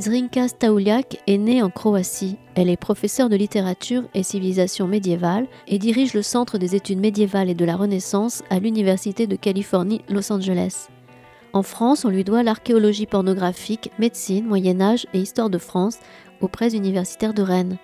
Zrinka 0.00 0.48
Stauliak 0.48 1.20
est 1.26 1.36
née 1.36 1.62
en 1.62 1.68
Croatie. 1.68 2.38
Elle 2.54 2.70
est 2.70 2.78
professeure 2.78 3.28
de 3.28 3.36
littérature 3.36 4.04
et 4.14 4.22
civilisation 4.22 4.86
médiévale 4.86 5.46
et 5.68 5.78
dirige 5.78 6.14
le 6.14 6.22
Centre 6.22 6.56
des 6.56 6.74
études 6.74 7.00
médiévales 7.00 7.50
et 7.50 7.54
de 7.54 7.66
la 7.66 7.76
Renaissance 7.76 8.42
à 8.48 8.60
l'Université 8.60 9.26
de 9.26 9.36
Californie, 9.36 10.00
Los 10.08 10.32
Angeles. 10.32 10.88
En 11.52 11.62
France, 11.62 12.06
on 12.06 12.08
lui 12.08 12.24
doit 12.24 12.42
l'archéologie 12.42 13.04
pornographique, 13.04 13.90
médecine, 13.98 14.46
Moyen 14.46 14.80
Âge 14.80 15.06
et 15.12 15.18
histoire 15.18 15.50
de 15.50 15.58
France 15.58 15.98
aux 16.40 16.48
presses 16.48 16.72
universitaires 16.72 17.34
de 17.34 17.42
Rennes. 17.42 17.76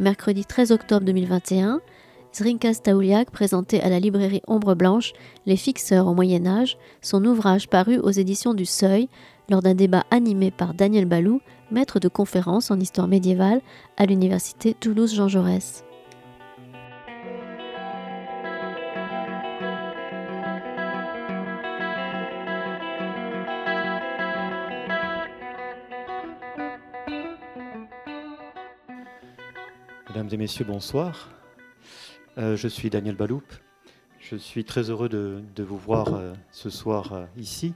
Mercredi 0.00 0.44
13 0.44 0.72
octobre 0.72 1.06
2021, 1.06 1.80
Zrinka 2.34 2.72
Stauliak 2.72 3.30
présentait 3.30 3.82
à 3.82 3.90
la 3.90 4.00
librairie 4.00 4.40
Ombre 4.46 4.74
Blanche 4.74 5.12
Les 5.44 5.58
fixeurs 5.58 6.06
au 6.06 6.14
Moyen 6.14 6.46
Âge, 6.46 6.78
son 7.02 7.24
ouvrage 7.26 7.68
paru 7.68 7.98
aux 7.98 8.10
éditions 8.10 8.54
du 8.54 8.64
Seuil 8.64 9.08
lors 9.50 9.60
d'un 9.60 9.74
débat 9.74 10.04
animé 10.10 10.50
par 10.50 10.72
Daniel 10.72 11.04
Balou, 11.04 11.42
maître 11.70 12.00
de 12.00 12.08
conférence 12.08 12.70
en 12.70 12.80
histoire 12.80 13.06
médiévale 13.06 13.60
à 13.98 14.06
l'université 14.06 14.72
Toulouse-Jean 14.72 15.28
Jaurès. 15.28 15.84
Mesdames 30.08 30.28
et 30.32 30.36
messieurs, 30.38 30.64
bonsoir. 30.64 31.41
Euh, 32.38 32.56
je 32.56 32.66
suis 32.66 32.88
Daniel 32.88 33.14
Baloup. 33.14 33.42
Je 34.18 34.36
suis 34.36 34.64
très 34.64 34.88
heureux 34.88 35.10
de, 35.10 35.62
vous 35.62 35.76
voir 35.76 36.14
euh, 36.14 36.32
ce 36.50 36.70
soir 36.70 37.12
euh, 37.12 37.26
ici 37.36 37.74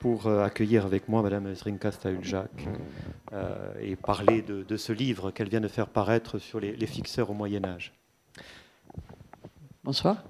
pour 0.00 0.26
accueillir 0.26 0.84
avec 0.84 1.08
moi 1.08 1.22
Madame 1.22 1.54
Zrinka 1.54 1.92
Stahuljak 1.92 2.50
et 3.80 3.94
parler 3.94 4.42
de, 4.42 4.76
ce 4.76 4.92
livre 4.92 5.30
qu'elle 5.30 5.48
vient 5.48 5.60
de 5.60 5.68
faire 5.68 5.86
paraître 5.86 6.40
sur 6.40 6.58
les, 6.58 6.86
fixeurs 6.88 7.30
au 7.30 7.34
Moyen 7.34 7.64
Âge. 7.64 7.92
Bonsoir. 9.84 10.24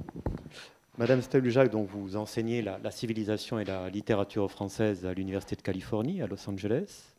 Madame 0.99 1.23
Stahuljak, 1.23 1.71
dont 1.71 1.85
vous 1.85 2.17
enseignez 2.17 2.61
la, 2.61 2.91
civilisation 2.91 3.59
et 3.59 3.65
la 3.65 3.89
littérature 3.89 4.51
française 4.51 5.07
à 5.07 5.15
l'Université 5.15 5.57
de 5.57 5.63
Californie 5.63 6.21
à 6.21 6.27
Los 6.27 6.47
Angeles. 6.51 7.15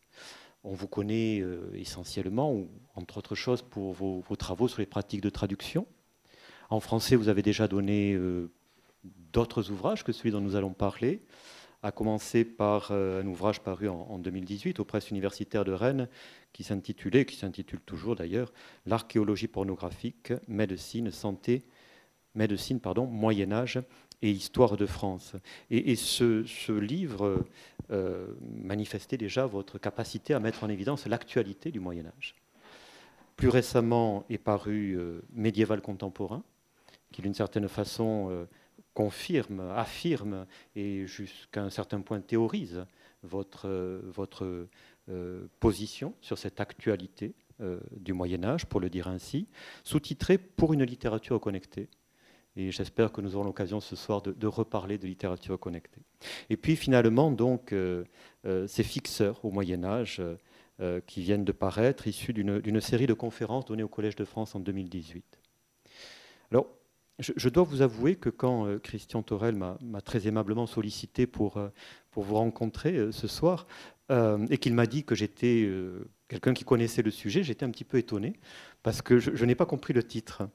On 0.63 0.73
vous 0.73 0.87
connaît 0.87 1.43
essentiellement, 1.73 2.53
ou 2.53 2.67
entre 2.93 3.17
autres 3.17 3.33
choses, 3.33 3.63
pour 3.63 3.93
vos 3.93 4.35
travaux 4.35 4.67
sur 4.67 4.79
les 4.79 4.85
pratiques 4.85 5.21
de 5.21 5.31
traduction 5.31 5.87
en 6.73 6.79
français, 6.79 7.15
vous 7.15 7.29
avez 7.29 7.43
déjà 7.43 7.67
donné 7.67 8.13
euh, 8.13 8.51
d'autres 9.31 9.69
ouvrages 9.69 10.03
que 10.03 10.11
celui 10.11 10.31
dont 10.31 10.41
nous 10.41 10.55
allons 10.55 10.73
parler, 10.73 11.21
à 11.83 11.91
commencer 11.91 12.45
par 12.45 12.87
euh, 12.89 13.21
un 13.21 13.27
ouvrage 13.27 13.59
paru 13.59 13.89
en, 13.89 14.17
2018 14.17 14.79
aux 14.79 14.85
presses 14.85 15.11
universitaires 15.11 15.65
de 15.65 15.71
Rennes 15.71 16.07
qui 16.51 16.63
s'intitulait, 16.63 17.25
qui 17.25 17.35
s'intitule 17.35 17.79
toujours 17.81 18.15
d'ailleurs, 18.15 18.51
L'archéologie 18.87 19.47
pornographique, 19.47 20.33
médecine, 20.47 21.11
santé, 21.11 21.63
médecine, 22.33 22.79
pardon, 22.79 23.05
Moyen 23.05 23.51
Âge 23.51 23.79
et 24.23 24.31
histoire 24.31 24.75
de 24.75 24.87
France. 24.87 25.35
Et, 25.69 25.95
ce, 25.95 26.71
livre 26.71 27.45
euh, 27.91 28.27
manifestait 28.63 29.17
déjà 29.17 29.45
votre 29.45 29.77
capacité 29.77 30.33
à 30.33 30.39
mettre 30.39 30.63
en 30.63 30.69
évidence 30.69 31.05
l'actualité 31.05 31.69
du 31.69 31.79
Moyen 31.79 32.07
Âge. 32.07 32.33
Plus 33.35 33.49
récemment 33.49 34.25
est 34.29 34.37
paru 34.39 34.97
Médiéval 35.33 35.81
contemporain, 35.81 36.43
qui 37.13 37.21
d'une 37.21 37.33
certaine 37.33 37.69
façon 37.69 38.27
euh, 38.29 38.45
confirme, 38.93 39.61
affirme 39.75 40.45
et 40.75 41.07
jusqu'à 41.07 41.63
un 41.63 41.69
certain 41.69 42.01
point 42.01 42.19
théorise 42.19 42.85
votre, 43.21 43.69
euh, 43.69 44.01
votre 44.13 44.67
euh, 45.09 45.47
position 45.61 46.13
sur 46.19 46.37
cette 46.37 46.59
actualité 46.59 47.33
du 47.95 48.11
Moyen 48.11 48.43
Âge, 48.43 48.65
pour 48.65 48.81
le 48.81 48.89
dire 48.89 49.07
ainsi, 49.07 49.47
sous-titré 49.85 50.37
pour 50.37 50.73
une 50.73 50.83
littérature 50.83 51.39
connectée. 51.39 51.87
Et 52.57 52.71
j'espère 52.71 53.13
que 53.13 53.21
nous 53.21 53.35
aurons 53.35 53.45
l'occasion 53.45 53.79
ce 53.79 53.95
soir 53.95 54.21
de, 54.21 54.47
reparler 54.47 54.97
de 54.97 55.05
littérature 55.05 55.57
connectée. 55.57 56.01
Et 56.49 56.57
puis 56.57 56.75
finalement, 56.75 57.31
donc, 57.31 57.73
ces 58.43 58.83
fixeurs 58.83 59.45
au 59.45 59.51
Moyen 59.51 59.85
Âge 59.85 60.21
qui 61.05 61.21
viennent 61.21 61.45
de 61.45 61.53
paraître, 61.53 62.07
issus 62.07 62.33
d'une 62.33 62.81
série 62.81 63.07
de 63.07 63.13
conférences 63.13 63.65
données 63.65 63.83
au 63.83 63.87
Collège 63.87 64.15
de 64.15 64.25
France 64.25 64.55
en 64.55 64.59
2018. 64.59 65.39
Alors, 66.51 66.67
je, 67.19 67.49
dois 67.49 67.63
vous 67.63 67.81
avouer 67.81 68.15
que 68.15 68.29
quand 68.29 68.65
euh, 68.65 68.79
Christian 68.79 69.21
Torel 69.21 69.55
m'a 69.55 70.01
très 70.01 70.27
aimablement 70.27 70.65
sollicité 70.65 71.27
pour, 71.27 71.57
euh, 71.57 71.69
vous 72.15 72.35
rencontrer 72.35 72.95
euh, 72.95 73.11
ce 73.11 73.27
soir, 73.27 73.67
et 74.49 74.59
qu'il 74.59 74.75
m'a 74.75 74.85
dit 74.85 75.05
que 75.05 75.15
j'étais 75.15 75.67
quelqu'un 76.27 76.53
qui 76.53 76.65
connaissait 76.65 77.01
le 77.01 77.09
sujet, 77.09 77.41
j'étais 77.41 77.65
un 77.65 77.71
petit 77.71 77.85
peu 77.85 77.97
étonné, 77.97 78.33
parce 78.83 79.01
que 79.01 79.17
je, 79.17 79.45
n'ai 79.45 79.55
pas 79.55 79.65
compris 79.65 79.91
le 79.91 80.03
titre. 80.03 80.47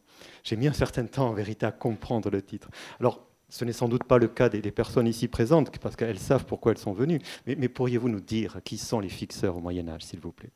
J'ai 0.44 0.54
mis 0.54 0.68
un 0.68 0.72
certain 0.72 1.04
temps 1.06 1.28
en 1.28 1.32
vérité 1.32 1.66
à 1.66 1.72
comprendre 1.72 2.30
le 2.30 2.40
titre. 2.40 2.70
Alors, 3.00 3.26
ce 3.48 3.64
n'est 3.64 3.72
sans 3.72 3.88
doute 3.88 4.04
pas 4.04 4.18
le 4.18 4.28
cas 4.28 4.48
des, 4.48 4.60
personnes 4.70 5.08
ici 5.08 5.26
présentes, 5.26 5.76
parce 5.80 5.96
qu'elles 5.96 6.20
savent 6.20 6.44
pourquoi 6.44 6.70
elles 6.70 6.78
sont 6.78 6.92
venues, 6.92 7.18
mais 7.46 7.68
pourriez-vous 7.68 8.10
nous 8.10 8.20
dire 8.20 8.60
qui 8.62 8.78
sont 8.78 9.00
les 9.00 9.08
fixeurs 9.08 9.56
au 9.56 9.60
Moyen 9.60 9.88
Âge, 9.88 10.04
s'il 10.04 10.20
vous 10.20 10.30
plaît? 10.30 10.52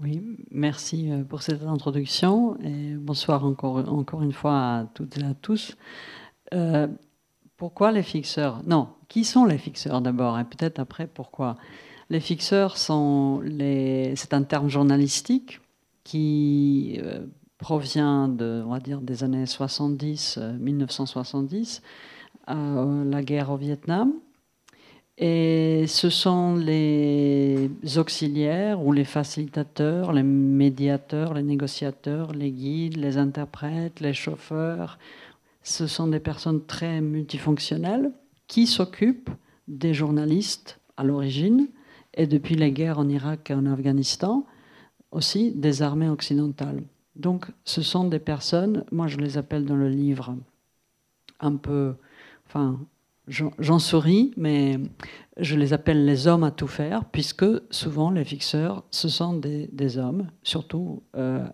Oui, 0.00 0.22
merci 0.52 1.10
euh, 1.10 1.24
pour 1.24 1.42
cette 1.42 1.64
introduction 1.64 2.56
et 2.62 2.94
bonsoir 2.94 3.44
encore, 3.44 3.76
encore 3.92 4.22
une 4.22 4.32
fois 4.32 4.52
à 4.52 4.86
toutes 4.94 5.18
et 5.18 5.24
à 5.24 5.34
tous. 5.34 5.76
Euh, 6.54 6.86
pourquoi 7.56 7.90
les 7.90 8.04
fixeurs? 8.04 8.62
Non, 8.64 8.90
qui 9.08 9.24
sont 9.24 9.44
les 9.44 9.58
fixeurs 9.58 10.00
d'abord? 10.00 10.38
Et 10.38 10.44
peut-être 10.44 10.78
après 10.78 11.08
pourquoi? 11.08 11.56
Les 12.10 12.20
fixeurs 12.20 12.76
sont 12.76 13.40
les, 13.42 14.14
c'est 14.14 14.34
un 14.34 14.44
terme 14.44 14.68
journalistique 14.68 15.60
qui 16.04 17.00
euh, 17.02 17.26
provient 17.58 18.28
de, 18.28 18.62
on 18.64 18.70
va 18.70 18.78
dire, 18.78 19.00
des 19.00 19.24
années 19.24 19.46
70, 19.46 20.38
1970, 20.60 21.82
la 22.46 23.22
guerre 23.22 23.50
au 23.50 23.56
Vietnam 23.56 24.12
et 25.20 25.86
ce 25.88 26.10
sont 26.10 26.54
les 26.54 27.68
auxiliaires 27.96 28.80
ou 28.84 28.92
les 28.92 29.04
facilitateurs, 29.04 30.12
les 30.12 30.22
médiateurs, 30.22 31.34
les 31.34 31.42
négociateurs, 31.42 32.32
les 32.32 32.52
guides, 32.52 32.96
les 32.96 33.18
interprètes, 33.18 33.98
les 33.98 34.14
chauffeurs. 34.14 34.96
Ce 35.64 35.88
sont 35.88 36.06
des 36.06 36.20
personnes 36.20 36.64
très 36.64 37.00
multifonctionnelles 37.00 38.12
qui 38.46 38.68
s'occupent 38.68 39.30
des 39.66 39.92
journalistes 39.92 40.78
à 40.96 41.02
l'origine 41.02 41.66
et 42.14 42.28
depuis 42.28 42.54
les 42.54 42.70
guerres 42.70 43.00
en 43.00 43.08
Irak 43.08 43.50
et 43.50 43.54
en 43.54 43.66
Afghanistan 43.66 44.46
aussi 45.10 45.50
des 45.50 45.82
armées 45.82 46.08
occidentales. 46.08 46.84
Donc 47.16 47.46
ce 47.64 47.82
sont 47.82 48.04
des 48.04 48.20
personnes, 48.20 48.84
moi 48.92 49.08
je 49.08 49.16
les 49.16 49.36
appelle 49.36 49.64
dans 49.64 49.76
le 49.76 49.88
livre 49.88 50.36
un 51.40 51.56
peu, 51.56 51.96
enfin 52.46 52.78
J'en 53.28 53.78
souris, 53.78 54.32
mais 54.36 54.78
je 55.36 55.54
les 55.54 55.72
appelle 55.72 56.04
les 56.04 56.26
hommes 56.26 56.44
à 56.44 56.50
tout 56.50 56.66
faire, 56.66 57.04
puisque 57.04 57.44
souvent 57.70 58.10
les 58.10 58.24
fixeurs, 58.24 58.84
ce 58.90 59.08
sont 59.08 59.34
des, 59.34 59.98
hommes, 59.98 60.28
surtout 60.42 61.02
euh, 61.14 61.44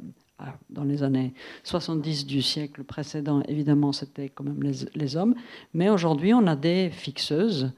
dans 0.70 0.84
les 0.84 1.02
années 1.02 1.34
70 1.64 2.26
du 2.26 2.42
siècle 2.42 2.84
précédent, 2.84 3.42
évidemment, 3.48 3.92
c'était 3.92 4.28
quand 4.28 4.44
même 4.44 4.62
les, 4.62 5.16
hommes. 5.16 5.34
Mais 5.72 5.90
aujourd'hui, 5.90 6.32
on 6.32 6.46
a 6.46 6.54
des 6.54 6.90
fixeuses, 6.90 7.72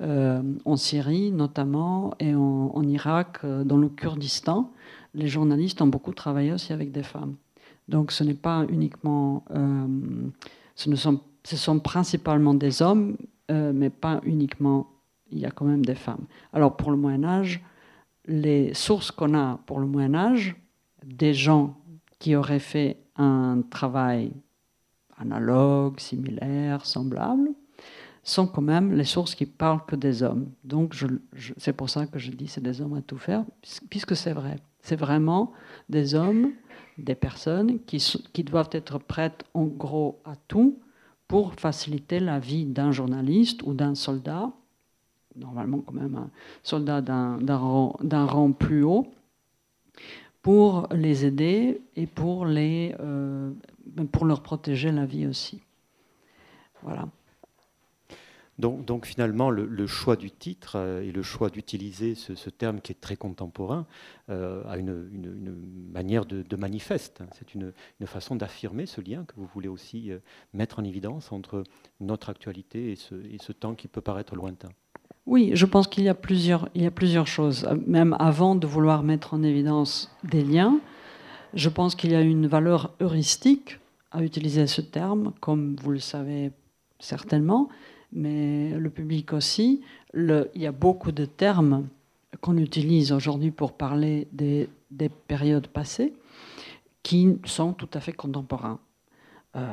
euh, 0.00 0.42
en 0.64 0.76
Syrie 0.76 1.30
notamment, 1.30 2.14
et 2.18 2.34
en, 2.34 2.82
Irak, 2.88 3.40
euh, 3.44 3.64
dans 3.64 3.76
le 3.76 3.88
Kurdistan. 3.88 4.72
Les 5.14 5.28
journalistes 5.28 5.82
ont 5.82 5.88
beaucoup 5.88 6.14
travaillé 6.14 6.52
aussi 6.52 6.72
avec 6.72 6.90
des 6.90 7.02
femmes. 7.02 7.34
Donc 7.88 8.12
ce 8.12 8.24
n'est 8.24 8.34
pas 8.34 8.64
uniquement... 8.70 9.44
ce 10.74 10.88
ne 10.88 10.96
ce 11.44 11.56
sont 11.56 11.80
principalement 11.80 12.54
des 12.54 12.82
hommes, 12.82 13.16
euh, 13.52 13.72
mais 13.74 13.90
pas 13.90 14.20
uniquement, 14.24 14.88
il 15.30 15.38
y 15.38 15.46
a 15.46 15.50
quand 15.50 15.64
même 15.64 15.84
des 15.84 15.94
femmes. 15.94 16.24
Alors 16.52 16.76
pour 16.76 16.90
le 16.90 16.96
Moyen 16.96 17.24
Âge, 17.24 17.62
les 18.26 18.72
sources 18.74 19.10
qu'on 19.10 19.34
a 19.34 19.58
pour 19.66 19.78
le 19.80 19.86
Moyen 19.86 20.14
Âge, 20.14 20.56
des 21.04 21.34
gens 21.34 21.76
qui 22.18 22.34
auraient 22.36 22.58
fait 22.58 22.98
un 23.16 23.62
travail 23.68 24.32
analogue, 25.18 26.00
similaire, 26.00 26.86
semblable, 26.86 27.50
sont 28.22 28.46
quand 28.46 28.62
même 28.62 28.94
les 28.94 29.04
sources 29.04 29.34
qui 29.34 29.46
parlent 29.46 29.84
que 29.84 29.96
des 29.96 30.22
hommes. 30.22 30.50
Donc 30.64 30.94
c'est 31.56 31.72
pour 31.72 31.90
ça 31.90 32.06
que 32.06 32.18
je 32.18 32.30
dis 32.30 32.46
c'est 32.46 32.62
des 32.62 32.80
hommes 32.80 32.94
à 32.94 33.02
tout 33.02 33.18
faire, 33.18 33.44
puisque 33.90 34.16
c'est 34.16 34.32
vrai. 34.32 34.56
C'est 34.80 34.96
vraiment 34.96 35.52
des 35.88 36.14
hommes, 36.14 36.52
des 36.98 37.14
personnes 37.14 37.80
qui, 37.84 37.98
qui 38.32 38.44
doivent 38.44 38.70
être 38.72 38.98
prêtes 38.98 39.44
en 39.54 39.64
gros 39.64 40.20
à 40.24 40.34
tout 40.48 40.78
pour 41.32 41.54
faciliter 41.54 42.20
la 42.20 42.38
vie 42.38 42.66
d'un 42.66 42.92
journaliste 42.92 43.62
ou 43.62 43.72
d'un 43.72 43.94
soldat, 43.94 44.50
normalement 45.34 45.78
quand 45.78 45.94
même 45.94 46.14
un 46.14 46.30
soldat 46.62 47.00
d'un 47.00 47.56
rang, 47.56 48.52
plus 48.52 48.82
haut, 48.82 49.06
pour 50.42 50.88
les 50.92 51.24
aider 51.24 51.80
et 51.96 52.06
pour, 52.06 52.44
les, 52.44 52.94
euh, 53.00 53.50
pour 54.12 54.26
leur 54.26 54.42
protéger 54.42 54.92
la 54.92 55.06
vie 55.06 55.26
aussi. 55.26 55.62
Voilà. 56.82 57.08
Donc, 58.62 59.06
finalement, 59.06 59.50
le, 59.50 59.86
choix 59.86 60.16
du 60.16 60.30
titre 60.30 60.76
et 61.02 61.10
le 61.10 61.22
choix 61.22 61.50
d'utiliser 61.50 62.14
ce, 62.14 62.50
terme 62.50 62.80
qui 62.80 62.92
est 62.92 63.00
très 63.00 63.16
contemporain 63.16 63.86
a 64.28 64.76
une, 64.78 65.08
manière 65.92 66.24
de, 66.24 66.56
manifeste. 66.56 67.22
C'est 67.32 67.54
une, 67.54 67.72
façon 68.06 68.36
d'affirmer 68.36 68.86
ce 68.86 69.00
lien 69.00 69.24
que 69.24 69.34
vous 69.36 69.48
voulez 69.52 69.68
aussi 69.68 70.12
mettre 70.54 70.78
en 70.78 70.84
évidence 70.84 71.32
entre 71.32 71.64
notre 72.00 72.30
actualité 72.30 72.92
et 72.92 73.38
ce, 73.38 73.52
temps 73.52 73.74
qui 73.74 73.88
peut 73.88 74.00
paraître 74.00 74.36
lointain. 74.36 74.68
Oui, 75.26 75.50
je 75.54 75.66
pense 75.66 75.86
qu'il 75.88 76.04
y 76.04 76.08
a 76.08 76.14
plusieurs 76.14 77.26
choses. 77.26 77.68
Même 77.86 78.16
avant 78.18 78.54
de 78.54 78.66
vouloir 78.66 79.02
mettre 79.02 79.34
en 79.34 79.42
évidence 79.42 80.14
des 80.24 80.42
liens, 80.42 80.80
je 81.54 81.68
pense 81.68 81.94
qu'il 81.94 82.12
y 82.12 82.14
a 82.14 82.20
une 82.20 82.46
valeur 82.46 82.94
heuristique 83.00 83.78
à 84.10 84.22
utiliser 84.22 84.66
ce 84.66 84.80
terme, 84.80 85.32
comme 85.40 85.76
vous 85.82 85.90
le 85.90 85.98
savez 85.98 86.52
certainement, 86.98 87.68
mais 88.12 88.70
le 88.70 88.90
public 88.90 89.32
aussi. 89.32 89.82
il 90.14 90.46
y 90.54 90.66
a 90.66 90.72
beaucoup 90.72 91.12
de 91.12 91.24
termes 91.24 91.88
qu'on 92.40 92.56
utilise 92.56 93.12
aujourd'hui 93.12 93.50
pour 93.50 93.72
parler 93.72 94.28
des, 94.32 94.68
des 94.90 95.08
périodes 95.08 95.68
passées 95.68 96.12
qui 97.02 97.38
sont 97.44 97.72
tout 97.72 97.88
à 97.94 98.00
fait 98.00 98.12
contemporains. 98.12 98.78
Euh, 99.54 99.66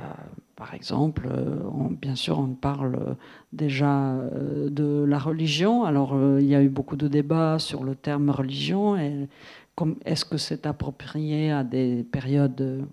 par 0.57 0.73
exemple, 0.73 1.29
euh, 1.31 1.61
bien 2.01 2.15
sûr, 2.15 2.37
on 2.37 2.47
parle 2.53 3.15
déjà 3.53 4.11
euh, 4.11 4.69
de 4.69 5.05
la 5.07 5.17
religion. 5.17 5.85
Alors, 5.85 6.17
il 6.39 6.45
y 6.45 6.55
a 6.55 6.61
eu 6.61 6.69
beaucoup 6.69 6.97
de 6.97 7.07
débats 7.07 7.59
sur 7.59 7.83
le 7.83 7.95
terme 7.95 8.29
religion 8.29 8.97
est-ce 10.03 10.25
que 10.25 10.37
c'est 10.37 10.65
approprié 10.65 11.51
à 11.51 11.63
des 11.63 12.03
périodes 12.03 12.85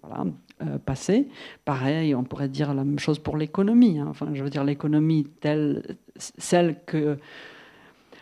passées. 0.85 1.29
Pareil, 1.64 2.14
on 2.14 2.25
pourrait 2.25 2.49
dire 2.49 2.73
la 2.75 2.85
même 2.85 2.99
chose 2.99 3.19
pour 3.19 3.37
l'économie. 3.37 3.99
Hein. 3.99 4.06
Enfin, 4.08 4.29
je 4.32 4.43
veux 4.43 4.50
dire 4.50 4.64
l'économie 4.64 5.25
telle, 5.41 5.97
celle 6.17 6.76
que 6.87 7.19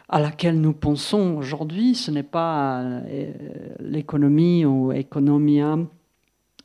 à 0.09 0.21
laquelle 0.21 0.61
nous 0.61 0.73
pensons 0.73 1.37
aujourd'hui, 1.37 1.95
ce 1.95 2.11
n'est 2.11 2.23
pas 2.23 3.03
l'économie 3.81 4.65
ou 4.65 4.93
économia 4.93 5.79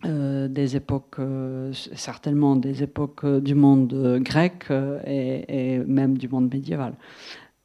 euh, 0.05 0.47
des 0.47 0.77
époques, 0.77 1.19
euh, 1.19 1.73
certainement 1.73 2.55
des 2.55 2.83
époques 2.83 3.25
euh, 3.25 3.41
du 3.41 3.53
monde 3.53 4.21
grec 4.21 4.71
et, 5.05 5.79
même 5.85 6.17
du 6.17 6.29
monde 6.29 6.53
médiéval. 6.53 6.93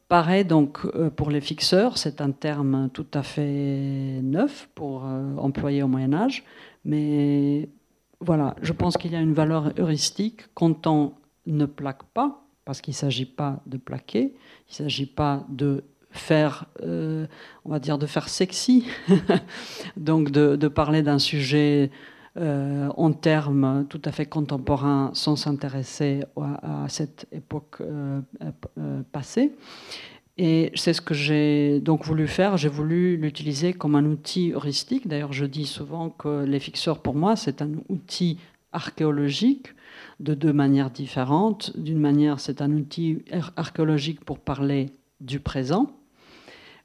Pareil 0.09 0.43
donc 0.43 0.85
pour 1.15 1.29
les 1.31 1.39
fixeurs, 1.39 1.97
c'est 1.97 2.19
un 2.19 2.31
terme 2.31 2.89
tout 2.93 3.07
à 3.13 3.23
fait 3.23 4.19
neuf 4.21 4.69
pour 4.75 5.05
employer 5.37 5.81
au 5.81 5.87
Moyen 5.87 6.13
Âge, 6.13 6.43
mais 6.83 7.69
voilà, 8.25 8.55
je 8.61 8.73
pense 8.73 8.97
qu'il 8.97 9.11
y 9.11 9.15
a 9.15 9.21
une 9.21 9.33
valeur 9.33 9.71
heuristique 9.77 10.41
quand 10.53 10.87
on 10.87 11.13
ne 11.45 11.65
plaque 11.65 12.03
pas, 12.13 12.43
parce 12.65 12.81
qu'il 12.81 12.93
ne 12.93 12.97
s'agit 12.97 13.25
pas 13.25 13.61
de 13.65 13.77
plaquer, 13.77 14.33
il 14.69 14.71
ne 14.71 14.73
s'agit 14.73 15.05
pas 15.05 15.45
de 15.49 15.83
faire, 16.11 16.65
on 16.81 17.27
va 17.69 17.79
dire, 17.79 17.97
de 17.97 18.05
faire 18.05 18.29
sexy, 18.29 18.87
donc 19.97 20.31
de, 20.31 20.67
parler 20.67 21.03
d'un 21.03 21.19
sujet 21.19 21.91
euh, 22.37 22.89
en 22.97 23.13
termes 23.13 23.85
tout 23.87 24.01
à 24.03 24.11
fait 24.11 24.25
contemporains 24.25 25.11
sans 25.13 25.37
s'intéresser 25.37 26.21
à, 26.35 26.85
cette 26.89 27.27
époque 27.31 27.77
euh, 27.79 28.19
euh, 28.77 29.01
passée. 29.13 29.53
Et 30.37 30.71
c'est 30.75 30.93
ce 30.93 31.01
que 31.01 31.13
j'ai 31.13 31.79
donc 31.79 32.03
voulu 32.03 32.27
faire. 32.27 32.57
J'ai 32.57 32.69
voulu 32.69 33.15
l'utiliser 33.15 33.73
comme 33.73 33.95
un 33.95 34.05
outil 34.05 34.51
heuristique. 34.51 35.07
D'ailleurs, 35.07 35.33
je 35.33 35.45
dis 35.45 35.65
souvent 35.65 36.09
que 36.09 36.43
les 36.43 36.59
fixeurs, 36.59 36.99
pour 36.99 37.15
moi, 37.15 37.35
c'est 37.35 37.61
un 37.61 37.71
outil 37.87 38.37
archéologique 38.73 39.67
de 40.19 40.33
deux 40.33 40.51
manières 40.51 40.89
différentes. 40.89 41.77
D'une 41.77 41.99
manière, 41.99 42.39
c'est 42.39 42.61
un 42.61 42.71
outil 42.71 43.23
archéologique 43.55 44.25
pour 44.25 44.39
parler 44.39 44.91
du 45.21 45.39
présent, 45.39 45.95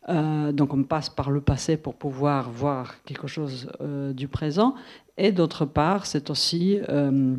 euh, 0.08 0.52
donc 0.52 0.72
on 0.72 0.82
passe 0.82 1.10
par 1.10 1.30
le 1.30 1.40
passé 1.40 1.76
pour 1.76 1.94
pouvoir 1.94 2.50
voir 2.50 3.02
quelque 3.04 3.26
chose 3.26 3.70
euh, 3.80 4.12
du 4.12 4.28
présent. 4.28 4.74
Et 5.18 5.32
d'autre 5.32 5.66
part, 5.66 6.06
c'est 6.06 6.30
aussi 6.30 6.80
euh, 6.88 7.36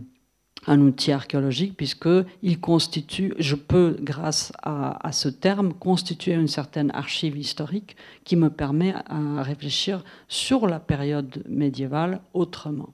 un 0.68 0.80
outil 0.82 1.12
archéologique 1.12 1.76
puisqu'il 1.76 2.60
constitue, 2.60 3.34
je 3.40 3.56
peux, 3.56 3.98
grâce 4.00 4.52
à, 4.62 5.12
ce 5.12 5.30
terme, 5.30 5.74
constituer 5.74 6.34
une 6.34 6.48
certaine 6.48 6.92
archive 6.92 7.38
historique 7.38 7.96
qui 8.24 8.36
me 8.36 8.50
permet 8.50 8.94
à 9.08 9.42
réfléchir 9.42 10.04
sur 10.28 10.68
la 10.68 10.80
période 10.80 11.44
médiévale 11.50 12.22
autrement. 12.34 12.94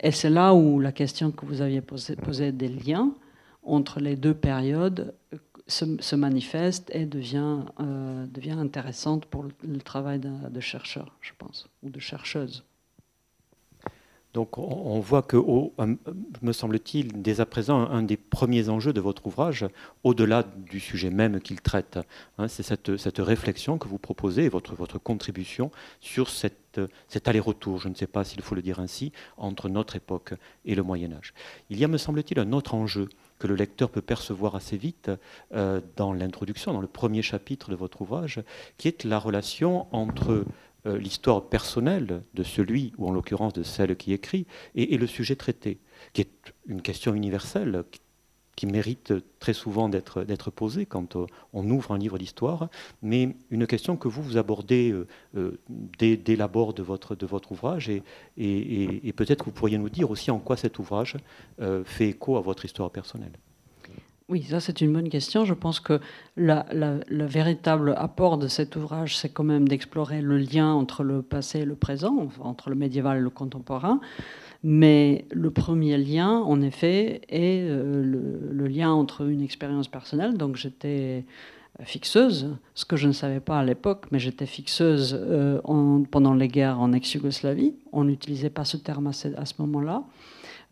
et 0.00 0.12
c'est 0.12 0.30
là 0.30 0.54
où 0.54 0.78
la 0.78 0.92
question 0.92 1.32
que 1.32 1.44
vous 1.44 1.60
aviez 1.60 1.80
posée, 1.80 2.16
posée 2.16 2.52
des 2.52 2.68
liens 2.68 3.14
entre 3.64 3.98
les 3.98 4.16
deux 4.16 4.34
périodes 4.34 5.14
se, 5.66 6.14
manifeste 6.14 6.90
et 6.94 7.06
devient, 7.06 7.60
euh, 7.80 8.26
devient 8.26 8.52
intéressante 8.52 9.26
pour 9.26 9.44
le, 9.44 9.78
travail 9.80 10.20
de, 10.20 10.60
chercheur, 10.60 11.16
je 11.20 11.32
pense, 11.38 11.68
ou 11.82 11.90
de 11.90 12.00
chercheuse. 12.00 12.64
Donc 14.34 14.58
on 14.58 14.98
voit 14.98 15.22
que, 15.22 15.36
me 16.42 16.52
semble-t-il, 16.52 17.22
dès 17.22 17.40
à 17.40 17.46
présent, 17.46 17.88
un 17.88 18.02
des 18.02 18.16
premiers 18.16 18.68
enjeux 18.68 18.92
de 18.92 19.00
votre 19.00 19.28
ouvrage, 19.28 19.64
au-delà 20.02 20.42
du 20.42 20.80
sujet 20.80 21.08
même 21.10 21.40
qu'il 21.40 21.60
traite, 21.60 22.00
hein, 22.38 22.48
c'est 22.48 22.64
cette, 22.64 23.18
réflexion 23.18 23.78
que 23.78 23.86
vous 23.86 23.98
proposez, 23.98 24.48
votre, 24.48 24.98
contribution 24.98 25.70
sur 26.00 26.28
cet 26.28 26.80
aller-retour, 27.26 27.78
je 27.78 27.88
ne 27.88 27.94
sais 27.94 28.08
pas 28.08 28.24
s'il 28.24 28.42
faut 28.42 28.56
le 28.56 28.62
dire 28.62 28.80
ainsi, 28.80 29.12
entre 29.36 29.68
notre 29.68 29.94
époque 29.94 30.34
et 30.64 30.74
le 30.74 30.82
Moyen 30.82 31.12
Âge. 31.12 31.32
Il 31.70 31.78
y 31.78 31.84
a, 31.84 31.88
me 31.88 31.96
semble-t-il, 31.96 32.40
un 32.40 32.52
autre 32.52 32.74
enjeu 32.74 33.08
que 33.38 33.46
le 33.46 33.54
lecteur 33.54 33.88
peut 33.88 34.02
percevoir 34.02 34.56
assez 34.56 34.76
vite 34.76 35.12
euh, 35.54 35.80
dans 35.96 36.12
l'introduction, 36.12 36.72
dans 36.72 36.80
le 36.80 36.88
premier 36.88 37.22
chapitre 37.22 37.70
de 37.70 37.76
votre 37.76 38.02
ouvrage, 38.02 38.42
qui 38.78 38.88
est 38.88 39.04
la 39.04 39.18
relation 39.20 39.86
entre 39.94 40.44
euh, 40.86 40.98
l'histoire 40.98 41.48
personnelle 41.48 42.22
de 42.34 42.42
celui, 42.42 42.92
ou 42.98 43.08
en 43.08 43.12
l'occurrence 43.12 43.52
de 43.52 43.62
celle 43.62 43.96
qui 43.96 44.12
écrit, 44.12 44.46
et, 44.74 44.96
le 44.96 45.06
sujet 45.06 45.36
traité, 45.36 45.78
qui 46.12 46.20
est 46.22 46.52
une 46.66 46.82
question 46.82 47.14
universelle 47.14 47.84
qui 48.56 48.66
mérite 48.66 49.14
très 49.40 49.52
souvent 49.52 49.88
d'être 49.88 50.50
posée 50.50 50.86
quand 50.86 51.16
euh, 51.16 51.26
on 51.52 51.68
ouvre 51.70 51.92
un 51.92 51.98
livre 51.98 52.18
d'histoire, 52.18 52.68
mais 53.02 53.34
une 53.50 53.66
question 53.66 53.96
que 53.96 54.08
vous, 54.08 54.22
vous 54.22 54.36
abordez 54.36 54.94
dès, 55.98 56.16
dès 56.16 56.36
l'abord 56.36 56.74
de 56.74 56.82
votre, 56.82 57.14
de 57.16 57.26
votre 57.26 57.52
ouvrage, 57.52 57.88
et, 57.88 58.02
et, 58.36 59.12
peut-être 59.12 59.40
que 59.40 59.46
vous 59.46 59.56
pourriez 59.56 59.78
nous 59.78 59.90
dire 59.90 60.10
aussi 60.10 60.30
en 60.30 60.38
quoi 60.38 60.56
cet 60.56 60.78
ouvrage 60.78 61.16
fait 61.84 62.08
écho 62.10 62.36
à 62.36 62.40
votre 62.40 62.64
histoire 62.64 62.90
personnelle. 62.90 63.32
Oui, 64.30 64.42
ça 64.42 64.58
c'est 64.58 64.80
une 64.80 64.90
bonne 64.90 65.10
question. 65.10 65.44
Je 65.44 65.52
pense 65.52 65.80
que 65.80 66.00
le 66.36 67.26
véritable 67.26 67.94
apport 67.98 68.38
de 68.38 68.48
cet 68.48 68.74
ouvrage, 68.74 69.18
c'est 69.18 69.28
quand 69.28 69.44
même 69.44 69.68
d'explorer 69.68 70.22
le 70.22 70.38
lien 70.38 70.72
entre 70.72 71.02
le 71.02 71.20
passé 71.20 71.60
et 71.60 71.64
le 71.66 71.74
présent, 71.74 72.28
entre 72.40 72.70
le 72.70 72.74
médiéval 72.74 73.18
et 73.18 73.20
le 73.20 73.28
contemporain. 73.28 74.00
Mais 74.62 75.26
le 75.30 75.50
premier 75.50 75.98
lien, 75.98 76.38
en 76.38 76.62
effet, 76.62 77.20
est 77.28 77.68
euh, 77.68 78.02
le, 78.50 78.66
lien 78.66 78.90
entre 78.90 79.28
une 79.28 79.42
expérience 79.42 79.88
personnelle. 79.88 80.38
Donc 80.38 80.56
j'étais 80.56 81.26
fixeuse, 81.82 82.56
ce 82.74 82.86
que 82.86 82.96
je 82.96 83.08
ne 83.08 83.12
savais 83.12 83.40
pas 83.40 83.58
à 83.58 83.64
l'époque, 83.64 84.06
mais 84.10 84.18
j'étais 84.18 84.46
fixeuse 84.46 85.18
euh, 85.20 85.60
pendant 86.10 86.32
les 86.32 86.48
guerres 86.48 86.80
en 86.80 86.94
ex-Yougoslavie. 86.94 87.74
On 87.92 88.04
n'utilisait 88.04 88.48
pas 88.48 88.64
ce 88.64 88.78
terme 88.78 89.08
à 89.08 89.12
ce 89.12 89.54
moment-là. 89.58 90.02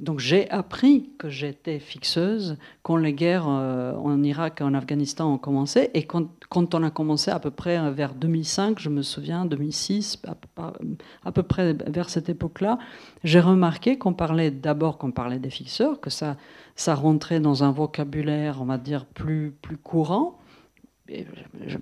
Donc 0.03 0.19
j'ai 0.19 0.51
appris 0.51 1.11
que 1.17 1.29
j'étais 1.29 1.79
fixeuse 1.79 2.57
quand 2.83 2.97
les 2.97 3.13
guerres 3.13 3.47
euh, 3.49 3.95
en 3.95 4.21
Irak 4.25 4.61
et 4.61 4.65
en 4.65 4.75
Afghanistan 4.75 5.33
ont 5.33 5.39
commencé. 5.39 5.91
Et 5.95 6.03
quand, 6.03 6.29
on 6.75 6.83
a 6.83 6.91
commencé 6.91 7.31
à 7.31 7.39
peu 7.39 7.53
près 7.53 7.79
euh, 7.79 7.93
vers 7.93 8.15
2005, 8.15 8.81
je 8.81 8.89
me 8.89 9.03
souviens, 9.03 9.47
2006, 9.47 10.21
à, 10.27 11.33
peu 11.33 11.43
près 11.45 11.75
vers 11.87 12.11
cette 12.11 12.29
époque-là, 12.29 12.79
j'ai 13.23 13.39
remarqué 13.39 13.97
qu'on 13.97 14.13
parlait 14.13 14.51
d'abord 14.51 14.99
qu'on 14.99 15.13
parlait 15.13 15.39
des 15.39 15.51
fixeurs, 15.51 16.01
que 16.01 16.11
ça, 16.11 16.37
ça 16.75 16.97
rentrait 16.97 17.39
dans 17.39 17.63
un 17.63 17.71
vocabulaire, 17.71 18.61
on 18.61 18.65
va 18.65 18.79
dire, 18.79 19.07
plus, 19.07 19.55
plus 19.63 19.77
courant 19.77 20.42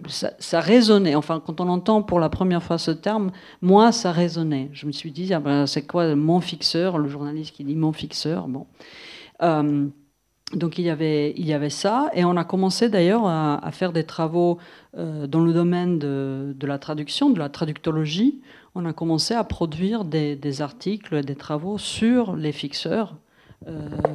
ça, 0.08 0.60
résonnait. 0.60 1.14
Enfin, 1.14 1.42
quand 1.44 1.60
on 1.60 1.68
entend 1.68 2.02
pour 2.02 2.20
la 2.20 2.28
première 2.28 2.62
fois 2.62 2.78
ce 2.78 2.90
terme, 2.90 3.30
moi, 3.62 3.92
ça 3.92 4.12
résonnait. 4.12 4.70
Je 4.72 4.86
me 4.86 4.92
suis 4.92 5.10
dit, 5.10 5.32
ah 5.32 5.40
ben, 5.40 5.66
c'est 5.66 5.86
quoi 5.86 6.14
mon 6.14 6.40
fixeur? 6.40 6.98
Le 6.98 7.08
journaliste 7.08 7.54
qui 7.54 7.64
dit 7.64 7.76
mon 7.76 7.92
fixeur. 7.92 8.48
Bon. 8.48 8.66
Euh, 9.42 9.88
donc 10.54 10.78
il 10.78 10.84
y, 10.84 10.90
avait, 10.90 11.32
il 11.36 11.46
y 11.46 11.52
avait 11.52 11.70
ça, 11.70 12.10
et 12.12 12.24
on 12.24 12.36
a 12.36 12.44
commencé 12.44 12.88
d'ailleurs 12.88 13.24
à, 13.26 13.70
faire 13.70 13.92
des 13.92 14.02
travaux 14.02 14.58
euh, 14.98 15.28
dans 15.28 15.40
le 15.40 15.52
domaine 15.52 15.98
de, 16.00 16.66
la 16.66 16.78
traduction, 16.78 17.30
de 17.30 17.38
la 17.38 17.48
traductologie. 17.48 18.40
On 18.74 18.84
a 18.84 18.92
commencé 18.92 19.32
à 19.32 19.44
produire 19.44 20.04
des, 20.04 20.62
articles, 20.62 21.22
des 21.24 21.36
travaux 21.36 21.78
sur 21.78 22.34
les 22.34 22.50
fixeurs, 22.50 23.16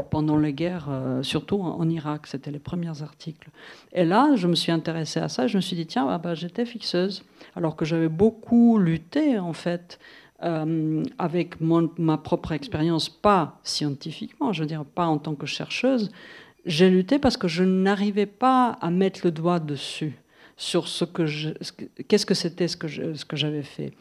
pendant 0.09 0.37
les 0.37 0.53
guerres, 0.53 0.87
euh, 0.89 1.23
surtout 1.23 1.61
en, 1.61 1.87
Irak. 1.89 2.27
C'était 2.27 2.51
les 2.51 2.59
premiers 2.59 3.01
articles. 3.01 3.49
Et 3.93 4.05
là, 4.05 4.35
je 4.35 4.47
me 4.47 4.55
suis 4.55 4.71
intéressée 4.71 5.19
à 5.19 5.29
ça. 5.29 5.47
Je 5.47 5.57
me 5.57 5.61
suis 5.61 5.75
dit, 5.75 5.85
tiens, 5.85 6.07
ah 6.09 6.17
bah, 6.17 6.33
j'étais 6.33 6.65
fixeuse. 6.65 7.23
Alors 7.55 7.75
que 7.75 7.85
j'avais 7.85 8.09
beaucoup 8.09 8.77
lutté, 8.79 9.37
en 9.39 9.53
fait, 9.53 9.99
euh, 10.43 11.03
avec 11.17 11.61
ma 11.61 12.17
propre 12.17 12.51
expérience, 12.51 13.09
pas 13.09 13.59
scientifiquement, 13.63 14.51
je 14.51 14.61
veux 14.61 14.67
dire, 14.67 14.83
pas 14.83 15.05
en 15.05 15.17
tant 15.17 15.35
que 15.35 15.45
chercheuse, 15.45 16.11
j'ai 16.65 16.89
lutté 16.89 17.19
parce 17.19 17.37
que 17.37 17.47
je 17.47 17.63
n'arrivais 17.63 18.25
pas 18.25 18.77
à 18.81 18.89
mettre 18.89 19.21
le 19.23 19.31
doigt 19.31 19.59
dessus, 19.59 20.17
sur 20.57 20.87
ce 20.87 21.05
que 21.05 21.25
qu'est-ce 22.03 22.25
que 22.25 22.33
c'était 22.33 22.67
ce 22.67 22.75
que 22.77 23.35
j'avais 23.35 23.63
fait. 23.63 23.93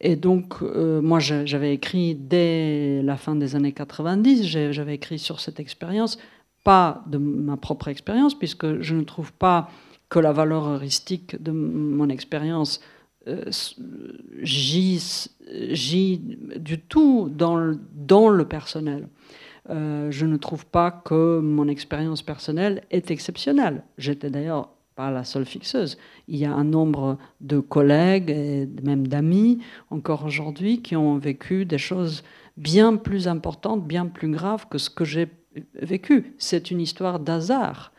Et 0.00 0.16
donc, 0.16 0.54
euh, 0.62 1.02
moi, 1.02 1.18
j'avais 1.18 1.74
écrit 1.74 2.14
dès 2.14 3.02
la 3.02 3.16
fin 3.16 3.36
des 3.36 3.54
années 3.54 3.72
90, 3.72 4.46
j'avais 4.46 4.94
écrit 4.94 5.18
sur 5.18 5.40
cette 5.40 5.60
expérience, 5.60 6.18
pas 6.64 7.04
de 7.06 7.18
ma 7.18 7.56
propre 7.56 7.88
expérience, 7.88 8.38
puisque 8.38 8.80
je 8.80 8.94
ne 8.94 9.02
trouve 9.02 9.32
pas 9.32 9.68
que 10.08 10.18
la 10.18 10.32
valeur 10.32 10.66
heuristique 10.66 11.40
de 11.42 11.52
mon 11.52 12.08
expérience 12.08 12.80
euh, 13.28 13.50
gît, 14.42 15.30
du 16.56 16.80
tout 16.80 17.30
dans, 17.30 17.56
le 17.56 18.44
personnel. 18.44 19.08
Euh, 19.68 20.10
je 20.10 20.24
ne 20.24 20.38
trouve 20.38 20.64
pas 20.64 20.90
que 20.90 21.40
mon 21.40 21.68
expérience 21.68 22.22
personnelle 22.22 22.82
est 22.90 23.10
exceptionnelle. 23.10 23.84
J'étais 23.98 24.30
d'ailleurs 24.30 24.70
pas 25.00 25.10
la 25.10 25.24
seule 25.24 25.46
fixeuse. 25.46 25.96
Il 26.28 26.36
y 26.36 26.44
a 26.44 26.52
un 26.52 26.64
nombre 26.64 27.16
de 27.40 27.58
collègues 27.58 28.28
et 28.28 28.68
même 28.82 29.06
d'amis 29.06 29.60
encore 29.88 30.26
aujourd'hui 30.26 30.82
qui 30.82 30.94
ont 30.94 31.16
vécu 31.16 31.64
des 31.64 31.78
choses 31.78 32.22
bien 32.58 32.96
plus 32.96 33.26
importantes, 33.26 33.82
bien 33.86 34.04
plus 34.04 34.30
graves 34.30 34.66
que 34.68 34.76
ce 34.76 34.90
que 34.90 35.06
j'ai 35.06 35.28
vécu. 35.74 36.34
C'est 36.36 36.70
une 36.70 36.82
histoire 36.82 37.18
d'hasard. 37.18 37.92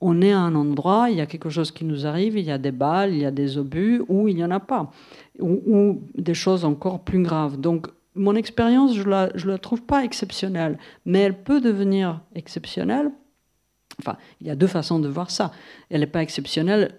On 0.00 0.20
est 0.20 0.32
à 0.32 0.40
un 0.40 0.56
endroit, 0.56 1.10
il 1.10 1.18
y 1.18 1.20
a 1.20 1.26
quelque 1.26 1.48
chose 1.48 1.70
qui 1.70 1.84
nous 1.84 2.06
arrive, 2.08 2.36
il 2.36 2.44
y 2.44 2.50
a 2.50 2.58
des 2.58 2.72
balles, 2.72 3.12
il 3.12 3.20
y 3.20 3.24
a 3.24 3.30
des 3.30 3.56
obus, 3.56 4.02
ou 4.08 4.26
il 4.26 4.34
n'y 4.34 4.42
en 4.42 4.50
a 4.50 4.58
pas, 4.58 4.90
ou, 5.38 6.02
des 6.16 6.34
choses 6.34 6.64
encore 6.64 7.04
plus 7.04 7.22
graves. 7.22 7.56
Donc 7.56 7.86
mon 8.16 8.34
expérience, 8.34 8.96
je 8.96 9.08
ne 9.08 9.28
je 9.36 9.46
la 9.46 9.58
trouve 9.58 9.82
pas 9.82 10.02
exceptionnelle, 10.02 10.76
mais 11.06 11.20
elle 11.20 11.38
peut 11.44 11.60
devenir 11.60 12.20
exceptionnelle. 12.34 13.12
Enfin, 13.98 14.16
il 14.40 14.46
y 14.46 14.50
a 14.50 14.56
deux 14.56 14.66
façons 14.66 14.98
de 14.98 15.08
voir 15.08 15.30
ça. 15.30 15.52
Elle 15.90 16.00
n'est 16.00 16.06
pas 16.06 16.22
exceptionnelle 16.22 16.98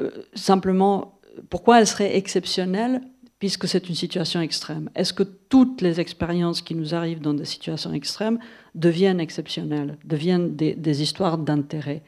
euh, 0.00 0.10
simplement. 0.34 1.20
Pourquoi 1.50 1.80
elle 1.80 1.86
serait 1.86 2.16
exceptionnelle 2.16 3.02
puisque 3.38 3.68
c'est 3.68 3.88
une 3.88 3.94
situation 3.94 4.40
extrême? 4.40 4.90
Est-ce 4.94 5.12
que 5.12 5.22
toutes 5.22 5.80
les 5.80 6.00
expériences 6.00 6.62
qui 6.62 6.74
nous 6.74 6.94
arrivent 6.94 7.20
dans 7.20 7.34
des 7.34 7.44
situations 7.44 7.92
extrêmes 7.92 8.38
deviennent 8.74 9.20
exceptionnelles, 9.20 9.96
deviennent 10.04 10.56
des, 10.56 11.02
histoires 11.02 11.38
d'intérêt? 11.38 12.02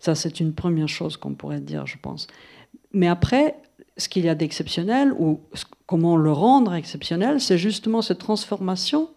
Ça, 0.00 0.14
c'est 0.14 0.40
une 0.40 0.52
première 0.52 0.88
chose 0.88 1.16
qu'on 1.16 1.34
pourrait 1.34 1.60
dire, 1.60 1.86
je 1.86 1.96
pense. 1.98 2.26
Mais 2.92 3.06
après, 3.08 3.56
ce 3.96 4.08
qu'il 4.08 4.24
y 4.24 4.28
a 4.28 4.34
d'exceptionnel 4.34 5.12
ou 5.12 5.40
comment 5.86 6.16
le 6.16 6.32
rendre 6.32 6.74
exceptionnel, 6.74 7.40
c'est 7.40 7.58
justement 7.58 8.02
cette 8.02 8.18
transformation 8.18 9.10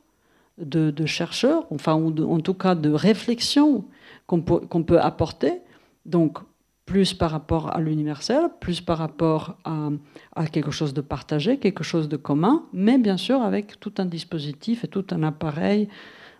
de, 0.60 1.06
chercheurs, 1.06 1.66
enfin, 1.72 1.96
ou 1.96 2.32
en 2.32 2.40
tout 2.40 2.54
cas 2.54 2.76
de 2.76 2.90
réflexion 2.90 3.86
qu'on 4.28 4.42
peut, 4.42 4.62
peut, 4.84 5.00
apporter. 5.00 5.62
Donc, 6.06 6.38
plus 6.86 7.14
par 7.14 7.32
rapport 7.32 7.76
à 7.76 7.82
l'universel, 7.82 8.50
plus 8.62 8.80
par 8.80 8.98
rapport 8.98 9.58
à, 9.66 9.90
à, 10.36 10.48
quelque 10.48 10.72
chose 10.72 10.94
de 10.94 11.02
partagé, 11.02 11.58
quelque 11.58 11.84
chose 11.84 12.08
de 12.08 12.16
commun, 12.16 12.64
mais 12.72 12.98
bien 12.98 13.18
sûr 13.18 13.42
avec 13.42 13.80
tout 13.80 13.94
un 13.98 14.06
dispositif 14.06 14.86
et 14.86 14.88
tout 14.88 15.06
un 15.12 15.24
appareil, 15.24 15.90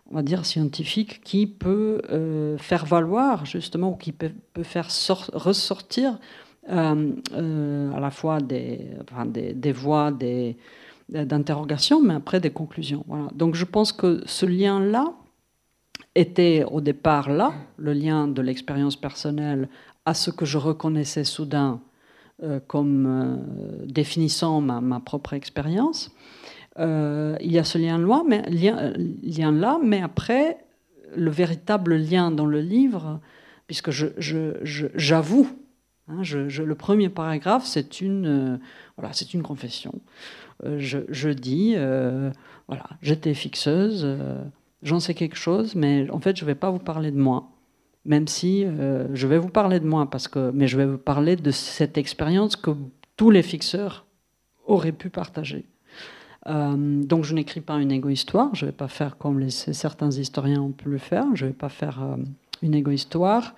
on 0.10 0.16
va 0.16 0.22
dire 0.22 0.46
scientifique, 0.46 1.22
qui 1.24 1.48
peut 1.48 2.02
euh, 2.12 2.58
faire 2.58 2.86
valoir 2.86 3.46
justement, 3.46 3.92
ou 3.92 3.96
qui 3.96 4.12
peut, 4.12 4.32
peut 4.54 4.64
faire 4.64 4.88
ressortir 5.34 6.18
euh, 6.70 7.12
euh, 7.34 7.94
à 7.94 8.00
la 8.00 8.12
fois 8.12 8.40
des, 8.40 8.80
des, 9.54 9.72
voies 9.72 10.12
d'interrogation, 11.10 12.02
mais 12.02 12.14
après 12.14 12.40
des 12.40 12.52
conclusions. 12.52 13.04
Voilà. 13.08 13.28
Donc 13.36 13.56
je 13.56 13.66
pense 13.66 13.92
que 13.92 14.22
ce 14.26 14.46
lien-là 14.46 15.14
était 16.20 16.66
au 16.70 16.82
départ 16.82 17.30
là, 17.30 17.54
le 17.78 17.94
lien 17.94 18.28
de 18.28 18.42
l'expérience 18.42 18.96
personnelle 18.96 19.70
à 20.06 20.14
ce 20.14 20.32
que 20.32 20.46
je 20.46 20.58
reconnaissais 20.58 21.24
soudain 21.24 21.82
euh, 22.44 22.60
comme 22.66 23.44
définissant 23.86 24.62
ma, 24.62 25.00
propre 25.00 25.34
expérience. 25.34 26.12
il 26.78 27.52
y 27.52 27.60
a 27.60 27.64
ce 27.64 27.78
lien, 27.78 27.98
là, 29.52 29.80
mais 29.84 30.02
après, 30.02 30.58
le 31.16 31.32
véritable 31.32 31.96
lien 31.96 32.32
dans 32.32 32.46
le 32.46 32.62
livre, 32.62 33.20
puisque 33.68 33.92
j'avoue 33.92 35.48
Hein, 36.10 36.22
le 36.24 36.76
premier 36.76 37.10
paragraphe, 37.10 37.66
c'est 37.66 38.00
une, 38.00 38.26
euh, 38.26 38.58
voilà, 38.96 39.12
une 39.34 39.44
confession. 39.44 39.94
Euh, 40.64 40.78
je, 40.80 41.30
dis, 41.30 41.74
euh, 41.76 42.32
voilà, 42.68 42.86
j'étais 43.02 43.34
fixeuse, 43.34 44.08
j'en 44.84 45.00
sais 45.00 45.14
quelque 45.14 45.36
chose, 45.38 45.76
mais 45.76 46.10
en 46.12 46.20
fait, 46.20 46.38
je 46.38 46.44
ne 46.44 46.48
vais 46.48 46.56
pas 46.56 46.70
vous 46.70 46.80
parler 46.80 47.12
de 47.12 47.20
moi. 47.20 47.50
Même 48.06 48.28
si 48.28 48.64
je 48.64 49.28
vais 49.28 49.38
vous 49.38 49.50
parler 49.50 49.82
de 49.82 49.86
moi, 49.86 50.10
parce 50.10 50.30
que, 50.30 50.52
mais 50.54 50.68
je 50.68 50.78
vais 50.78 50.86
vous 50.86 50.98
parler 50.98 51.36
de 51.36 51.52
cette 51.52 51.98
expérience 51.98 52.56
que 52.56 52.72
tous 53.18 53.32
les 53.32 53.44
fixeurs 53.44 54.06
auraient 54.66 54.94
pu 54.94 55.10
partager. 55.10 55.66
donc 56.46 57.26
je 57.26 57.34
n'écris 57.34 57.60
pas 57.60 57.82
une 57.82 57.92
égo-histoire, 57.92 58.56
je 58.56 58.66
ne 58.66 58.72
vais 58.72 58.78
pas 58.78 58.88
faire 58.88 59.18
comme 59.18 59.50
certains 59.50 60.12
historiens 60.12 60.62
ont 60.62 60.72
pu 60.72 60.88
le 60.88 61.00
faire, 61.00 61.26
je 61.34 61.44
ne 61.44 61.50
vais 61.50 61.56
pas 61.56 61.68
faire 61.68 62.18
une 62.62 62.76
égo-histoire. 62.76 63.54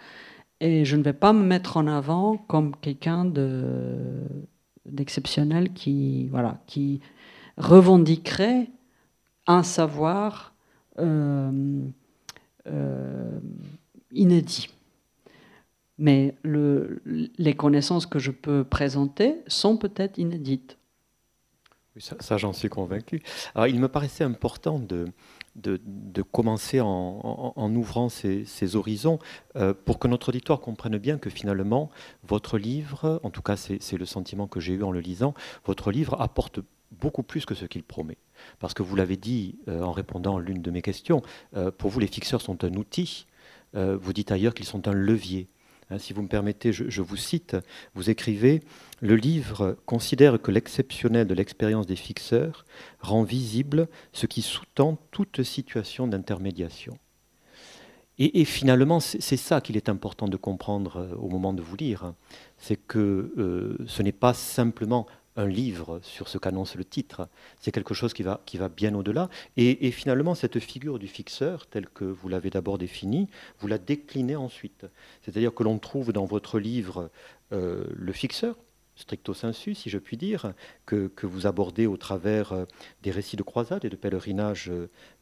Et 0.61 0.83
je 0.83 0.95
ne 0.97 1.03
vais 1.03 1.13
pas 1.13 1.31
me 1.33 1.43
mettre 1.43 1.77
en 1.77 1.87
avant 1.87 2.37
comme 2.37 2.75
quelqu'un 2.75 3.25
d'exceptionnel 4.85 5.73
qui, 5.73 6.27
voilà, 6.27 6.57
qui 6.67 6.99
revendiquerait 7.57 8.67
un 9.47 9.63
savoir 9.63 10.33
euh, 10.43 10.45
euh, 10.45 10.58
inédit. 14.11 14.69
Mais 15.97 16.35
le, 16.43 17.01
les 17.37 17.55
connaissances 17.55 18.05
que 18.05 18.19
je 18.19 18.31
peux 18.31 18.63
présenter 18.63 19.35
sont 19.47 19.75
peut-être 19.77 20.17
inédites. 20.17 20.77
ça, 21.97 22.37
j'en 22.37 22.53
suis 22.53 22.69
convaincu. 22.69 23.21
Il 23.67 23.79
me 23.79 23.89
paraissait 23.89 24.23
important 24.23 24.79
de, 24.79 25.07
de, 25.55 26.21
commencer 26.21 26.79
en, 26.81 27.75
ouvrant 27.75 28.09
ces, 28.09 28.75
horizons 28.75 29.19
euh, 29.55 29.73
pour 29.73 29.99
que 29.99 30.07
notre 30.07 30.29
auditoire 30.29 30.59
comprenne 30.59 30.97
bien 30.97 31.17
que 31.17 31.29
finalement, 31.29 31.89
votre 32.23 32.57
livre, 32.57 33.19
en 33.23 33.29
tout 33.29 33.41
cas 33.41 33.55
c'est 33.57 33.97
le 33.97 34.05
sentiment 34.05 34.47
que 34.47 34.59
j'ai 34.59 34.73
eu 34.73 34.83
en 34.83 34.91
le 34.91 34.99
lisant, 34.99 35.33
votre 35.65 35.91
livre 35.91 36.19
apporte 36.19 36.59
beaucoup 36.91 37.23
plus 37.23 37.45
que 37.45 37.55
ce 37.55 37.65
qu'il 37.65 37.83
promet. 37.83 38.17
Parce 38.59 38.73
que 38.73 38.83
vous 38.83 38.95
l'avez 38.95 39.17
dit 39.17 39.59
euh, 39.67 39.81
en 39.81 39.91
répondant 39.91 40.37
à 40.37 40.41
l'une 40.41 40.61
de 40.61 40.71
mes 40.71 40.81
questions, 40.81 41.21
euh, 41.55 41.71
pour 41.71 41.89
vous 41.89 41.99
les 41.99 42.07
fixeurs 42.07 42.41
sont 42.41 42.63
un 42.63 42.73
outil, 42.73 43.25
vous 43.75 44.13
dites 44.13 44.31
ailleurs 44.31 44.55
qu'ils 44.55 44.65
sont 44.65 44.87
un 44.87 44.93
levier. 44.93 45.47
Hein, 45.91 45.97
si 45.97 46.13
vous 46.13 46.21
me 46.21 46.27
permettez, 46.27 46.71
je, 46.71 47.01
vous 47.01 47.15
cite, 47.15 47.57
vous 47.95 48.09
écrivez, 48.09 48.61
Le 48.99 49.15
livre 49.15 49.77
considère 49.85 50.41
que 50.41 50.51
l'exceptionnel 50.51 51.27
de 51.27 51.33
l'expérience 51.33 51.87
des 51.87 51.95
fixeurs 51.95 52.65
rend 52.99 53.23
visible 53.23 53.87
ce 54.13 54.25
qui 54.25 54.41
sous-tend 54.41 54.97
toute 55.11 55.43
situation 55.43 56.07
d'intermédiation. 56.07 56.97
Et, 58.21 58.43
finalement, 58.43 58.99
c'est 58.99 59.37
ça 59.37 59.61
qu'il 59.61 59.77
est 59.77 59.87
important 59.87 60.27
de 60.27 60.35
comprendre 60.35 60.97
euh, 60.97 61.15
au 61.15 61.29
moment 61.29 61.53
de 61.53 61.61
vous 61.61 61.77
lire, 61.77 62.13
c'est 62.57 62.75
que 62.75 63.31
euh, 63.37 63.77
ce 63.87 64.03
n'est 64.03 64.11
pas 64.11 64.33
simplement 64.33 65.07
un 65.35 65.47
livre 65.47 65.99
sur 66.03 66.27
ce 66.27 66.37
qu'annonce 66.37 66.75
le 66.75 66.83
titre. 66.83 67.27
C'est 67.59 67.71
quelque 67.71 67.93
chose 67.93 68.13
qui 68.13 68.23
va, 68.23 68.69
bien 68.75 68.93
au-delà. 68.95 69.29
Et, 69.57 69.91
finalement, 69.91 70.35
cette 70.35 70.59
figure 70.59 70.99
du 70.99 71.07
fixeur, 71.07 71.67
telle 71.67 71.87
que 71.87 72.05
vous 72.05 72.29
l'avez 72.29 72.49
d'abord 72.49 72.77
définie, 72.77 73.27
vous 73.59 73.67
la 73.67 73.77
déclinez 73.77 74.35
ensuite. 74.35 74.85
C'est-à-dire 75.21 75.53
que 75.53 75.63
l'on 75.63 75.79
trouve 75.79 76.11
dans 76.13 76.25
votre 76.25 76.59
livre 76.59 77.09
euh, 77.53 77.85
le 77.95 78.11
fixeur, 78.11 78.57
stricto 78.95 79.33
sensu, 79.33 79.75
si 79.75 79.89
je 79.89 79.97
puis 79.97 80.17
dire, 80.17 80.53
que, 80.85 81.09
vous 81.23 81.47
abordez 81.47 81.87
au 81.87 81.95
travers 81.95 82.51
euh, 82.51 82.65
des 83.01 83.11
récits 83.11 83.37
de 83.37 83.43
croisade 83.43 83.85
et 83.85 83.89
de 83.89 83.95
pèlerinage 83.95 84.69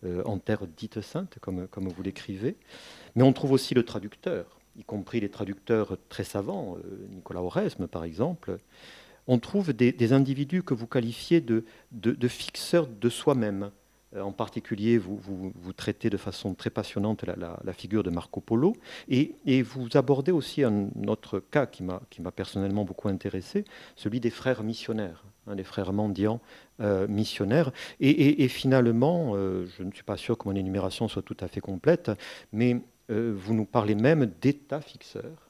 euh, 0.04 0.24
en 0.26 0.40
terre 0.40 0.66
dite 0.66 1.02
sainte, 1.02 1.38
comme, 1.40 1.68
vous 1.76 2.04
l'écrivez. 2.04 2.56
Mais 3.16 3.24
on 3.24 3.34
trouve 3.34 3.52
aussi 3.52 3.76
le 3.76 3.84
traducteur, 3.84 4.60
y 4.76 4.84
compris 4.84 5.20
les 5.20 5.30
traducteurs 5.30 5.98
très 6.10 6.24
savants, 6.24 6.78
Nicolas 7.10 7.42
Oresme 7.42 7.88
par 7.88 8.04
exemple, 8.04 8.58
on 9.28 9.40
trouve 9.40 9.74
des, 9.74 10.14
individus 10.14 10.64
que 10.64 10.74
vous 10.74 10.88
qualifiez 10.88 11.42
de, 11.42 11.64
fixeurs 12.28 12.88
de 12.88 13.10
soi-même. 13.10 13.72
Euh, 14.16 14.22
en 14.22 14.32
particulier, 14.32 14.98
vous, 14.98 15.52
traitez 15.76 16.10
de 16.10 16.16
façon 16.16 16.54
très 16.54 16.70
passionnante 16.70 17.26
la, 17.26 17.74
figure 17.74 18.04
de 18.04 18.10
Marco 18.10 18.40
Polo, 18.40 18.74
et, 19.10 19.62
vous 19.64 19.90
abordez 19.96 20.32
aussi 20.32 20.64
un 20.64 20.90
autre 21.08 21.40
cas 21.40 21.66
qui 21.66 21.84
m'a 21.84 22.32
personnellement 22.34 22.86
beaucoup 22.86 23.10
intéressé, 23.10 23.66
celui 23.96 24.20
des 24.20 24.30
frères 24.30 24.64
missionnaires, 24.64 25.26
hein, 25.46 25.56
les 25.56 25.66
frères 25.66 25.92
mendiants 25.92 26.40
euh, 26.80 27.08
missionnaires. 27.08 27.72
Et, 28.00 28.48
finalement, 28.48 29.34
euh, 29.36 29.66
je 29.78 29.84
ne 29.84 29.92
suis 29.92 30.04
pas 30.04 30.18
sûr 30.18 30.38
que 30.38 30.48
mon 30.48 30.56
énumération 30.56 31.10
soit 31.10 31.22
tout 31.22 31.38
à 31.42 31.48
fait 31.48 31.62
complète, 31.62 32.12
mais 32.54 32.82
vous 33.10 33.54
nous 33.54 33.64
parlez 33.64 33.96
même 33.96 34.30
d'état 34.42 34.82
fixeur 34.82 35.24
euh, 35.24 35.47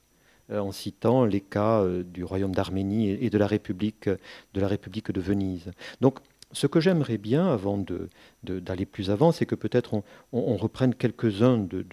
en 0.51 0.72
citant 0.72 1.25
les 1.25 1.42
cas 1.42 1.82
euh, 1.82 2.04
du 2.04 2.24
royaume 2.24 2.54
d'Arménie 2.54 3.10
et 3.10 3.30
de 3.30 3.38
la 3.38 3.48
République 3.48 4.10
de, 4.54 4.62
la 4.62 4.68
République 4.68 5.12
de 5.12 5.22
Venise. 5.22 5.72
Donc 6.01 6.20
ce 6.54 6.68
que 6.68 6.80
j'aimerais 6.80 7.18
bien, 7.18 7.48
avant 7.48 7.84
d'aller 8.44 8.86
plus 8.86 9.10
avant, 9.12 9.32
c'est 9.34 9.46
que 9.46 9.56
peut-être 9.56 10.01
on, 10.32 10.56
reprenne 10.56 10.96
quelques-uns 10.96 11.58
de, 11.58 11.86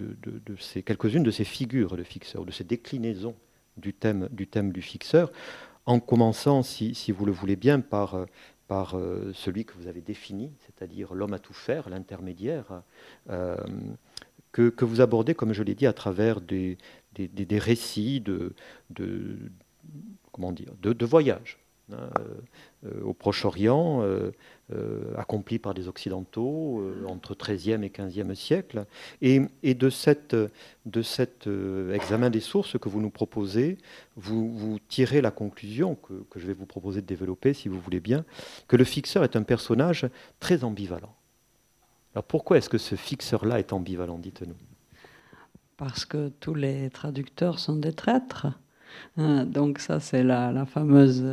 ces, 0.60 0.82
quelques-unes 0.82 1.24
de 1.24 1.30
ces 1.32 1.44
figures 1.44 1.96
de 1.96 2.04
fixeurs, 2.04 2.44
de 2.44 2.52
ces 2.52 2.62
déclinaisons 2.62 3.34
du 3.76 3.92
thème 3.92 4.28
du, 4.30 4.46
thème 4.46 4.72
du 4.72 4.80
fixeur, 4.80 5.32
en 5.86 5.98
commençant, 5.98 6.62
si, 6.62 6.94
vous 7.10 7.26
le 7.26 7.32
voulez 7.32 7.56
bien, 7.56 7.80
par, 7.80 8.14
euh, 8.94 9.32
celui 9.34 9.64
que 9.64 9.74
vous 9.74 9.88
avez 9.88 10.00
défini, 10.00 10.52
c'est-à-dire 10.60 11.14
l'homme 11.14 11.34
à 11.34 11.40
tout 11.40 11.52
faire, 11.52 11.88
l'intermédiaire, 11.88 12.82
euh, 13.30 13.56
que, 14.52 14.68
que, 14.68 14.84
vous 14.84 15.00
abordez, 15.00 15.34
comme 15.34 15.52
je 15.52 15.64
l'ai 15.64 15.74
dit, 15.74 15.86
à 15.86 15.92
travers 15.92 16.40
des, 16.40 16.78
des, 17.14 17.58
récits 17.58 18.20
de, 18.20 18.54
comment 20.32 20.52
dire, 20.52 20.72
de, 20.80 21.04
voyage. 21.04 21.58
Hein, 21.92 22.08
euh, 22.86 23.02
au 23.02 23.12
Proche-Orient, 23.12 24.02
euh, 24.02 24.30
euh, 24.72 25.14
accompli 25.16 25.58
par 25.58 25.74
des 25.74 25.86
Occidentaux 25.88 26.82
entre 27.06 27.34
13e 27.34 27.82
et 27.82 27.88
15e 27.88 28.34
siècle. 28.34 28.86
Et, 29.20 29.40
de, 29.74 29.90
cette, 29.90 30.34
de 30.86 31.02
cet 31.02 31.48
examen 31.92 32.30
des 32.30 32.40
sources 32.40 32.78
que 32.78 32.88
vous 32.88 33.00
nous 33.00 33.10
proposez, 33.10 33.78
vous, 34.16 34.78
tirez 34.88 35.20
la 35.20 35.30
conclusion 35.30 35.94
que, 35.94 36.24
je 36.36 36.46
vais 36.46 36.54
vous 36.54 36.66
proposer 36.66 37.00
de 37.02 37.06
développer, 37.06 37.52
si 37.52 37.68
vous 37.68 37.80
voulez 37.80 38.00
bien, 38.00 38.24
que 38.68 38.76
le 38.76 38.84
fixeur 38.84 39.24
est 39.24 39.36
un 39.36 39.42
personnage 39.42 40.06
très 40.40 40.64
ambivalent. 40.64 41.14
Alors 42.14 42.24
pourquoi 42.24 42.58
est-ce 42.58 42.70
que 42.70 42.78
ce 42.78 42.94
fixeur-là 42.94 43.58
est 43.58 43.72
ambivalent, 43.72 44.18
dites-nous? 44.18 44.56
Parce 45.76 46.04
que 46.04 46.28
tous 46.40 46.54
les 46.54 46.90
traducteurs 46.90 47.58
sont 47.58 47.76
des 47.76 47.92
traîtres. 47.92 48.46
Hein, 49.16 49.44
donc 49.44 49.78
ça, 49.78 50.00
c'est 50.00 50.22
la, 50.22 50.66
fameuse 50.66 51.24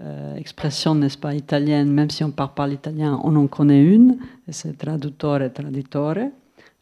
euh, 0.00 0.34
expression, 0.36 0.94
n'est-ce 0.94 1.18
pas, 1.18 1.34
italienne. 1.34 1.90
Même 1.90 2.10
si 2.10 2.24
on 2.24 2.30
parle 2.30 2.54
pas 2.54 2.66
l'italien, 2.66 3.20
on 3.22 3.36
en 3.36 3.46
connaît 3.46 3.82
une. 3.82 4.18
C'est 4.48 4.76
traduttore, 4.76 5.40
traditore. 5.52 6.16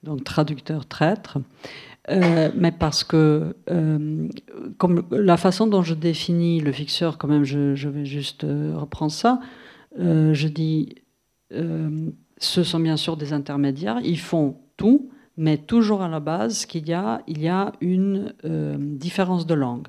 Donc 0.03 0.25
traducteur, 0.25 0.87
traître. 0.87 1.39
Euh, 2.11 2.51
mais 2.57 2.73
parce 2.73 3.05
que, 3.05 3.55
euh, 3.71 4.29
comme 4.79 5.05
la 5.13 5.37
façon 5.37 5.69
dont 5.69 5.83
je 5.83 5.95
définis 5.95 6.61
le 6.61 6.73
fixeur, 6.73 7.17
quand 7.17 7.29
même, 7.29 7.45
je 7.45 7.89
vais 7.89 8.05
juste 8.05 8.43
reprendre 8.43 9.13
ça. 9.13 9.41
je 9.97 10.49
dis, 10.49 10.97
ce 11.51 12.65
sont 12.65 12.81
bien 12.81 12.97
sûr 12.97 13.17
des 13.17 13.33
intermédiaires. 13.33 14.01
Ils 14.03 14.19
font 14.19 14.57
tout, 14.77 15.11
mais 15.37 15.57
toujours 15.57 16.03
à 16.03 16.09
la 16.09 16.21
base 16.21 16.67
qu'il 16.67 16.89
y 16.89 16.93
a, 16.93 17.23
il 17.27 17.41
y 17.41 17.49
a 17.49 17.73
une 17.81 18.35
différence 18.99 19.47
de 19.47 19.55
langue. 19.55 19.89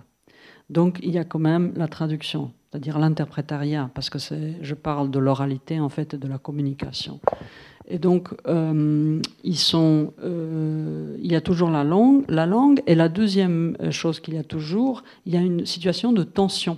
Donc 0.69 0.99
il 1.03 1.11
y 1.11 1.17
a 1.17 1.23
quand 1.23 1.39
même 1.39 1.73
la 1.75 1.87
traduction, 1.87 2.51
c'est-à-dire 2.69 2.97
l'interprétariat, 2.97 3.89
parce 3.93 4.09
que 4.09 4.17
je 4.19 4.73
parle 4.73 5.11
de 5.11 5.19
l'oralité 5.19 5.79
en 5.79 5.89
fait 5.89 6.13
et 6.13 6.17
de 6.17 6.27
la 6.27 6.37
communication. 6.37 7.19
Et 7.87 7.99
donc 7.99 8.33
euh, 8.47 9.21
euh, 9.43 11.17
il 11.19 11.31
y 11.31 11.35
a 11.35 11.41
toujours 11.41 11.69
la 11.69 11.83
langue, 11.83 12.23
la 12.29 12.45
langue, 12.45 12.81
et 12.87 12.95
la 12.95 13.09
deuxième 13.09 13.77
chose 13.91 14.19
qu'il 14.19 14.35
y 14.35 14.37
a 14.37 14.43
toujours, 14.43 15.03
il 15.25 15.33
y 15.33 15.37
a 15.37 15.41
une 15.41 15.65
situation 15.65 16.13
de 16.13 16.23
tension. 16.23 16.77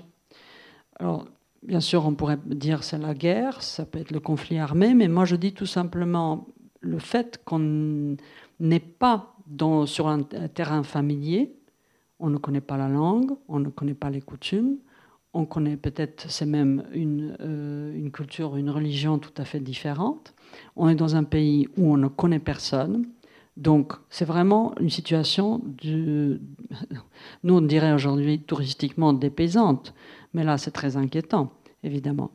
Alors 1.00 1.26
bien 1.64 1.80
sûr, 1.80 2.06
on 2.06 2.16
pourrait 2.16 2.40
dire 2.46 2.84
c'est 2.84 2.98
la 2.98 3.14
guerre, 3.14 3.62
ça 3.62 3.86
peut 3.86 4.00
être 4.00 4.12
le 4.12 4.20
conflit 4.20 4.58
armé, 4.58 4.94
mais 4.94 5.08
moi 5.08 5.26
je 5.26 5.36
dis 5.36 5.54
tout 5.54 5.68
simplement 5.68 6.48
le 6.82 7.00
fait 7.00 7.42
qu'on 7.46 8.18
n'est 8.60 8.80
pas 8.80 9.36
sur 9.86 10.08
un 10.08 10.24
terrain 10.24 10.84
familier, 10.84 11.56
on 12.20 12.30
ne 12.30 12.38
connaît 12.38 12.62
pas 12.62 12.78
la 12.78 12.90
langue, 12.90 13.32
on 13.48 13.60
ne 13.60 13.70
connaît 13.70 13.94
pas 13.94 14.10
les 14.10 14.22
coutumes, 14.22 14.78
on 15.34 15.46
connaît 15.46 15.78
peut-être, 15.78 16.26
c'est 16.30 16.46
même 16.46 16.86
une, 16.94 17.36
euh, 17.42 17.94
une, 17.94 18.10
culture, 18.10 18.56
une 18.56 18.70
religion 18.70 19.20
tout 19.20 19.34
à 19.38 19.44
fait 19.44 19.60
différente. 19.60 20.34
On 20.76 20.88
est 20.88 20.96
dans 20.96 21.16
un 21.16 21.26
pays 21.26 21.68
où 21.78 21.92
on 21.92 21.98
ne 21.98 22.08
connaît 22.08 22.40
personne. 22.40 23.06
Donc, 23.58 23.94
c'est 24.10 24.26
vraiment 24.26 24.74
une 24.80 24.90
situation, 24.90 25.62
nous 25.84 26.38
on 27.54 27.62
dirait 27.62 27.94
aujourd'hui 27.94 28.40
touristiquement 28.40 29.14
dépaysante, 29.14 29.94
mais 30.34 30.44
là 30.44 30.58
c'est 30.58 30.72
très 30.72 30.98
inquiétant, 30.98 31.52
évidemment. 31.84 32.32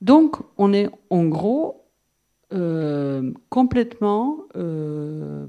Donc, 0.00 0.36
on 0.56 0.72
est 0.72 0.88
en 1.10 1.24
gros 1.24 1.77
euh, 2.52 3.32
complètement 3.50 4.38
euh, 4.56 5.46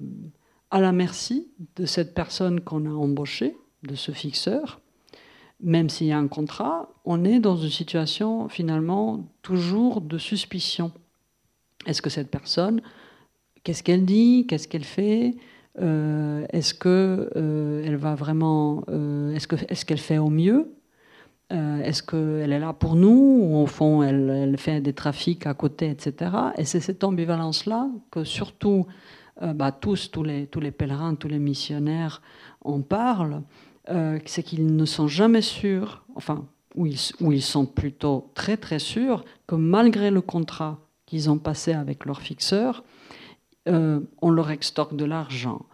à 0.69 0.81
la 0.81 0.91
merci 0.91 1.49
de 1.75 1.85
cette 1.85 2.13
personne 2.13 2.59
qu'on 2.59 2.85
a 2.85 2.89
embauchée, 2.89 3.55
de 3.83 3.95
ce 3.95 4.11
fixeur, 4.11 4.81
même 5.61 5.89
s'il 5.89 6.07
y 6.07 6.11
a 6.11 6.17
un 6.17 6.27
contrat, 6.27 6.89
on 7.05 7.23
est 7.23 7.39
dans 7.39 7.55
une 7.55 7.69
situation 7.69 8.49
finalement 8.49 9.25
toujours 9.41 10.01
de 10.01 10.17
suspicion. 10.17 10.91
Est-ce 11.85 12.01
que 12.01 12.09
cette 12.09 12.29
personne, 12.29 12.81
qu'est-ce 13.63 13.83
qu'elle 13.83 14.05
dit, 14.05 14.45
qu'est-ce 14.47 14.67
qu'elle 14.67 14.83
fait 14.83 15.35
euh, 15.81 16.45
Est-ce 16.51 16.73
que 16.73 17.29
elle 17.85 17.95
va 17.95 18.15
vraiment, 18.15 18.83
est-ce 19.33 19.85
qu'elle 19.85 19.97
fait 19.97 20.17
au 20.17 20.29
mieux? 20.29 20.73
Est-ce 21.49 22.03
qu'elle 22.03 22.51
est 22.51 22.59
là 22.59 22.73
pour 22.73 22.95
nous 22.95 23.39
ou 23.41 23.57
au 23.57 23.65
fond 23.65 24.03
elle, 24.03 24.55
fait 24.57 24.81
des 24.81 24.93
trafics 24.93 25.47
à 25.47 25.55
côté, 25.55 25.89
etc. 25.89 26.31
Et 26.57 26.63
c'est 26.63 26.79
cette 26.79 27.03
ambivalence-là 27.03 27.89
que 28.11 28.23
surtout 28.23 28.85
bah, 29.41 29.71
tous, 29.71 30.11
tous 30.11 30.21
les, 30.23 30.71
pèlerins, 30.71 31.15
tous 31.15 31.27
les 31.27 31.39
missionnaires 31.39 32.21
en 32.61 32.81
parlent. 32.81 33.41
Euh, 33.89 34.19
c'est 34.25 34.43
qu'ils 34.43 34.75
ne 34.75 34.85
sont 34.85 35.07
jamais 35.07 35.41
sûrs, 35.41 36.03
enfin, 36.15 36.45
ou 36.75 36.85
ils, 36.85 37.41
sont 37.41 37.65
plutôt 37.65 38.29
très 38.35 38.55
très 38.55 38.77
sûrs 38.77 39.25
que 39.47 39.55
malgré 39.55 40.11
le 40.11 40.21
contrat 40.21 40.77
qu'ils 41.07 41.29
ont 41.29 41.39
passé 41.39 41.73
avec 41.73 42.05
leur 42.05 42.21
fixeur, 42.21 42.83
euh, 43.67 43.99
on 44.21 44.29
leur 44.29 44.51
extorque 44.51 44.95
de 44.95 45.05
l'argent, 45.05 45.65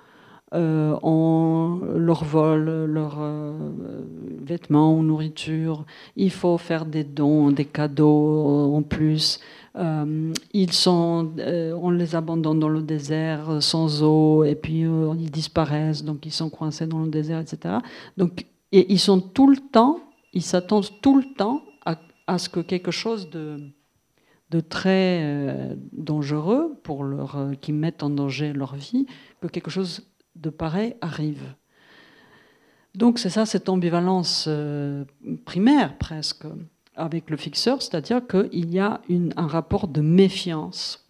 euh, 0.55 0.97
on 1.03 1.81
leur 1.95 2.23
vole 2.23 2.85
leurs 2.85 3.19
vêtements 4.41 4.95
ou 4.97 5.03
nourriture, 5.03 5.85
il 6.15 6.31
faut 6.31 6.57
faire 6.57 6.85
des 6.85 7.03
dons, 7.03 7.51
des 7.51 7.65
cadeaux 7.65 8.73
en 8.73 8.81
plus. 8.81 9.39
Euh, 9.77 10.33
ils 10.53 10.71
sont, 10.71 11.33
euh, 11.39 11.73
on 11.73 11.89
les 11.89 12.15
abandonne 12.15 12.59
dans 12.59 12.69
le 12.69 12.81
désert 12.81 13.61
sans 13.61 14.03
eau 14.03 14.45
et 14.45 14.55
puis 14.55 14.85
euh, 14.85 15.13
ils 15.19 15.29
disparaissent, 15.29 16.03
donc 16.03 16.25
ils 16.25 16.31
sont 16.31 16.49
coincés 16.49 16.87
dans 16.87 16.99
le 16.99 17.09
désert, 17.09 17.39
etc. 17.39 17.75
Donc, 18.15 18.45
et 18.71 18.91
ils 18.93 18.99
sont 18.99 19.19
tout 19.19 19.49
le 19.49 19.57
temps, 19.57 19.99
ils 20.31 20.41
s'attendent 20.41 20.87
tout 21.01 21.17
le 21.17 21.25
temps 21.35 21.61
à, 22.27 22.37
ce 22.39 22.49
que 22.49 22.59
quelque 22.59 22.89
chose 22.89 23.29
de, 23.29 23.59
de 24.49 24.59
très 24.59 25.77
dangereux 25.91 26.75
pour 26.81 27.03
leur, 27.03 27.51
qui 27.61 27.71
mette 27.71 28.01
en 28.01 28.09
danger 28.09 28.51
leur 28.51 28.73
vie, 28.73 29.05
que 29.41 29.47
quelque 29.47 29.69
chose 29.69 30.01
de 30.35 30.49
pareil 30.49 30.95
arrive. 31.01 31.55
Donc 32.93 33.19
c'est 33.19 33.29
ça 33.29 33.45
cette 33.45 33.69
ambivalence 33.69 34.49
primaire 35.45 35.97
presque 35.97 36.45
avec 36.95 37.29
le 37.29 37.37
fixeur, 37.37 37.81
c'est-à-dire 37.81 38.21
qu'il 38.25 38.73
y 38.73 38.79
a 38.79 39.01
un 39.35 39.47
rapport 39.47 39.87
de 39.87 40.01
méfiance 40.01 41.05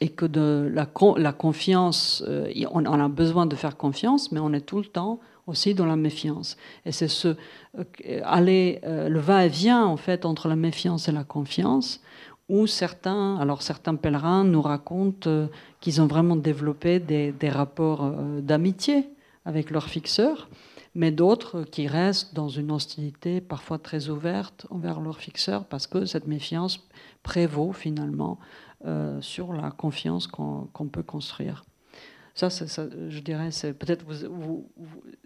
et 0.00 0.08
que 0.08 0.26
de 0.26 0.70
la, 0.72 0.88
la 1.16 1.32
confiance, 1.32 2.22
euh, 2.28 2.52
on, 2.70 2.84
a 2.84 3.08
besoin 3.08 3.46
de 3.46 3.56
faire 3.56 3.76
confiance, 3.76 4.32
mais 4.32 4.40
on 4.40 4.52
est 4.52 4.60
tout 4.60 4.78
le 4.78 4.84
temps 4.84 5.20
aussi 5.46 5.74
dans 5.74 5.86
la 5.86 5.96
méfiance. 5.96 6.56
Et 6.84 6.92
c'est 6.92 7.08
ce 7.08 7.36
euh, 7.78 8.20
aller, 8.24 8.80
euh, 8.84 9.08
le 9.08 9.20
va-et-vient 9.20 9.84
en 9.84 9.96
fait 9.96 10.24
entre 10.24 10.48
la 10.48 10.56
méfiance 10.56 11.08
et 11.08 11.12
la 11.12 11.24
confiance, 11.24 12.00
où 12.48 12.66
certains, 12.66 13.36
alors 13.38 13.62
certains 13.62 13.94
pèlerins 13.94 14.44
nous 14.44 14.60
racontent 14.60 15.48
qu'ils 15.84 16.00
ont 16.00 16.06
vraiment 16.06 16.36
développé 16.36 16.98
des, 16.98 17.50
rapports 17.50 18.10
d'amitié 18.40 19.06
avec 19.44 19.70
leur 19.70 19.84
fixeur 19.84 20.48
mais 20.94 21.10
d'autres 21.10 21.64
qui 21.64 21.86
restent 21.86 22.34
dans 22.34 22.48
une 22.48 22.70
hostilité 22.70 23.40
parfois 23.40 23.78
très 23.78 24.08
ouverte 24.08 24.66
envers 24.70 25.00
leur 25.00 25.18
fixeur 25.18 25.64
parce 25.64 25.86
que 25.86 26.06
cette 26.06 26.26
méfiance 26.26 26.86
prévaut 27.22 27.72
finalement 27.72 28.38
euh, 28.86 29.20
sur 29.20 29.52
la 29.52 29.70
confiance 29.70 30.26
qu'on 30.26 30.88
peut 30.90 31.02
construire. 31.02 31.64
Ça, 32.34 32.48
je 32.48 33.20
dirais, 33.20 33.50
peut-être 33.78 34.04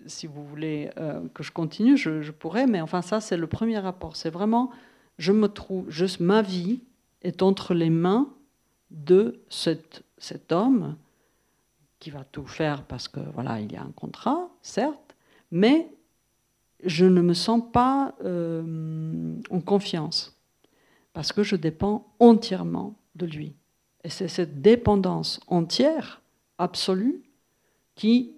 si 0.06 0.26
vous 0.26 0.44
voulez 0.44 0.90
euh, 0.98 1.22
que 1.32 1.42
je 1.42 1.52
continue, 1.52 1.96
je, 1.96 2.30
pourrais, 2.30 2.66
mais 2.66 2.82
enfin 2.82 3.00
ça, 3.00 3.20
c'est 3.20 3.38
le 3.38 3.46
premier 3.46 3.78
rapport. 3.78 4.16
C'est 4.16 4.28
vraiment, 4.28 4.70
je 5.16 5.32
me 5.32 5.48
trouve, 5.48 5.88
ma 6.20 6.42
vie 6.42 6.80
est 7.22 7.42
entre 7.42 7.72
les 7.72 7.88
mains 7.88 8.28
de 8.90 9.40
cet, 9.48 10.02
cet 10.18 10.52
homme 10.52 10.96
qui 11.98 12.10
va 12.10 12.24
tout 12.24 12.46
faire 12.46 12.84
parce 12.84 13.08
que 13.08 13.20
voilà, 13.34 13.60
il 13.60 13.72
y 13.72 13.76
a 13.76 13.82
un 13.82 13.92
contrat, 13.92 14.48
certes, 14.62 15.16
mais 15.50 15.90
je 16.84 17.06
ne 17.06 17.20
me 17.20 17.34
sens 17.34 17.62
pas 17.72 18.14
euh, 18.24 19.34
en 19.50 19.60
confiance 19.60 20.36
parce 21.12 21.32
que 21.32 21.42
je 21.42 21.56
dépends 21.56 22.06
entièrement 22.20 22.94
de 23.16 23.26
lui. 23.26 23.54
Et 24.04 24.10
c'est 24.10 24.28
cette 24.28 24.62
dépendance 24.62 25.40
entière, 25.48 26.22
absolue, 26.58 27.22
qui 27.94 28.32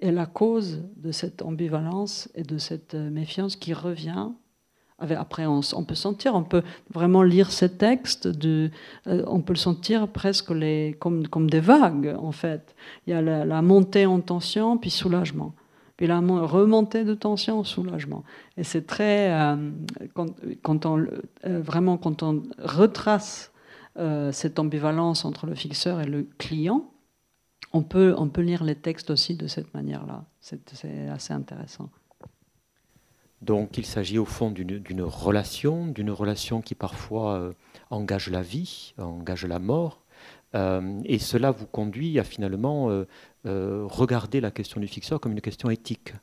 est 0.00 0.12
la 0.12 0.26
cause 0.26 0.82
de 0.96 1.12
cette 1.12 1.40
ambivalence 1.42 2.28
et 2.34 2.42
de 2.42 2.58
cette 2.58 2.94
méfiance 2.94 3.56
qui 3.56 3.72
revient 3.72 4.28
Après, 4.98 5.46
on, 5.46 5.62
peut 5.84 5.94
sentir, 5.94 6.34
on 6.34 6.44
peut 6.44 6.62
vraiment 6.92 7.22
lire 7.22 7.50
ces 7.50 7.70
textes, 7.70 8.28
de, 8.28 8.70
euh, 9.08 9.24
on 9.26 9.40
peut 9.40 9.52
le 9.52 9.58
sentir 9.58 10.06
presque 10.06 10.52
comme, 10.98 11.50
des 11.50 11.60
vagues, 11.60 12.14
en 12.18 12.32
fait. 12.32 12.74
Il 13.06 13.10
y 13.10 13.12
a 13.12 13.20
la, 13.20 13.62
montée 13.62 14.06
en 14.06 14.20
tension, 14.20 14.76
puis 14.78 14.90
soulagement. 14.90 15.54
Puis 15.96 16.06
la 16.06 16.20
remontée 16.20 17.04
de 17.04 17.14
tension, 17.14 17.64
soulagement. 17.64 18.22
Et 18.56 18.64
c'est 18.64 18.86
très. 18.86 19.32
Euh, 19.32 19.70
quand, 20.62 20.86
on, 20.86 20.98
euh, 21.00 21.60
vraiment, 21.60 21.96
quand 21.96 22.22
on 22.22 22.42
retrace 22.58 23.50
cette 24.30 24.58
ambivalence 24.58 25.26
entre 25.26 25.46
le 25.46 25.54
fixeur 25.54 26.00
et 26.00 26.06
le 26.06 26.26
client, 26.38 26.90
on 27.74 27.82
peut 27.82 28.14
lire 28.38 28.64
les 28.64 28.74
textes 28.74 29.10
aussi 29.10 29.36
de 29.36 29.46
cette 29.46 29.74
manière-là. 29.74 30.24
C'est 30.40 30.72
assez 31.10 31.32
intéressant. 31.34 31.90
Donc 33.42 33.76
il 33.76 33.84
s'agit 33.84 34.18
au 34.18 34.24
fond 34.24 34.50
d'une 34.52 35.02
relation, 35.02 35.86
d'une 35.88 36.12
relation 36.12 36.62
qui 36.62 36.76
parfois 36.76 37.34
euh, 37.34 37.52
engage 37.90 38.30
la 38.30 38.40
vie, 38.40 38.94
engage 38.98 39.44
la 39.44 39.58
mort, 39.58 40.00
euh, 40.54 41.00
et 41.04 41.18
cela 41.18 41.50
vous 41.50 41.66
conduit 41.66 42.20
à 42.20 42.24
finalement 42.24 42.88
euh, 43.44 43.86
regarder 43.90 44.40
la 44.40 44.52
question 44.52 44.80
du 44.80 44.86
fixeur 44.86 45.18
comme 45.18 45.32
une 45.32 45.40
question 45.40 45.70
éthique. 45.70 46.14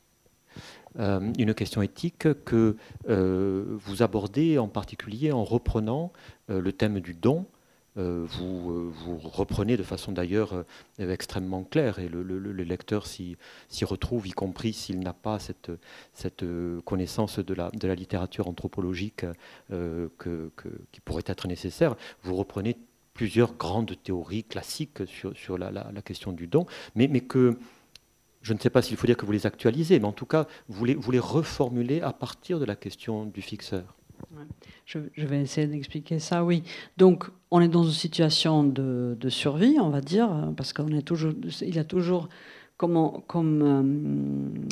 une 0.98 1.54
question 1.54 1.82
éthique 1.82 2.28
que 2.46 2.78
vous 3.06 4.02
abordez 4.02 4.58
en 4.58 4.70
particulier 4.70 5.32
en 5.32 5.44
reprenant 5.44 6.12
le 6.48 6.72
thème 6.72 7.00
du 7.00 7.14
don, 7.14 7.46
vous, 8.00 8.72
euh, 8.72 8.92
vous, 8.94 9.18
reprenez 9.18 9.78
de 9.78 9.84
façon 9.84 10.12
d'ailleurs 10.12 10.54
euh, 10.54 10.64
extrêmement 11.12 11.64
claire 11.64 12.00
et 12.00 12.08
le, 12.08 12.22
lecteur 12.64 13.08
s'y 13.08 13.38
retrouve, 13.84 14.28
y 14.28 14.32
compris 14.32 14.74
s'il 14.74 15.00
n'a 15.00 15.14
pas 15.14 15.40
cette, 15.40 15.72
connaissance 16.86 17.40
de 17.40 17.54
la, 17.54 17.96
littérature 17.96 18.48
anthropologique 18.48 19.26
que, 19.70 20.52
qui 20.92 21.02
pourrait 21.02 21.24
être 21.26 21.48
nécessaire. 21.48 21.96
Vous 22.24 22.36
reprenez 22.36 22.78
plusieurs 23.14 23.54
grandes 23.56 24.02
théories 24.02 24.44
classiques 24.44 25.06
sur, 25.06 25.58
la, 25.58 25.84
question 26.04 26.32
du 26.32 26.48
don, 26.48 26.66
mais, 26.96 27.10
que 27.22 27.58
je 28.42 28.54
ne 28.54 28.60
sais 28.60 28.70
pas 28.70 28.82
s'il 28.82 28.96
faut 28.96 29.08
dire 29.08 29.18
que 29.18 29.26
vous 29.26 29.32
les 29.34 29.46
actualisez, 29.46 30.00
mais 30.00 30.06
en 30.06 30.14
tout 30.14 30.26
cas, 30.26 30.48
vous 30.70 30.86
les 30.86 31.20
reformulez 31.20 32.02
à 32.02 32.14
partir 32.14 32.60
de 32.60 32.66
la 32.66 32.76
question 32.76 33.26
du 33.26 33.42
fixeur. 33.42 33.99
Je, 34.86 35.00
vais 35.18 35.42
essayer 35.42 35.68
d'expliquer 35.68 36.20
ça, 36.20 36.44
oui. 36.44 36.64
Donc, 36.98 37.26
on 37.52 37.62
est 37.62 37.68
dans 37.68 37.84
une 37.84 37.92
situation 37.92 38.64
de, 38.64 39.18
survie, 39.30 39.78
on 39.80 39.90
va 39.90 40.02
dire, 40.02 40.30
parce 40.58 40.74
qu'on 40.74 40.90
est 40.90 41.02
toujours, 41.02 41.34
il 41.62 41.76
y 41.76 41.80
a 41.80 41.84
toujours, 41.84 42.30
comme, 42.78 43.22
comme 43.28 43.62
euh, 43.62 44.68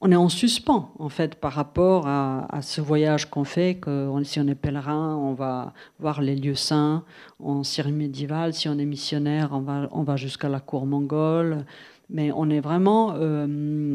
on 0.00 0.10
est 0.10 0.16
en 0.16 0.30
suspens, 0.30 0.92
en 0.98 1.10
fait, 1.10 1.34
par 1.34 1.52
rapport 1.52 2.06
à, 2.06 2.62
ce 2.62 2.80
voyage 2.80 3.28
qu'on 3.28 3.44
fait, 3.44 3.76
que 3.76 4.10
si 4.24 4.40
on 4.40 4.46
est 4.48 4.54
pèlerin, 4.54 5.16
on 5.16 5.34
va 5.34 5.74
voir 5.98 6.22
les 6.22 6.36
lieux 6.36 6.54
saints 6.54 7.04
en 7.38 7.62
Syrie 7.64 7.92
médiévale, 7.92 8.54
si 8.54 8.68
on 8.68 8.78
est 8.78 8.86
missionnaire, 8.86 9.50
on 9.52 9.60
va, 9.60 9.88
on 9.92 10.02
va 10.02 10.16
jusqu'à 10.16 10.48
la 10.48 10.60
cour 10.60 10.86
mongole, 10.86 11.66
mais 12.08 12.32
on 12.32 12.48
est 12.48 12.60
vraiment 12.60 13.12
euh, 13.14 13.92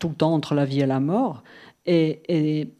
tout 0.00 0.08
le 0.08 0.14
temps 0.14 0.32
entre 0.32 0.54
la 0.54 0.64
vie 0.64 0.80
et 0.80 0.86
la 0.86 1.00
mort. 1.00 1.42
Et, 1.84 2.70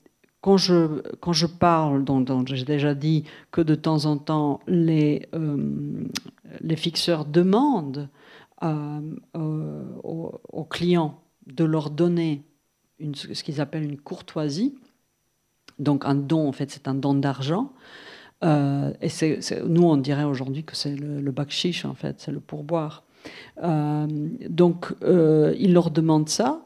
quand 0.41 0.57
je, 0.57 1.03
quand 1.21 1.33
je 1.33 1.47
parle, 1.47 2.05
dont, 2.05 2.45
j'ai 2.47 2.65
déjà 2.65 2.95
dit 2.95 3.25
que 3.51 3.61
de 3.61 3.75
temps 3.75 4.05
en 4.05 4.19
temps, 4.19 4.61
les, 4.67 5.29
euh, 5.35 6.05
les 6.61 6.77
fixeurs 6.77 7.25
demandent 7.25 8.09
euh, 8.63 9.01
aux, 10.03 10.65
clients 10.65 11.21
de 11.47 11.65
leur 11.65 11.91
donner 11.91 12.43
ce 13.15 13.43
qu'ils 13.43 13.61
appellent 13.61 13.85
une 13.85 13.99
courtoisie, 13.99 14.75
donc 15.79 16.05
un 16.05 16.15
don, 16.15 16.49
en 16.49 16.53
fait, 16.53 16.71
c'est 16.71 16.89
un 16.89 16.95
don 16.95 17.15
d'argent. 17.15 17.73
Euh, 18.45 18.93
et 19.01 19.09
nous, 19.65 19.83
on 19.83 19.97
dirait 19.97 20.25
aujourd'hui 20.25 20.65
que 20.65 20.77
c'est 20.77 20.95
le, 20.95 21.21
le 21.21 21.31
bakshish, 21.33 21.85
en 21.85 21.95
fait, 21.95 22.21
c'est 22.21 22.33
le 22.33 22.41
pourboire. 22.41 23.05
donc, 23.61 24.95
ils 25.03 25.73
leur 25.73 25.91
demandent 25.91 26.29
ça 26.29 26.65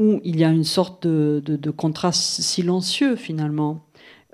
où 0.00 0.18
il 0.24 0.40
y 0.40 0.44
a 0.44 0.48
une 0.48 0.64
sorte 0.64 1.06
de, 1.06 1.70
contraste 1.70 2.40
silencieux 2.40 3.16
finalement, 3.16 3.84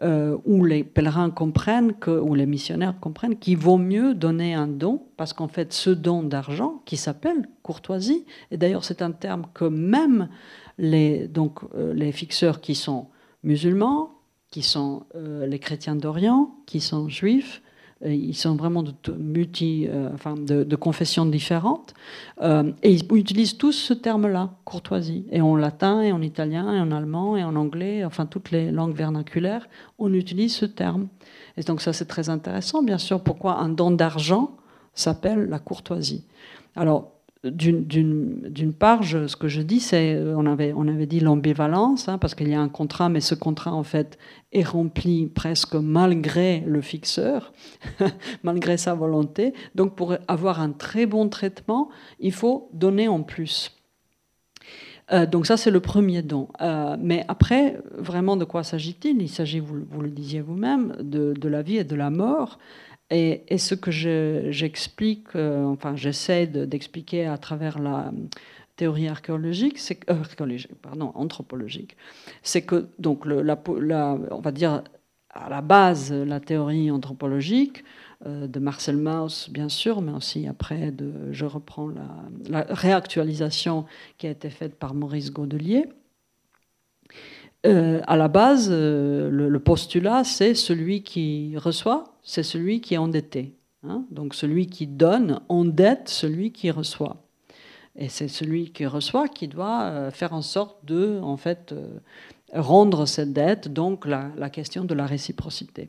euh, 0.00 0.38
où 0.44 0.64
les 0.64 0.84
pèlerins 0.84 1.30
comprennent, 1.30 1.94
que, 1.94 2.12
où 2.12 2.36
les 2.36 2.46
missionnaires 2.46 2.94
comprennent 3.00 3.36
qu'il 3.36 3.56
vaut 3.56 3.76
mieux 3.76 4.14
donner 4.14 4.54
un 4.54 4.68
don, 4.68 5.02
parce 5.16 5.32
qu'en 5.32 5.48
fait 5.48 5.72
ce 5.72 5.90
don 5.90 6.22
d'argent, 6.22 6.82
qui 6.84 6.96
s'appelle 6.96 7.48
courtoisie, 7.64 8.24
et 8.52 8.56
d'ailleurs 8.56 8.84
c'est 8.84 9.02
un 9.02 9.10
terme 9.10 9.46
que 9.54 9.64
même 9.64 10.28
les, 10.78 11.26
donc, 11.26 11.58
euh, 11.74 11.92
les 11.94 12.12
fixeurs 12.12 12.60
qui 12.60 12.76
sont 12.76 13.08
musulmans, 13.42 14.12
qui 14.52 14.62
sont 14.62 15.02
euh, 15.16 15.46
les 15.46 15.58
chrétiens 15.58 15.96
d'Orient, 15.96 16.54
qui 16.66 16.80
sont 16.80 17.08
juifs, 17.08 17.60
ils 18.04 18.34
sont 18.34 18.56
vraiment 18.56 18.82
de, 18.82 18.92
euh, 19.08 20.76
confessions 20.76 21.24
différentes. 21.26 21.94
Euh, 22.42 22.72
et 22.82 22.92
ils 22.92 23.06
utilisent 23.16 23.56
tous 23.56 23.72
ce 23.72 23.94
terme-là, 23.94 24.50
courtoisie. 24.64 25.24
Et 25.30 25.40
en 25.40 25.56
latin, 25.56 26.02
et 26.02 26.12
en 26.12 26.20
italien, 26.20 26.74
et 26.74 26.80
en 26.80 26.92
allemand, 26.92 27.36
et 27.36 27.44
en 27.44 27.56
anglais, 27.56 28.04
enfin 28.04 28.26
toutes 28.26 28.50
les 28.50 28.70
langues 28.70 28.94
vernaculaires, 28.94 29.66
on 29.98 30.12
utilise 30.12 30.54
ce 30.54 30.66
terme. 30.66 31.08
Et 31.56 31.62
donc 31.62 31.80
ça, 31.80 31.92
c'est 31.92 32.04
très 32.04 32.28
intéressant, 32.28 32.82
bien 32.82 32.98
sûr. 32.98 33.22
Pourquoi 33.22 33.58
un 33.58 33.70
don 33.70 33.90
d'argent 33.90 34.56
s'appelle 34.92 35.48
la 35.48 35.58
courtoisie 35.58 36.24
Alors, 36.74 37.15
d'une 37.50 38.74
part, 38.78 39.04
ce 39.04 39.36
que 39.36 39.48
je 39.48 39.62
dis, 39.62 39.80
c'est, 39.80 40.14
euh, 40.14 40.34
on 40.36 40.46
avait, 40.46 40.72
on 40.74 40.86
avait 40.88 41.06
dit 41.06 41.20
l'ambivalence, 41.20 42.08
hein, 42.08 42.18
parce 42.18 42.34
qu'il 42.34 42.48
y 42.48 42.54
a 42.54 42.60
un 42.60 42.68
contrat, 42.68 43.08
mais 43.08 43.20
ce 43.20 43.34
contrat, 43.34 43.72
en 43.72 43.82
fait, 43.82 44.18
est 44.52 44.62
rempli 44.62 45.26
presque 45.26 45.74
malgré 45.74 46.60
le 46.66 46.80
fixeur, 46.80 47.52
malgré 48.42 48.76
sa 48.76 48.94
volonté. 48.94 49.54
Donc, 49.74 49.94
pour 49.94 50.16
avoir 50.28 50.60
un 50.60 50.70
très 50.70 51.06
bon 51.06 51.28
traitement, 51.28 51.88
il 52.20 52.32
faut 52.32 52.68
donner 52.72 53.08
en 53.08 53.22
plus. 53.22 53.72
Euh, 55.12 55.26
donc 55.26 55.46
ça, 55.46 55.56
c'est 55.56 55.70
le 55.70 55.80
premier 55.80 56.22
don. 56.22 56.48
Euh, 56.60 56.96
mais 57.00 57.24
après, 57.28 57.78
vraiment, 57.96 58.36
de 58.36 58.44
quoi 58.44 58.64
s'agit-il? 58.64 59.22
Il 59.22 59.28
s'agit, 59.28 59.60
vous, 59.60 59.84
vous, 59.88 60.00
le 60.00 60.10
disiez 60.10 60.40
vous-même, 60.40 60.96
de, 61.00 61.32
de, 61.32 61.48
la 61.48 61.62
vie 61.62 61.76
et 61.76 61.84
de 61.84 61.94
la 61.94 62.10
mort. 62.10 62.58
Et, 63.10 63.58
ce 63.58 63.74
que 63.76 63.90
j'explique, 63.92 65.28
euh, 65.36 65.64
enfin 65.64 65.94
j'essaie 65.94 66.46
d'expliquer 66.46 67.26
à 67.26 67.38
travers 67.38 67.78
la 67.78 68.10
théorie 68.74 69.06
archéologique, 69.08 69.78
c'est 69.78 69.98
euh, 70.10 70.16
pardon, 70.82 71.12
anthropologique, 71.14 71.96
c'est 72.42 72.62
que 72.62 72.88
donc 72.98 73.24
on 73.26 74.40
va 74.40 74.52
dire 74.52 74.82
à 75.30 75.48
la 75.48 75.60
base 75.60 76.12
la 76.12 76.40
théorie 76.40 76.90
anthropologique 76.90 77.84
euh, 78.26 78.48
de 78.48 78.58
Marcel 78.58 78.96
Mauss 78.96 79.50
bien 79.50 79.68
sûr, 79.68 80.02
mais 80.02 80.12
aussi 80.12 80.48
après 80.48 80.92
je 81.30 81.44
reprends 81.44 81.92
la, 82.50 82.66
réactualisation 82.70 83.86
qui 84.18 84.26
a 84.26 84.30
été 84.30 84.50
faite 84.50 84.74
par 84.74 84.94
Maurice 84.94 85.32
Godelier. 85.32 85.84
à 87.64 88.16
la 88.16 88.28
base, 88.28 88.68
le 88.70 89.58
postulat, 89.58 90.24
c'est 90.24 90.54
celui 90.54 91.02
qui 91.02 91.56
reçoit 91.56 92.15
c'est 92.26 92.42
celui 92.42 92.82
qui 92.82 92.94
est 92.94 92.98
endetté. 92.98 93.54
Hein. 93.84 94.04
Donc 94.10 94.34
celui 94.34 94.66
qui 94.66 94.86
donne 94.86 95.40
endette 95.48 96.10
celui 96.10 96.52
qui 96.52 96.70
reçoit. 96.70 97.22
Et 97.94 98.10
c'est 98.10 98.28
celui 98.28 98.72
qui 98.72 98.84
reçoit 98.84 99.28
qui 99.28 99.48
doit 99.48 99.84
euh, 99.84 100.10
faire 100.10 100.34
en 100.34 100.42
sorte 100.42 100.84
de, 100.84 101.18
en 101.22 101.38
fait, 101.38 101.72
euh, 101.72 101.98
rendre 102.52 103.06
cette 103.06 103.32
dette. 103.32 103.72
Donc 103.72 104.04
la, 104.04 104.50
question 104.50 104.84
de 104.84 104.92
la 104.92 105.06
réciprocité 105.06 105.88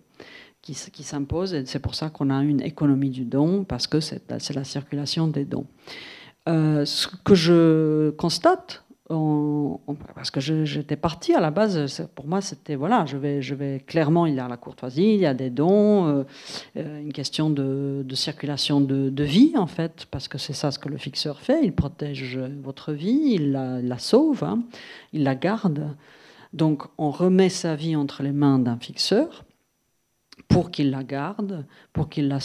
qui, 0.61 0.73
s'impose. 0.73 1.53
Et 1.53 1.65
c'est 1.65 1.79
pour 1.79 1.95
ça 1.95 2.09
qu'on 2.09 2.29
a 2.29 2.41
une 2.43 2.61
économie 2.61 3.09
du 3.09 3.25
don, 3.25 3.63
parce 3.63 3.87
que 3.87 3.99
c'est 3.99 4.29
la 4.29 4.63
circulation 4.63 5.27
des 5.27 5.45
dons. 5.45 5.65
Euh, 6.47 6.85
ce 6.85 7.07
que 7.07 7.35
je 7.35 8.11
constate 8.11 8.83
parce 9.07 10.31
que 10.31 10.41
j'étais 10.41 10.97
partie 10.97 11.33
à 11.33 11.39
la 11.39 11.49
base, 11.49 12.09
pour 12.13 12.27
moi 12.27 12.41
c'était 12.41 12.75
voilà, 12.75 13.05
je 13.05 13.15
vais, 13.15 13.79
clairement, 13.85 14.25
il 14.25 14.35
y 14.35 14.39
a 14.39 14.47
la 14.47 14.57
courtoisie, 14.57 15.13
il 15.13 15.19
y 15.19 15.25
a 15.25 15.33
des 15.33 15.49
dons, 15.49 16.07
euh, 16.07 16.23
euh, 16.75 17.01
une 17.01 17.13
question 17.13 17.49
de, 17.49 18.05
circulation 18.13 18.81
de, 18.81 19.23
vie 19.23 19.53
en 19.55 19.67
fait, 19.67 20.07
parce 20.11 20.27
que 20.27 20.37
c'est 20.37 20.53
ça 20.53 20.71
ce 20.71 20.79
que 20.79 20.89
le 20.89 20.97
fixeur 20.97 21.39
fait, 21.39 21.63
il 21.63 21.73
protège 21.73 22.37
votre 22.61 22.91
vie, 22.91 23.35
il 23.35 23.51
la, 23.51 23.97
sauve, 23.97 24.43
hein, 24.43 24.63
il 25.13 25.23
la 25.23 25.35
garde. 25.35 25.95
Donc 26.53 26.83
on 26.97 27.11
remet 27.11 27.49
sa 27.49 27.75
vie 27.75 27.95
entre 27.95 28.23
les 28.23 28.31
mains 28.31 28.59
d'un 28.59 28.77
fixeur 28.77 29.45
pour 30.49 30.71
qu'il 30.71 30.91
la 30.91 31.03
garde, 31.03 31.65
pour 31.93 32.09
qu'il 32.09 32.27
la 32.27 32.39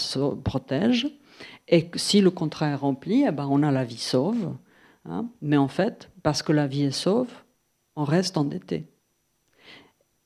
protège, 0.45 1.09
et 1.69 1.91
si 1.97 2.21
le 2.21 2.31
contrat 2.31 2.69
est 2.69 2.75
rempli, 2.75 3.25
eh 3.27 3.33
ben, 3.33 3.49
on 3.51 3.63
a 3.63 3.71
la 3.71 3.85
vie 3.85 3.99
sauve. 3.99 4.55
Hein. 5.05 5.29
mais 5.41 5.57
en 5.57 5.69
fait, 5.69 6.11
parce 6.23 6.43
que 6.43 6.53
la 6.53 6.67
vie 6.67 6.85
est 6.85 6.91
sauve, 6.93 7.31
on 7.97 8.05
reste 8.05 8.37
endetté. 8.37 8.87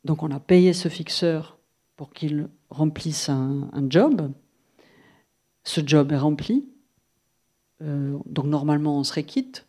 Donc 0.04 0.22
on 0.22 0.30
a 0.30 0.38
payé 0.38 0.72
ce 0.72 0.88
fixeur 0.88 1.58
pour 1.96 2.12
qu'il 2.12 2.48
remplisse 2.70 3.28
un, 3.28 3.68
job. 3.88 4.30
Ce 5.64 5.80
job 5.84 6.12
est 6.12 6.18
rempli. 6.18 6.68
Euh, 7.82 8.16
donc 8.26 8.46
normalement 8.46 8.98
on 8.98 9.04
serait 9.04 9.24
quitte. 9.24 9.66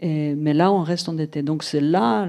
mais 0.00 0.54
là, 0.54 0.72
on 0.72 0.82
reste 0.82 1.08
endetté. 1.08 1.42
Donc 1.42 1.62
c'est 1.62 1.80
là, 1.80 2.26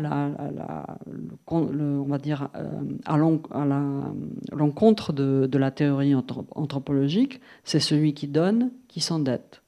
on 1.48 2.04
va 2.04 2.18
dire, 2.18 2.50
euh, 2.56 2.82
à 3.06 3.18
l'encontre 3.18 5.14
de, 5.14 5.48
de, 5.50 5.58
la 5.58 5.72
théorie 5.72 6.14
anthropologique, 6.14 7.42
c'est 7.64 7.80
celui 7.80 8.14
qui 8.14 8.28
donne 8.28 8.72
qui 8.88 9.00
s'endette. 9.00 9.64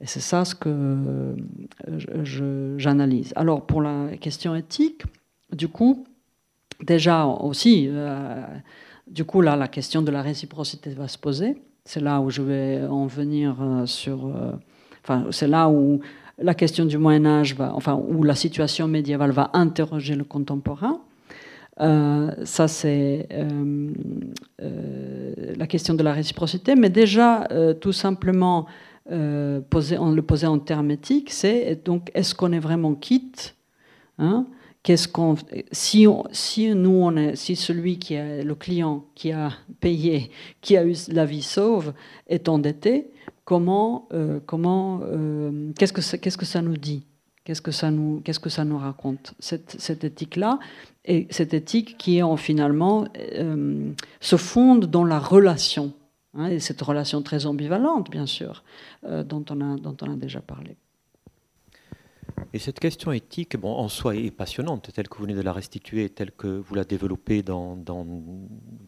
Et 0.00 0.06
c'est 0.06 0.20
ça 0.20 0.44
ce 0.44 0.54
que 0.54 0.68
euh, 0.68 1.34
j'analyse. 2.76 3.32
Alors 3.36 3.66
pour 3.66 3.80
la 3.80 4.16
question 4.20 4.54
éthique, 4.54 5.02
du 5.52 5.68
coup, 5.68 6.04
déjà 6.82 7.24
aussi, 7.26 7.86
euh, 7.88 8.42
du 9.06 9.24
coup 9.24 9.40
là, 9.40 9.56
la 9.56 9.68
question 9.68 10.02
de 10.02 10.10
la 10.10 10.22
réciprocité 10.22 10.90
va 10.90 11.08
se 11.08 11.18
poser. 11.18 11.56
C'est 11.84 12.00
là 12.00 12.20
où 12.20 12.30
je 12.30 12.42
vais 12.42 12.82
en 12.88 13.06
venir 13.06 13.56
sur. 13.86 14.30
enfin, 15.02 15.26
c'est 15.30 15.46
là 15.46 15.68
où 15.68 16.00
la 16.38 16.54
question 16.54 16.84
du 16.84 16.98
Moyen 16.98 17.24
Âge, 17.26 17.54
va, 17.54 17.72
enfin, 17.74 17.94
où 17.94 18.22
la 18.22 18.34
situation 18.34 18.88
médiévale 18.88 19.30
va 19.30 19.50
interroger 19.54 20.14
le 20.14 20.24
contemporain. 20.24 21.00
Euh, 21.80 22.30
ça, 22.44 22.68
c'est 22.68 23.26
euh, 23.32 23.90
euh, 24.62 25.54
la 25.56 25.66
question 25.66 25.94
de 25.94 26.02
la 26.02 26.12
réciprocité. 26.12 26.74
Mais 26.74 26.90
déjà, 26.90 27.46
tout 27.80 27.92
simplement, 27.92 28.66
poser, 29.70 29.98
on 29.98 30.10
le 30.10 30.22
poser 30.22 30.46
en 30.46 30.58
termes 30.58 30.90
éthiques, 30.90 31.30
c'est 31.30 31.84
donc 31.84 32.10
est-ce 32.14 32.34
qu'on 32.34 32.52
est 32.52 32.58
vraiment 32.58 32.94
quitte 32.94 33.54
hein? 34.18 34.46
Qu'est-ce 34.86 35.08
qu'on, 35.08 35.34
si, 35.72 36.06
si 36.30 36.72
nous 36.72 36.90
on 37.02 37.16
est, 37.16 37.34
si 37.34 37.56
celui 37.56 37.98
qui 37.98 38.14
est 38.14 38.44
le 38.44 38.54
client 38.54 39.04
qui 39.16 39.32
a 39.32 39.50
payé, 39.80 40.30
qui 40.60 40.76
a 40.76 40.84
eu 40.84 40.94
la 41.08 41.24
vie 41.24 41.42
sauve, 41.42 41.92
est 42.28 42.48
endetté, 42.48 43.10
comment, 43.44 44.06
euh, 44.12 44.38
comment, 44.46 45.00
euh, 45.02 45.72
qu'est-ce 45.76 45.92
que 45.92 46.02
ça, 46.02 46.18
qu'est-ce 46.18 46.38
que 46.38 46.44
ça 46.44 46.62
nous 46.62 46.76
dit? 46.76 47.02
Qu'est-ce 47.42 47.62
que 47.62 47.72
ça 47.72 47.90
nous, 47.90 48.20
qu'est-ce 48.24 48.38
que 48.38 48.48
ça 48.48 48.64
nous 48.64 48.78
raconte? 48.78 49.34
Cette, 49.40 49.74
cette 49.76 50.04
éthique-là 50.04 50.60
et 51.04 51.26
cette 51.30 51.52
éthique 51.52 51.98
qui 51.98 52.22
en 52.22 52.36
finalement 52.36 53.06
euh, 53.34 53.90
se 54.20 54.36
fonde 54.36 54.86
dans 54.86 55.04
la 55.04 55.18
relation 55.18 55.94
hein, 56.36 56.48
et 56.48 56.60
cette 56.60 56.80
relation 56.82 57.22
très 57.22 57.46
ambivalente, 57.46 58.10
bien 58.10 58.26
sûr, 58.26 58.64
dont 59.02 59.44
on 59.50 59.60
a 59.60 59.76
dont 59.76 59.96
on 60.02 60.12
a 60.12 60.16
déjà 60.16 60.40
parlé. 60.40 60.76
Et 62.52 62.58
cette 62.58 62.80
question 62.80 63.12
éthique, 63.12 63.56
bon, 63.56 63.72
en 63.72 63.88
soi, 63.88 64.16
est 64.16 64.30
passionnante, 64.30 64.90
telle 64.94 65.08
que 65.08 65.16
vous 65.18 65.24
venez 65.24 65.34
de 65.34 65.42
la 65.42 65.52
restituer, 65.52 66.08
telle 66.08 66.32
que 66.32 66.46
vous 66.46 66.74
la 66.74 66.84
développez 66.84 67.42
dans, 67.42 67.76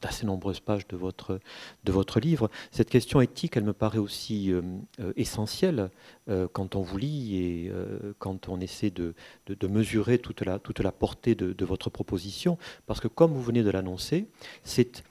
d'assez 0.01 0.27
nombreuses 0.27 0.61
pages 0.61 0.87
de 0.89 0.97
votre, 0.97 1.41
de 1.85 1.93
votre 1.93 2.21
livre. 2.21 2.51
Cette 2.71 2.91
question 2.91 3.21
éthique, 3.21 3.57
elle 3.57 3.65
me 3.65 3.73
paraît 3.73 3.99
aussi 3.99 4.53
euh, 4.53 4.63
euh, 5.01 5.13
essentielle 5.17 5.91
euh, 6.29 6.47
quand 6.53 6.77
on 6.77 6.83
vous 6.83 6.99
lit 6.99 7.37
et 7.37 7.73
quand 8.19 8.49
on 8.49 8.61
essaie 8.61 8.91
de, 8.91 9.15
de, 9.47 9.69
mesurer 9.69 10.19
toute 10.19 10.43
la, 10.43 10.59
toute 10.59 10.81
la 10.81 10.93
portée 10.93 11.35
de 11.35 11.65
votre 11.65 11.91
proposition, 11.91 12.59
parce 12.87 13.01
que 13.01 13.09
comme 13.09 13.33
vous 13.33 13.43
venez 13.43 13.63
de 13.63 13.71
l'annoncer, 13.71 14.29
c'est 14.63 15.05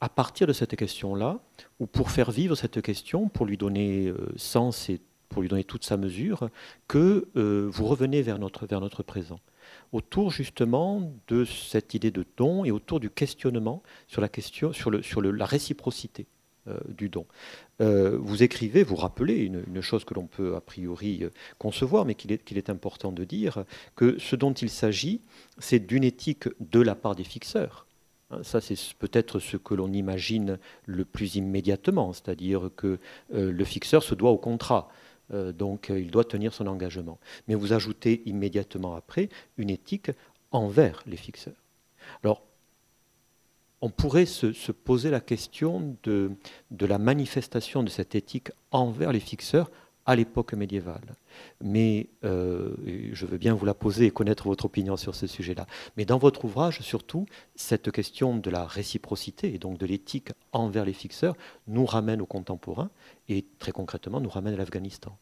à 0.00 0.08
partir 0.08 0.46
de 0.46 0.52
cette 0.52 0.76
question-là, 0.76 1.40
ou 1.78 1.86
pour 1.86 2.10
faire 2.10 2.30
vivre 2.30 2.54
cette 2.54 2.80
question, 2.80 3.28
pour 3.28 3.46
lui 3.46 3.56
donner 3.56 4.12
sens 4.36 4.88
et 4.88 5.00
pour 5.30 5.40
lui 5.42 5.48
donner 5.48 5.64
toute 5.64 5.84
sa 5.84 5.96
mesure, 5.96 6.50
que 6.88 7.28
euh, 7.36 7.68
vous 7.72 7.86
revenez 7.86 8.20
vers 8.20 8.38
notre, 8.38 9.02
présent. 9.02 9.40
Autour 9.92 10.30
justement 10.30 11.12
de 11.28 11.44
cette 11.44 11.94
idée 11.94 12.10
de 12.10 12.26
don 12.36 12.64
et 12.64 12.70
autour 12.70 13.00
du 13.00 13.08
questionnement 13.08 13.82
sur 14.08 14.20
la, 14.20 14.28
question, 14.28 14.72
sur 14.72 14.90
la 14.90 15.46
réciprocité 15.46 16.26
euh, 16.66 16.78
du 16.88 17.08
don. 17.08 17.26
Euh, 17.80 18.18
vous 18.20 18.42
écrivez, 18.42 18.82
vous 18.82 18.96
rappelez 18.96 19.36
une, 19.36 19.80
chose 19.80 20.04
que 20.04 20.14
l'on 20.14 20.26
peut 20.26 20.56
a 20.56 20.60
priori 20.60 21.22
concevoir, 21.58 22.04
mais 22.04 22.16
qu'il 22.16 22.58
est 22.58 22.70
important 22.70 23.12
de 23.12 23.24
dire, 23.24 23.64
que 23.94 24.18
ce 24.18 24.34
dont 24.34 24.52
il 24.52 24.68
s'agit, 24.68 25.22
c'est 25.58 25.78
d'une 25.78 26.04
éthique 26.04 26.48
de 26.58 26.80
la 26.80 26.96
part 26.96 27.14
des 27.14 27.24
fixeurs. 27.24 27.86
Hein, 28.30 28.42
ça, 28.42 28.60
c'est 28.60 28.76
peut-être 28.98 29.38
ce 29.38 29.56
que 29.56 29.74
l'on 29.74 29.92
imagine 29.92 30.58
le 30.86 31.04
plus 31.04 31.36
immédiatement, 31.36 32.12
c'est-à-dire 32.12 32.70
que 32.76 32.98
le 33.30 33.64
fixeur 33.64 34.02
se 34.02 34.14
doit 34.14 34.30
au 34.30 34.38
contrat. 34.38 34.90
Euh, 35.32 35.52
donc 35.52 35.90
euh, 35.90 36.00
il 36.00 36.10
doit 36.10 36.24
tenir 36.24 36.52
son 36.52 36.66
engagement. 36.66 37.18
Mais 37.48 37.54
vous 37.54 37.72
ajoutez 37.72 38.22
immédiatement 38.26 38.94
après 38.94 39.28
une 39.56 39.70
éthique 39.70 40.10
envers 40.50 41.02
les 41.06 41.16
fixeurs. 41.16 41.54
Alors, 42.24 42.42
on 43.80 43.90
pourrait 43.90 44.26
se, 44.26 44.72
poser 44.72 45.10
la 45.10 45.20
question 45.20 45.96
de, 46.02 46.32
la 46.80 46.98
manifestation 46.98 47.82
de 47.82 47.88
cette 47.88 48.14
éthique 48.14 48.50
envers 48.72 49.12
les 49.12 49.20
fixeurs 49.20 49.70
à 50.10 50.16
l'époque 50.16 50.54
médiévale. 50.54 51.14
Mais 51.62 52.08
euh, 52.24 52.74
je 53.12 53.26
veux 53.26 53.38
bien 53.38 53.54
vous 53.54 53.64
la 53.64 53.74
poser 53.74 54.06
et 54.06 54.10
connaître 54.10 54.48
votre 54.48 54.64
opinion 54.64 54.96
sur 54.96 55.14
ce 55.14 55.28
sujet-là. 55.28 55.68
Mais 55.96 56.04
dans 56.04 56.18
votre 56.18 56.44
ouvrage, 56.44 56.80
surtout, 56.80 57.26
cette 57.54 57.92
question 57.92 58.36
de 58.36 58.50
la 58.50 58.66
réciprocité 58.66 59.54
et 59.54 59.58
donc 59.58 59.78
de 59.78 59.86
l'éthique 59.86 60.30
envers 60.52 60.84
les 60.84 60.94
fixeurs 60.94 61.36
nous 61.68 61.86
ramène 61.86 62.20
aux 62.20 62.26
contemporains 62.26 62.90
et 63.28 63.44
très 63.60 63.70
concrètement 63.70 64.18
nous 64.18 64.28
ramène 64.28 64.54
à 64.54 64.56
l'Afghanistan. 64.56 65.16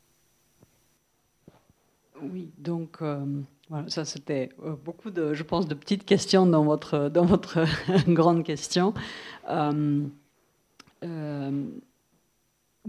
Oui, 2.22 2.50
donc 2.56 3.02
euh, 3.02 3.26
voilà, 3.68 3.90
ça 3.90 4.06
c'était 4.06 4.48
euh, 4.64 4.74
beaucoup 4.82 5.10
de, 5.10 5.34
je 5.34 5.42
pense, 5.42 5.68
de 5.68 5.74
petites 5.74 6.06
questions 6.06 6.46
dans 6.46 6.64
votre, 6.64 7.10
dans 7.10 7.26
votre 7.26 7.66
grande 8.08 8.42
question. 8.42 8.94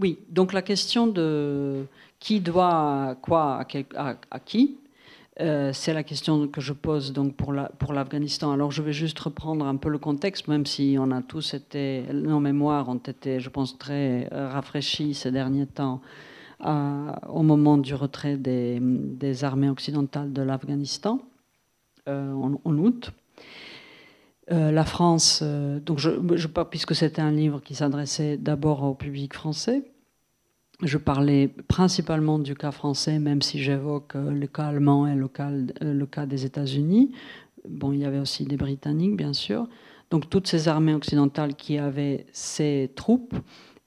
Oui, 0.00 0.18
donc 0.30 0.52
la 0.52 0.62
question 0.62 1.06
de 1.06 1.84
qui 2.18 2.40
doit 2.40 3.16
quoi 3.22 3.64
à, 3.96 4.40
qui, 4.40 4.78
euh, 5.40 5.72
c'est 5.72 5.92
la 5.92 6.02
question 6.02 6.48
que 6.48 6.60
je 6.60 6.72
pose 6.72 7.12
donc 7.12 7.36
pour 7.36 7.92
l'Afghanistan. 7.92 8.52
Alors 8.52 8.70
je 8.70 8.82
vais 8.82 8.92
juste 8.92 9.18
reprendre 9.18 9.66
un 9.66 9.76
peu 9.76 9.90
le 9.90 9.98
contexte, 9.98 10.48
même 10.48 10.64
si 10.66 10.96
on 10.98 11.10
a 11.10 11.20
tous 11.22 11.54
été, 11.54 12.04
nos 12.12 12.40
mémoires 12.40 12.88
ont 12.88 12.96
été, 12.96 13.40
je 13.40 13.50
pense, 13.50 13.78
très 13.78 14.28
rafraîchis 14.30 15.14
ces 15.14 15.30
derniers 15.30 15.66
temps 15.66 16.00
au 16.62 17.42
moment 17.42 17.78
du 17.78 17.94
retrait 17.94 18.36
des, 18.36 19.44
armées 19.44 19.70
occidentales 19.70 20.32
de 20.32 20.42
l'Afghanistan 20.42 21.20
euh, 22.08 22.32
en, 22.32 22.78
août. 22.78 23.12
Euh, 24.52 24.72
la 24.72 24.84
France, 24.84 25.40
euh, 25.44 25.78
donc 25.78 26.00
puisque 26.70 26.94
c'était 26.96 27.22
un 27.22 27.30
livre 27.30 27.60
qui 27.60 27.76
s'adressait 27.76 28.36
d'abord 28.36 28.82
au 28.82 28.94
public 28.94 29.32
français, 29.32 29.84
je 30.82 30.98
parlais 30.98 31.48
principalement 31.68 32.40
du 32.40 32.56
cas 32.56 32.72
français, 32.72 33.20
même 33.20 33.42
si 33.42 33.62
j'évoque 33.62 34.16
euh, 34.16 34.32
le 34.32 34.46
cas 34.48 34.64
allemand 34.64 35.06
et 35.06 35.14
le 35.14 35.28
cas, 36.06 36.26
des 36.26 36.46
États-Unis. 36.46 37.12
Bon, 37.68 37.92
il 37.92 38.00
y 38.00 38.04
avait 38.04 38.18
aussi 38.18 38.44
des 38.44 38.56
Britanniques, 38.56 39.16
bien 39.16 39.34
sûr. 39.34 39.68
Donc 40.10 40.28
toutes 40.28 40.48
ces 40.48 40.66
armées 40.66 40.94
occidentales 40.94 41.54
qui 41.54 41.78
avaient 41.78 42.26
ces 42.32 42.90
troupes 42.96 43.36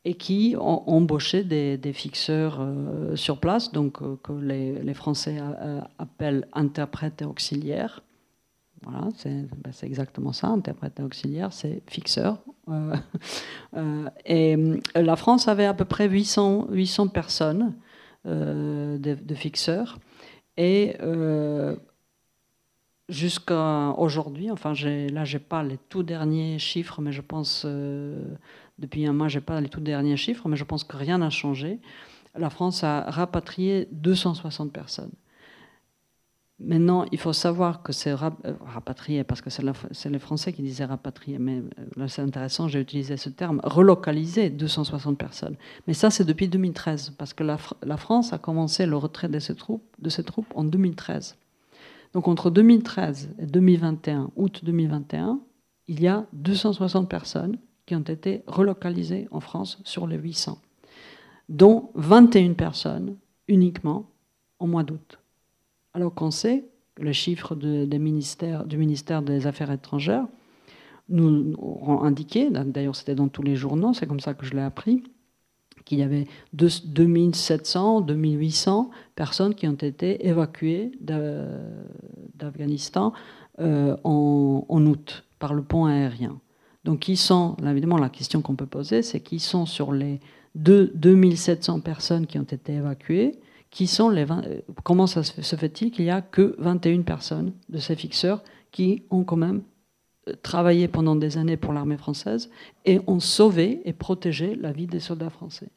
et 0.06 0.14
qui 0.14 0.56
ont 0.58 0.90
embauché 0.90 1.44
des, 1.44 1.78
des 1.78 1.92
fixeurs 1.92 2.66
sur 3.16 3.40
place, 3.40 3.74
donc 3.74 4.00
que 4.22 4.32
les, 4.32 4.82
les 4.82 4.94
Français 4.94 5.38
appellent 5.98 6.48
interprètes 6.54 7.22
et 7.22 7.26
auxiliaires. 7.26 8.04
Voilà, 8.84 9.08
ben, 9.26 9.72
c'est 9.72 9.86
exactement 9.86 10.34
ça. 10.34 10.48
Interprète 10.48 11.00
auxiliaire, 11.00 11.54
c'est 11.54 11.82
fixeur. 11.90 12.40
Euh, 12.70 12.96
euh, 13.76 14.10
et 14.26 14.56
euh, 14.56 14.78
la 14.96 15.16
France 15.16 15.48
avait 15.48 15.66
à 15.66 15.74
peu 15.74 15.86
près 15.86 16.08
800, 16.08 16.68
800 16.72 17.08
personnes 17.10 17.74
de, 18.26 19.36
fixeurs. 19.36 20.00
Et 20.56 20.96
jusqu'à 23.10 23.90
aujourd'hui, 23.98 24.50
enfin 24.50 24.74
là 25.12 25.26
j'ai 25.26 25.40
pas 25.40 25.62
les 25.62 25.78
tout 25.78 26.04
derniers 26.04 26.58
chiffres, 26.58 27.02
mais 27.02 27.12
je 27.12 27.22
pense 27.22 27.66
depuis 27.66 29.06
un 29.06 29.14
mois 29.14 29.28
j'ai 29.28 29.42
pas 29.42 29.60
les 29.60 29.68
tout 29.68 29.82
derniers 29.82 30.16
chiffres, 30.16 30.48
mais 30.48 30.56
je 30.56 30.64
pense 30.64 30.86
que 30.86 30.96
rien 30.96 31.18
n'a 31.18 31.30
changé. 31.30 31.80
La 32.36 32.50
France 32.50 32.84
a 32.84 33.02
rapatrié 33.02 33.90
260 33.92 34.72
personnes. 34.72 35.12
Maintenant, 36.60 37.06
il 37.12 37.18
faut 37.18 37.34
savoir 37.34 37.82
que 37.82 37.92
c'est 37.92 38.12
euh, 38.12 38.30
rapatrié, 38.62 39.24
parce 39.24 39.42
que 39.42 39.50
c'est 39.50 40.10
les 40.10 40.20
Français 40.20 40.54
qui 40.54 40.62
disaient 40.62 40.86
rapatrier, 40.86 41.40
mais 41.40 41.58
euh, 41.58 41.86
là 41.98 42.08
c'est 42.08 42.22
intéressant, 42.22 42.68
j'ai 42.68 42.80
utilisé 42.80 43.18
ce 43.18 43.30
terme, 43.30 43.60
relocaliser 43.64 44.50
260 44.50 45.18
personnes. 45.18 45.56
Mais 45.88 45.94
ça, 45.94 46.12
c'est 46.12 46.24
depuis 46.24 46.48
2013, 46.48 47.16
parce 47.18 47.34
que 47.34 47.44
la, 47.44 47.98
France 47.98 48.34
a 48.34 48.38
commencé 48.38 48.86
le 48.86 48.96
retrait 48.96 49.30
de 49.30 49.40
ses, 49.40 49.56
troupes, 49.56 49.84
de 50.00 50.10
ses 50.10 50.24
troupes 50.24 50.52
en 50.56 50.64
2013. 50.64 51.38
Donc 52.14 52.28
entre 52.28 52.52
2013 52.52 53.32
et 53.40 53.46
2021, 53.48 54.30
août 54.36 54.62
2021, 54.64 55.40
il 55.88 56.02
y 56.02 56.08
a 56.08 56.26
260 56.34 57.10
personnes 57.10 57.58
qui 57.88 57.96
ont 57.96 58.02
été 58.02 58.44
relocalisées 58.46 59.28
en 59.32 59.40
France 59.40 59.80
sur 59.84 60.06
les 60.06 60.18
800, 60.18 60.60
dont 61.50 61.90
21 61.96 62.54
personnes 62.54 63.18
uniquement 63.48 64.06
au 64.60 64.68
mois 64.68 64.84
d'août 64.84 65.18
alors 65.94 66.14
qu'on 66.14 66.32
sait 66.32 66.66
que 66.96 67.86
des 67.86 68.00
ministères, 68.00 68.66
du 68.66 68.78
ministère 68.78 69.22
des 69.22 69.48
Affaires 69.48 69.72
étrangères 69.72 70.28
nous 71.10 71.54
ont 71.58 72.02
indiqué, 72.04 72.50
d'ailleurs 72.50 72.96
c'était 72.96 73.16
dans 73.16 73.28
tous 73.28 73.42
les 73.44 73.56
journaux, 73.56 73.94
c'est 73.94 74.06
comme 74.08 74.20
ça 74.20 74.34
que 74.34 74.46
je 74.46 74.54
l'ai 74.54 74.62
appris, 74.62 75.04
qu'il 75.86 76.00
y 76.00 76.04
avait 76.04 76.28
2700, 76.54 78.02
2800 78.02 78.90
personnes 79.16 79.54
qui 79.56 79.68
ont 79.68 79.74
été 79.74 80.28
évacuées 80.28 80.92
d'Afghanistan 82.36 83.14
euh, 83.60 83.98
en, 84.04 84.86
août 84.86 85.26
par 85.40 85.54
le 85.54 85.62
pont 85.62 85.86
aérien. 85.86 86.40
Donc, 86.86 87.00
qui 87.00 87.18
sont, 87.18 87.56
évidemment, 87.66 87.98
la 87.98 88.10
question 88.10 88.42
qu'on 88.42 88.56
peut 88.56 88.66
poser, 88.66 89.02
c'est 89.02 89.20
qui 89.20 89.40
sont 89.40 89.66
sur 89.66 89.92
les 89.94 90.20
2700 90.56 91.80
personnes 91.80 92.28
qui 92.28 92.38
ont 92.40 92.44
été 92.44 92.74
évacuées, 92.74 93.40
euh, 93.82 94.60
comment 94.84 95.08
se 95.08 95.22
fait-il 95.56 95.92
qu'il 95.92 96.06
n'y 96.06 96.12
a 96.12 96.22
que 96.22 96.56
21 96.60 97.02
personnes 97.02 97.54
de 97.70 97.80
ces 97.80 97.96
fixeurs 97.96 98.44
qui 98.72 99.04
ont 99.10 99.24
quand 99.24 99.38
même 99.38 99.64
euh, 100.28 100.34
travaillé 100.42 100.88
pendant 100.88 101.16
des 101.16 101.38
années 101.38 101.58
pour 101.58 101.74
l'armée 101.74 101.98
française 101.98 102.50
et 102.86 103.00
ont 103.08 103.20
sauvé 103.20 103.82
et 103.86 103.94
protégé 103.94 104.56
la 104.56 104.72
vie 104.72 104.88
des 104.88 105.00
soldats 105.00 105.30
français? 105.30 105.70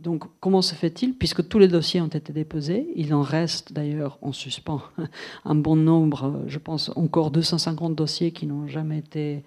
Donc, 0.00 0.24
comment 0.40 0.60
se 0.60 0.74
fait-il? 0.74 1.14
Puisque 1.14 1.48
tous 1.48 1.60
les 1.60 1.68
dossiers 1.68 2.00
ont 2.00 2.08
été 2.08 2.32
déposés, 2.32 2.88
il 2.96 3.14
en 3.14 3.22
reste 3.22 3.72
d'ailleurs 3.72 4.18
en 4.22 4.32
suspens 4.32 4.82
un 5.44 5.54
bon 5.54 5.76
nombre, 5.76 6.42
je 6.48 6.58
pense 6.58 6.90
encore 6.96 7.30
250 7.30 7.94
dossiers 7.94 8.32
qui 8.32 8.46
n'ont 8.46 8.66
jamais 8.66 8.98
été. 8.98 9.44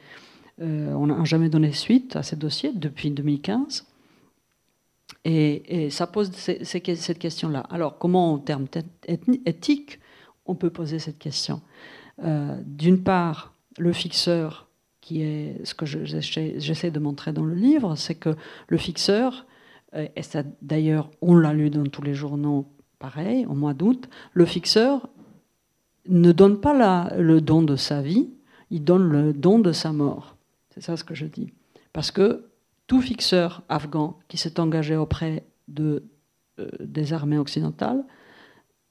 Euh, 0.62 0.94
on 0.94 1.08
n'a 1.08 1.24
jamais 1.26 1.50
donné 1.50 1.74
suite 1.74 2.16
à 2.16 2.24
ces 2.24 2.38
dossiers 2.38 2.72
depuis 2.74 3.12
2015. 3.12 3.86
Et, 5.26 5.90
ça 5.90 6.08
pose 6.08 6.32
cette 6.32 7.20
question-là. 7.20 7.66
Alors, 7.70 7.98
comment, 7.98 8.34
en 8.34 8.38
termes 8.38 8.68
éthiques, 9.08 10.00
on 10.46 10.56
peut 10.56 10.70
poser 10.70 11.00
cette 11.00 11.20
question? 11.20 11.62
Euh, 12.24 12.58
D'une 12.66 13.04
part, 13.04 13.54
le 13.78 13.92
fixeur, 13.94 14.68
qui 15.02 15.22
est 15.22 15.66
ce 15.66 15.74
que 15.74 15.86
j'essaie 15.86 16.92
de 16.92 17.00
montrer 17.00 17.32
dans 17.34 17.46
le 17.46 17.56
livre, 17.56 17.96
c'est 17.96 18.16
que 18.16 18.36
le 18.68 18.78
fixeur, 18.78 19.46
euh, 19.96 20.08
et 20.16 20.22
d'ailleurs 20.62 21.10
on 21.22 21.36
l'a 21.36 21.54
lu 21.54 21.70
dans 21.70 21.86
tous 21.86 22.02
les 22.02 22.14
journaux, 22.14 22.66
pareil, 23.00 23.46
au 23.46 23.54
mois 23.54 23.74
d'août, 23.74 24.10
le 24.34 24.46
fixeur 24.46 25.08
ne 26.10 26.32
donne 26.32 26.60
pas 26.60 27.10
le 27.18 27.42
don 27.42 27.62
de 27.62 27.76
sa 27.76 28.02
vie, 28.02 28.30
il 28.70 28.84
donne 28.84 29.08
le 29.10 29.34
don 29.34 29.60
de 29.60 29.72
sa 29.72 29.92
mort. 29.92 30.36
C'est 30.74 30.82
ça 30.82 30.98
ce 30.98 31.04
que 31.04 31.16
je 31.16 31.26
dis. 31.26 31.54
Parce 31.94 32.12
que 32.12 32.47
tout 32.88 33.02
fixeur 33.02 33.64
afghan 33.70 34.18
qui 34.28 34.38
s'est 34.38 34.60
engagé 34.60 34.96
auprès 34.96 35.46
euh, 35.80 36.00
des 36.80 37.14
armées 37.14 37.38
occidentales 37.38 38.04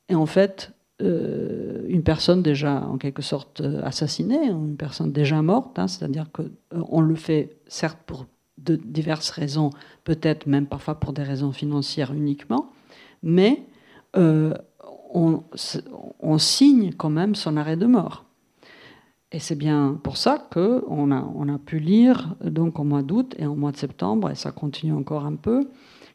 est 0.09 0.15
en 0.15 0.27
fait 0.27 0.73
euh, 1.03 1.85
une 1.89 2.03
personne 2.03 2.43
déjà 2.43 2.83
en 2.83 2.99
quelque 2.99 3.23
sorte 3.23 3.63
assassinée, 3.83 4.49
une 4.49 4.77
personne 4.77 5.13
déjà 5.13 5.43
morte, 5.43 5.79
hein, 5.79 5.89
c'est-à-dire 5.89 6.27
qu'on 6.33 7.01
le 7.01 7.15
fait 7.15 7.59
certes 7.67 7.99
pour 8.07 8.27
diverses 8.59 9.31
raisons, 9.31 9.71
peut-être 10.05 10.47
même 10.47 10.67
parfois 10.67 10.99
pour 10.99 11.13
des 11.13 11.23
raisons 11.23 11.53
financières 11.53 12.13
uniquement, 12.13 12.71
mais 13.23 13.67
euh, 14.17 14.55
on, 15.13 16.39
signe 16.39 16.93
quand 16.93 17.11
même 17.11 17.35
son 17.35 17.57
arrêt 17.57 17.77
de 17.77 17.87
mort. 17.87 18.26
Et 19.33 19.41
c'est 19.41 19.57
bien 19.57 19.99
pour 20.03 20.17
ça 20.17 20.49
qu'on 20.53 21.11
a, 21.11 21.59
pu 21.59 21.79
lire, 21.81 22.37
donc 22.45 22.79
au 22.79 22.85
mois 22.85 23.03
d'août 23.03 23.35
et 23.39 23.47
au 23.47 23.55
mois 23.55 23.73
de 23.73 23.77
septembre, 23.77 24.31
et 24.31 24.37
ça 24.37 24.53
continue 24.53 24.93
encore 24.93 25.27
un 25.27 25.35
peu, 25.35 25.69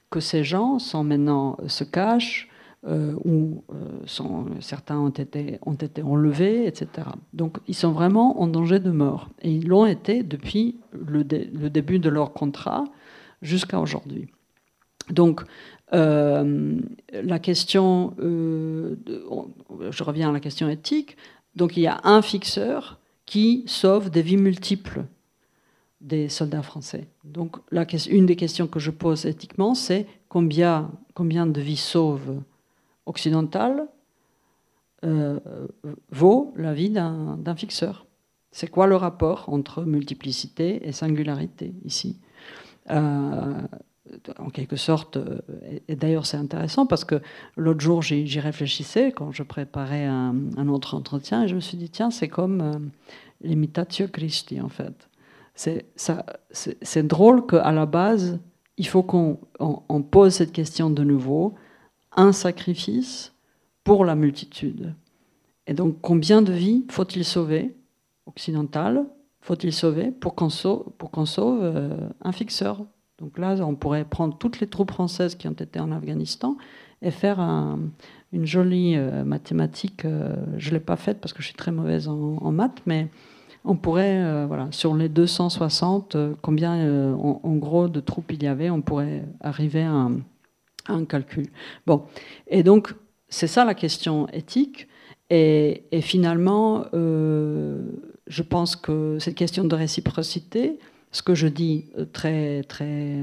que 0.09 0.19
ces 0.19 0.43
gens 0.43 0.79
sont 0.79 1.03
maintenant, 1.03 1.57
se 1.67 1.83
cachent, 1.83 2.49
euh, 2.87 3.13
où 3.25 3.63
euh, 3.69 4.55
certains 4.59 4.97
ont 4.97 5.09
été, 5.09 5.59
ont 5.67 5.75
été 5.75 6.01
enlevés, 6.01 6.65
etc. 6.65 7.09
Donc 7.31 7.59
ils 7.67 7.75
sont 7.75 7.91
vraiment 7.91 8.41
en 8.41 8.47
danger 8.47 8.79
de 8.79 8.89
mort. 8.89 9.29
Et 9.43 9.51
ils 9.51 9.67
l'ont 9.67 9.85
été 9.85 10.23
depuis 10.23 10.79
le, 10.91 11.23
début 11.23 11.99
de 11.99 12.09
leur 12.09 12.33
contrat 12.33 12.85
jusqu'à 13.43 13.79
aujourd'hui. 13.79 14.29
Donc 15.11 15.41
euh, 15.93 16.79
la 17.11 17.37
question, 17.37 18.15
je 18.19 20.03
reviens 20.03 20.29
à 20.29 20.31
la 20.31 20.39
question 20.39 20.67
éthique, 20.67 21.17
donc 21.55 21.77
il 21.77 21.81
y 21.83 21.87
a 21.87 21.99
un 22.03 22.23
fixeur 22.23 23.00
qui 23.31 23.63
sauve 23.65 24.09
des 24.09 24.21
vies 24.21 24.35
multiples 24.35 25.05
des 26.01 26.27
soldats 26.27 26.63
français. 26.63 27.07
Donc 27.23 27.55
une 28.09 28.25
des 28.25 28.35
questions 28.35 28.67
que 28.67 28.77
je 28.77 28.91
pose 28.91 29.25
éthiquement, 29.25 29.73
c'est 29.73 30.05
combien, 30.27 30.91
combien 31.13 31.47
de 31.47 31.61
vies 31.61 31.77
sauve 31.77 32.41
occidentale 33.05 33.87
euh, 35.05 35.39
vaut 36.09 36.53
la 36.57 36.73
vie 36.73 36.89
d'un 36.89 37.55
fixeur? 37.55 38.05
C'est 38.51 38.67
quoi 38.67 38.85
le 38.85 38.97
rapport 38.97 39.45
entre 39.47 39.83
multiplicité 39.83 40.85
et 40.85 40.91
singularité 40.91 41.73
ici? 41.85 42.19
Euh, 42.89 43.61
En 44.39 44.49
quelque 44.49 44.77
sorte, 44.77 45.17
euh, 45.17 45.41
et 45.87 45.95
d'ailleurs 45.95 46.25
c'est 46.25 46.37
intéressant 46.37 46.87
parce 46.87 47.05
que 47.05 47.21
l'autre 47.55 47.81
jour 47.81 48.01
j'y 48.01 48.39
réfléchissais 48.39 49.11
quand 49.11 49.31
je 49.31 49.43
préparais 49.43 50.05
un, 50.05 50.67
autre 50.69 50.95
entretien 50.95 51.43
et 51.43 51.47
je 51.47 51.53
me 51.53 51.59
suis 51.59 51.77
dit 51.77 51.89
tiens 51.89 52.09
c'est 52.09 52.27
comme 52.27 52.89
l'imitatio 53.41 54.07
Christi 54.07 54.59
en 54.59 54.69
fait. 54.69 55.07
C'est 55.53 57.07
drôle 57.07 57.45
qu'à 57.45 57.71
la 57.71 57.85
base 57.85 58.39
il 58.77 58.87
faut 58.87 59.03
qu'on 59.03 59.37
pose 60.09 60.33
cette 60.33 60.51
question 60.51 60.89
de 60.89 61.03
nouveau 61.03 61.53
un 62.15 62.31
sacrifice 62.31 63.33
pour 63.83 64.05
la 64.05 64.15
multitude. 64.15 64.95
Et 65.67 65.73
donc, 65.73 65.97
combien 66.01 66.41
de 66.41 66.51
vies 66.51 66.85
faut-il 66.89 67.23
sauver, 67.23 67.75
occidentales, 68.25 69.05
faut-il 69.41 69.73
sauver 69.73 70.11
pour 70.11 70.35
qu'on 70.35 70.49
sauve, 70.49 70.91
pour 70.97 71.11
qu'on 71.11 71.25
sauve 71.25 71.59
euh, 71.61 72.09
un 72.21 72.31
fixeur? 72.31 72.83
Donc 73.21 73.37
là, 73.37 73.55
on 73.61 73.75
pourrait 73.75 74.03
prendre 74.03 74.37
toutes 74.37 74.59
les 74.59 74.67
troupes 74.67 74.91
françaises 74.91 75.35
qui 75.35 75.47
ont 75.47 75.53
été 75.53 75.79
en 75.79 75.91
Afghanistan 75.91 76.57
et 77.01 77.11
faire 77.11 77.39
une 77.39 78.45
jolie 78.45 78.95
euh, 78.95 79.23
mathématique. 79.23 80.05
Euh, 80.05 80.35
je 80.57 80.69
ne 80.69 80.75
l'ai 80.75 80.79
pas 80.79 80.95
faite 80.95 81.19
parce 81.19 81.33
que 81.33 81.41
je 81.41 81.47
suis 81.47 81.55
très 81.55 81.71
mauvaise 81.71 82.07
en, 82.07 82.51
maths, 82.51 82.81
mais 82.85 83.07
on 83.63 83.75
pourrait, 83.75 84.45
voilà, 84.47 84.67
sur 84.71 84.95
les 84.95 85.07
260, 85.07 86.17
combien 86.41 87.13
en, 87.13 87.55
gros 87.55 87.87
de 87.87 87.99
troupes 87.99 88.31
il 88.31 88.41
y 88.41 88.47
avait, 88.47 88.71
on 88.71 88.81
pourrait 88.81 89.23
arriver 89.39 89.83
à 89.83 90.09
un, 90.87 91.05
calcul. 91.05 91.45
Bon, 91.85 92.05
et 92.47 92.63
donc 92.63 92.95
c'est 93.29 93.47
ça 93.47 93.63
la 93.63 93.75
question 93.75 94.27
éthique. 94.29 94.87
Et, 95.33 96.01
finalement, 96.01 96.85
euh, 96.93 97.81
je 98.27 98.43
pense 98.43 98.75
que 98.75 99.17
cette 99.19 99.35
question 99.35 99.63
de 99.63 99.73
réciprocité, 99.73 100.77
ce 101.11 101.21
que 101.21 101.35
je 101.35 101.47
dis 101.47 101.85
euh, 101.97 102.05
très, 102.11 102.63
très, 102.63 103.19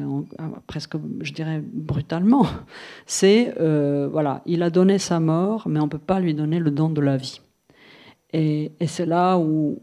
presque, 0.67 0.97
je 1.21 1.33
dirais 1.33 1.63
brutalement, 1.65 2.47
c'est 3.07 3.55
euh, 3.61 4.09
voilà, 4.11 4.43
il 4.47 4.63
a 4.63 4.71
donné 4.71 4.99
sa 4.99 5.21
mort, 5.21 5.69
mais 5.69 5.81
on 5.81 5.85
ne 5.85 5.91
peut 5.91 5.99
pas 5.99 6.21
lui 6.21 6.35
donner 6.35 6.59
le 6.59 6.71
don 6.71 6.91
de 6.91 7.01
la 7.01 7.17
vie. 7.17 7.41
Et, 8.35 8.73
c'est 8.87 9.07
là 9.07 9.39
où, 9.39 9.79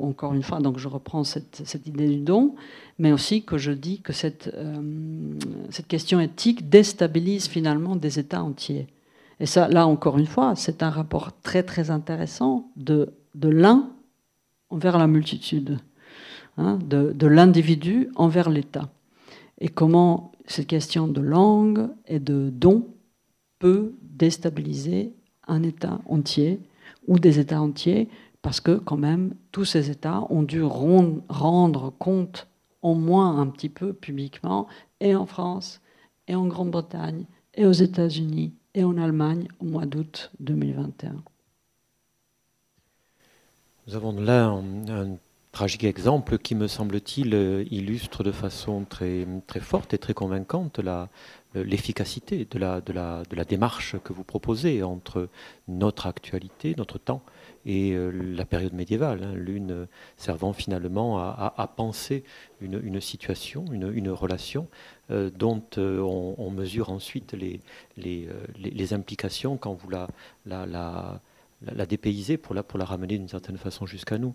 encore 0.00 0.32
une 0.32 0.42
fois, 0.42 0.60
donc 0.60 0.78
je 0.78 0.88
reprends 0.88 1.22
cette, 1.22 1.86
idée 1.86 2.08
du 2.08 2.20
don, 2.20 2.54
mais 2.98 3.12
aussi 3.12 3.44
que 3.44 3.58
je 3.58 3.72
dis 3.72 4.00
que 4.00 4.14
cette, 4.14 4.50
euh, 4.54 5.34
cette 5.68 5.86
question 5.86 6.18
éthique 6.18 6.70
déstabilise 6.70 7.48
finalement 7.48 7.94
des 7.94 8.18
États 8.18 8.42
entiers. 8.42 8.86
Et 9.38 9.46
ça, 9.46 9.68
là 9.68 9.86
encore 9.86 10.18
une 10.18 10.26
fois, 10.26 10.54
c'est 10.56 10.82
un 10.82 10.88
rapport 10.88 11.32
très 11.42 11.62
très 11.62 11.90
intéressant 11.90 12.70
de, 12.76 13.12
de 13.34 13.48
l'un 13.48 13.90
envers 14.70 14.96
la 14.96 15.06
multitude, 15.06 15.78
hein, 16.56 16.78
de, 16.84 17.12
de 17.12 17.26
l'individu 17.26 18.08
envers 18.16 18.50
l'État. 18.50 18.88
Et 19.60 19.68
comment 19.68 20.32
cette 20.46 20.66
question 20.66 21.08
de 21.08 21.20
langue 21.20 21.88
et 22.06 22.18
de 22.18 22.50
don 22.50 22.86
peut 23.58 23.94
déstabiliser 24.02 25.12
un 25.46 25.62
État 25.62 26.00
entier 26.08 26.60
ou 27.08 27.18
des 27.18 27.38
États 27.38 27.60
entiers, 27.60 28.08
parce 28.42 28.60
que 28.60 28.72
quand 28.76 28.96
même, 28.96 29.34
tous 29.52 29.64
ces 29.64 29.90
États 29.90 30.26
ont 30.30 30.42
dû 30.42 30.62
rendre 30.62 31.92
compte 31.98 32.48
au 32.82 32.94
moins 32.94 33.38
un 33.38 33.46
petit 33.46 33.68
peu 33.68 33.92
publiquement, 33.92 34.66
et 35.00 35.14
en 35.14 35.26
France, 35.26 35.80
et 36.26 36.34
en 36.34 36.46
Grande-Bretagne, 36.46 37.24
et 37.54 37.66
aux 37.66 37.72
États-Unis, 37.72 38.52
et 38.74 38.84
en 38.84 38.96
Allemagne 38.98 39.46
au 39.60 39.66
mois 39.66 39.86
d'août 39.86 40.32
2021. 40.40 41.22
Nous 43.86 43.94
avons 43.94 44.12
là 44.20 44.46
un, 44.46 45.16
tragique 45.52 45.84
exemple 45.84 46.38
qui, 46.38 46.54
me 46.54 46.66
semble-t-il, 46.66 47.34
illustre 47.70 48.24
de 48.24 48.32
façon 48.32 48.84
très, 48.88 49.26
très 49.46 49.60
forte 49.60 49.94
et 49.94 49.98
très 49.98 50.14
convaincante 50.14 50.78
la, 50.78 51.08
l'efficacité 51.54 52.46
de 52.50 52.58
la, 52.58 53.44
démarche 53.44 53.96
que 54.02 54.12
vous 54.12 54.24
proposez 54.24 54.82
entre 54.82 55.28
notre 55.68 56.06
actualité, 56.06 56.74
notre 56.76 56.98
temps, 56.98 57.22
et 57.64 57.92
euh, 57.92 58.10
la 58.10 58.44
période 58.44 58.72
médiévale, 58.72 59.22
hein, 59.22 59.34
l'une 59.34 59.86
servant 60.16 60.52
finalement 60.52 61.18
à, 61.18 61.72
penser 61.76 62.24
une, 62.60 63.00
situation, 63.00 63.64
une, 63.70 64.10
relation 64.10 64.68
euh, 65.10 65.30
dont 65.30 65.62
euh, 65.78 66.00
on, 66.00 66.50
mesure 66.50 66.90
ensuite 66.90 67.34
les, 67.96 68.92
implications 68.92 69.56
quand 69.56 69.74
vous 69.74 69.90
la, 69.90 70.08
la, 70.46 71.86
dépaysez 71.86 72.36
pour 72.36 72.54
la 72.54 72.84
ramener 72.84 73.18
d'une 73.18 73.28
certaine 73.28 73.58
façon 73.58 73.86
jusqu'à 73.86 74.18
nous. 74.18 74.34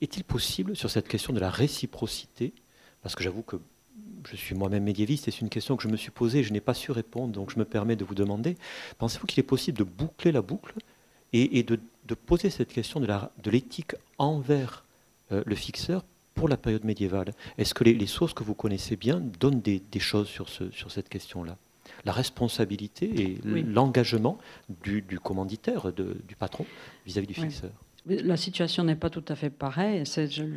Est-il 0.00 0.24
possible 0.24 0.76
sur 0.76 0.90
cette 0.90 1.08
question 1.08 1.32
de 1.32 1.40
la 1.40 1.50
réciprocité, 1.50 2.52
parce 3.02 3.14
que 3.14 3.22
j'avoue 3.22 3.42
que 3.42 3.56
je 4.28 4.36
suis 4.36 4.54
moi-même 4.54 4.84
médiéviste 4.84 5.28
et 5.28 5.30
c'est 5.30 5.40
une 5.40 5.48
question 5.48 5.76
que 5.76 5.82
je 5.82 5.88
me 5.88 5.96
suis 5.96 6.10
posée, 6.10 6.42
je 6.42 6.52
n'ai 6.52 6.60
pas 6.60 6.74
su 6.74 6.92
répondre, 6.92 7.32
donc 7.32 7.50
je 7.50 7.58
me 7.58 7.64
permets 7.64 7.96
de 7.96 8.04
vous 8.04 8.14
demander, 8.14 8.56
pensez-vous 8.98 9.26
qu'il 9.26 9.40
est 9.40 9.44
possible 9.44 9.78
de 9.78 9.84
boucler 9.84 10.32
la 10.32 10.42
boucle 10.42 10.74
et, 11.32 11.62
de, 11.62 11.78
poser 12.26 12.50
cette 12.50 12.72
question 12.72 12.98
de 12.98 13.50
l'éthique 13.50 13.92
envers 14.18 14.84
euh, 15.30 15.44
le 15.46 15.54
fixeur 15.54 16.04
pour 16.34 16.48
la 16.48 16.56
période 16.56 16.84
médiévale? 16.84 17.32
Est-ce 17.56 17.72
que 17.72 17.84
les, 17.84 18.06
sources 18.06 18.34
que 18.34 18.42
vous 18.42 18.54
connaissez 18.54 18.96
bien 18.96 19.20
donnent 19.20 19.60
des, 19.60 19.80
choses 20.00 20.26
sur, 20.26 20.48
ce, 20.48 20.70
sur 20.72 20.90
cette 20.90 21.08
question-là? 21.08 21.56
La 22.04 22.12
responsabilité 22.12 23.06
et 23.22 23.38
l'engagement 23.44 24.38
du, 24.82 25.04
commanditaire, 25.22 25.92
du 25.92 26.34
patron 26.36 26.66
vis-à-vis 27.06 27.28
du 27.28 27.34
fixeur. 27.34 27.70
La 28.06 28.36
situation 28.36 28.82
n'est 28.82 28.96
pas 28.96 29.10
tout 29.10 29.24
à 29.28 29.34
fait 29.34 29.50
pareille. 29.50 30.04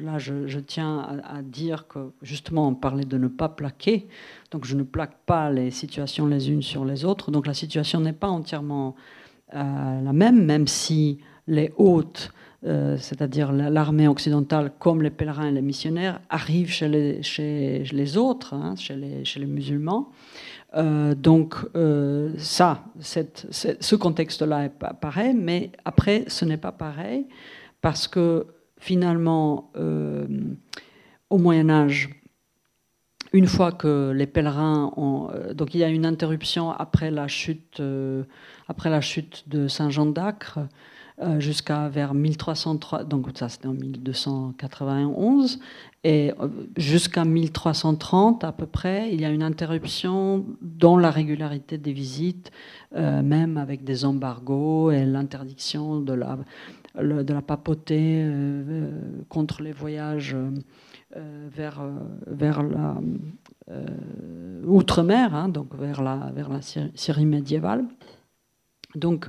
Là, 0.04 0.18
je, 0.18 0.60
tiens 0.60 1.22
à, 1.24 1.42
dire 1.42 1.88
que 1.88 2.12
justement, 2.22 2.70
on 2.70 2.76
parlait 2.76 3.04
de 3.04 3.18
ne 3.18 3.28
pas 3.28 3.50
plaquer. 3.50 4.08
Donc, 4.52 4.66
je 4.66 4.76
ne 4.76 4.84
plaque 4.84 5.18
pas 5.26 5.52
les 5.52 5.70
situations 5.70 6.26
les 6.26 6.50
unes 6.50 6.62
sur 6.62 6.86
les 6.86 7.04
autres. 7.04 7.32
Donc, 7.32 7.46
la 7.46 7.54
situation 7.54 8.00
n'est 8.00 8.14
pas 8.14 8.30
entièrement 8.30 8.96
euh, 9.54 10.02
la 10.02 10.14
même, 10.14 10.46
même 10.46 10.68
si 10.68 11.20
les 11.48 11.74
hôtes, 11.78 12.32
euh, 12.66 12.98
c'est-à-dire 12.98 13.52
l'armée 13.52 14.08
occidentale, 14.08 14.72
comme 14.80 15.02
les 15.02 15.10
pèlerins 15.10 15.50
et 15.50 15.52
les 15.52 15.62
missionnaires, 15.62 16.22
arrivent 16.30 16.72
chez 16.72 16.88
les, 16.88 18.18
autres, 18.18 18.54
hein, 18.54 18.76
chez 18.78 18.96
les 18.96 19.46
musulmans. 19.46 20.12
Euh, 20.76 21.14
donc 21.14 21.56
euh, 21.76 22.34
ça, 22.38 22.84
ce 23.00 23.96
contexte-là 23.96 24.66
est 24.66 24.72
pareil, 25.02 25.34
mais 25.36 25.72
après, 25.86 26.26
ce 26.28 26.46
n'est 26.46 26.58
pas 26.58 26.72
pareil 26.72 27.28
parce 27.82 28.08
que 28.08 28.48
finalement, 28.80 29.72
euh, 29.76 30.26
au 31.30 31.38
Moyen 31.38 31.70
Âge, 31.70 32.10
une 33.34 33.48
fois 33.48 33.72
que 33.72 34.12
les 34.12 34.28
pèlerins 34.28 34.92
ont... 34.96 35.30
donc 35.54 35.74
il 35.74 35.80
y 35.80 35.84
a 35.84 35.90
une 35.90 36.06
interruption 36.06 36.72
après 36.72 37.10
la 37.10 37.28
chute, 37.28 37.82
après 38.68 38.92
la 38.92 39.02
chute 39.02 39.50
de 39.50 39.68
Saint 39.68 39.90
Jean 39.90 40.06
d'Acre, 40.06 40.60
jusqu'à 41.40 41.90
vers 41.90 42.14
1303, 42.14 43.04
donc 43.04 43.28
ça 43.36 43.48
c'était 43.50 43.68
en 43.68 43.74
1291, 43.74 45.60
et 46.04 46.34
euh, 46.40 46.50
jusqu'à 46.76 47.24
1330 47.24 48.44
à 48.44 48.52
peu 48.52 48.66
près, 48.66 49.14
il 49.14 49.22
y 49.22 49.26
a 49.26 49.30
une 49.30 49.44
interruption 49.44 50.46
dans 50.62 50.98
la 50.98 51.10
régularité 51.10 51.78
des 51.78 51.94
visites, 51.94 52.52
euh, 52.96 53.22
même 53.22 53.58
avec 53.58 53.86
des 53.86 54.04
embargos 54.04 54.92
et 54.92 55.06
l'interdiction 55.06 56.02
de 56.02 56.14
la, 56.14 56.38
de 57.02 57.34
la 57.34 57.42
papauté 57.42 58.22
euh, 58.22 58.92
contre 59.30 59.62
les 59.62 59.72
voyages 59.72 60.36
vers, 61.16 61.82
vers 62.26 62.64
la 62.64 62.98
outre-mer, 64.66 65.36
hein, 65.36 65.48
donc 65.48 65.76
vers 65.76 66.02
la, 66.02 66.32
vers 66.34 66.50
la 66.50 66.60
Syrie 66.62 67.26
médiévale. 67.26 67.86
Donc, 68.96 69.28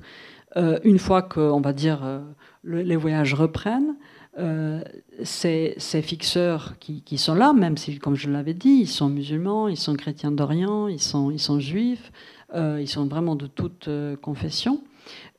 une 0.56 0.98
fois 0.98 1.22
que, 1.22 1.40
on 1.40 1.60
va 1.60 1.72
dire, 1.72 2.22
les 2.62 2.96
voyages 2.96 3.34
reprennent, 3.34 3.96
euh, 4.36 4.82
ces, 5.22 5.76
fixeurs 6.02 6.74
qui, 6.80 7.18
sont 7.18 7.34
là, 7.34 7.52
même 7.52 7.76
si, 7.76 7.98
comme 7.98 8.16
je 8.16 8.28
l'avais 8.28 8.54
dit, 8.54 8.80
ils 8.80 8.88
sont 8.88 9.08
musulmans, 9.08 9.68
ils 9.68 9.76
sont 9.76 9.94
chrétiens 9.94 10.32
d'Orient, 10.32 10.88
ils 10.88 11.00
sont, 11.00 11.60
juifs, 11.60 12.10
euh, 12.52 12.78
ils 12.80 12.88
sont 12.88 13.06
vraiment 13.06 13.36
de 13.36 13.46
toute 13.46 13.86
euh, 13.86 14.16
confession, 14.16 14.82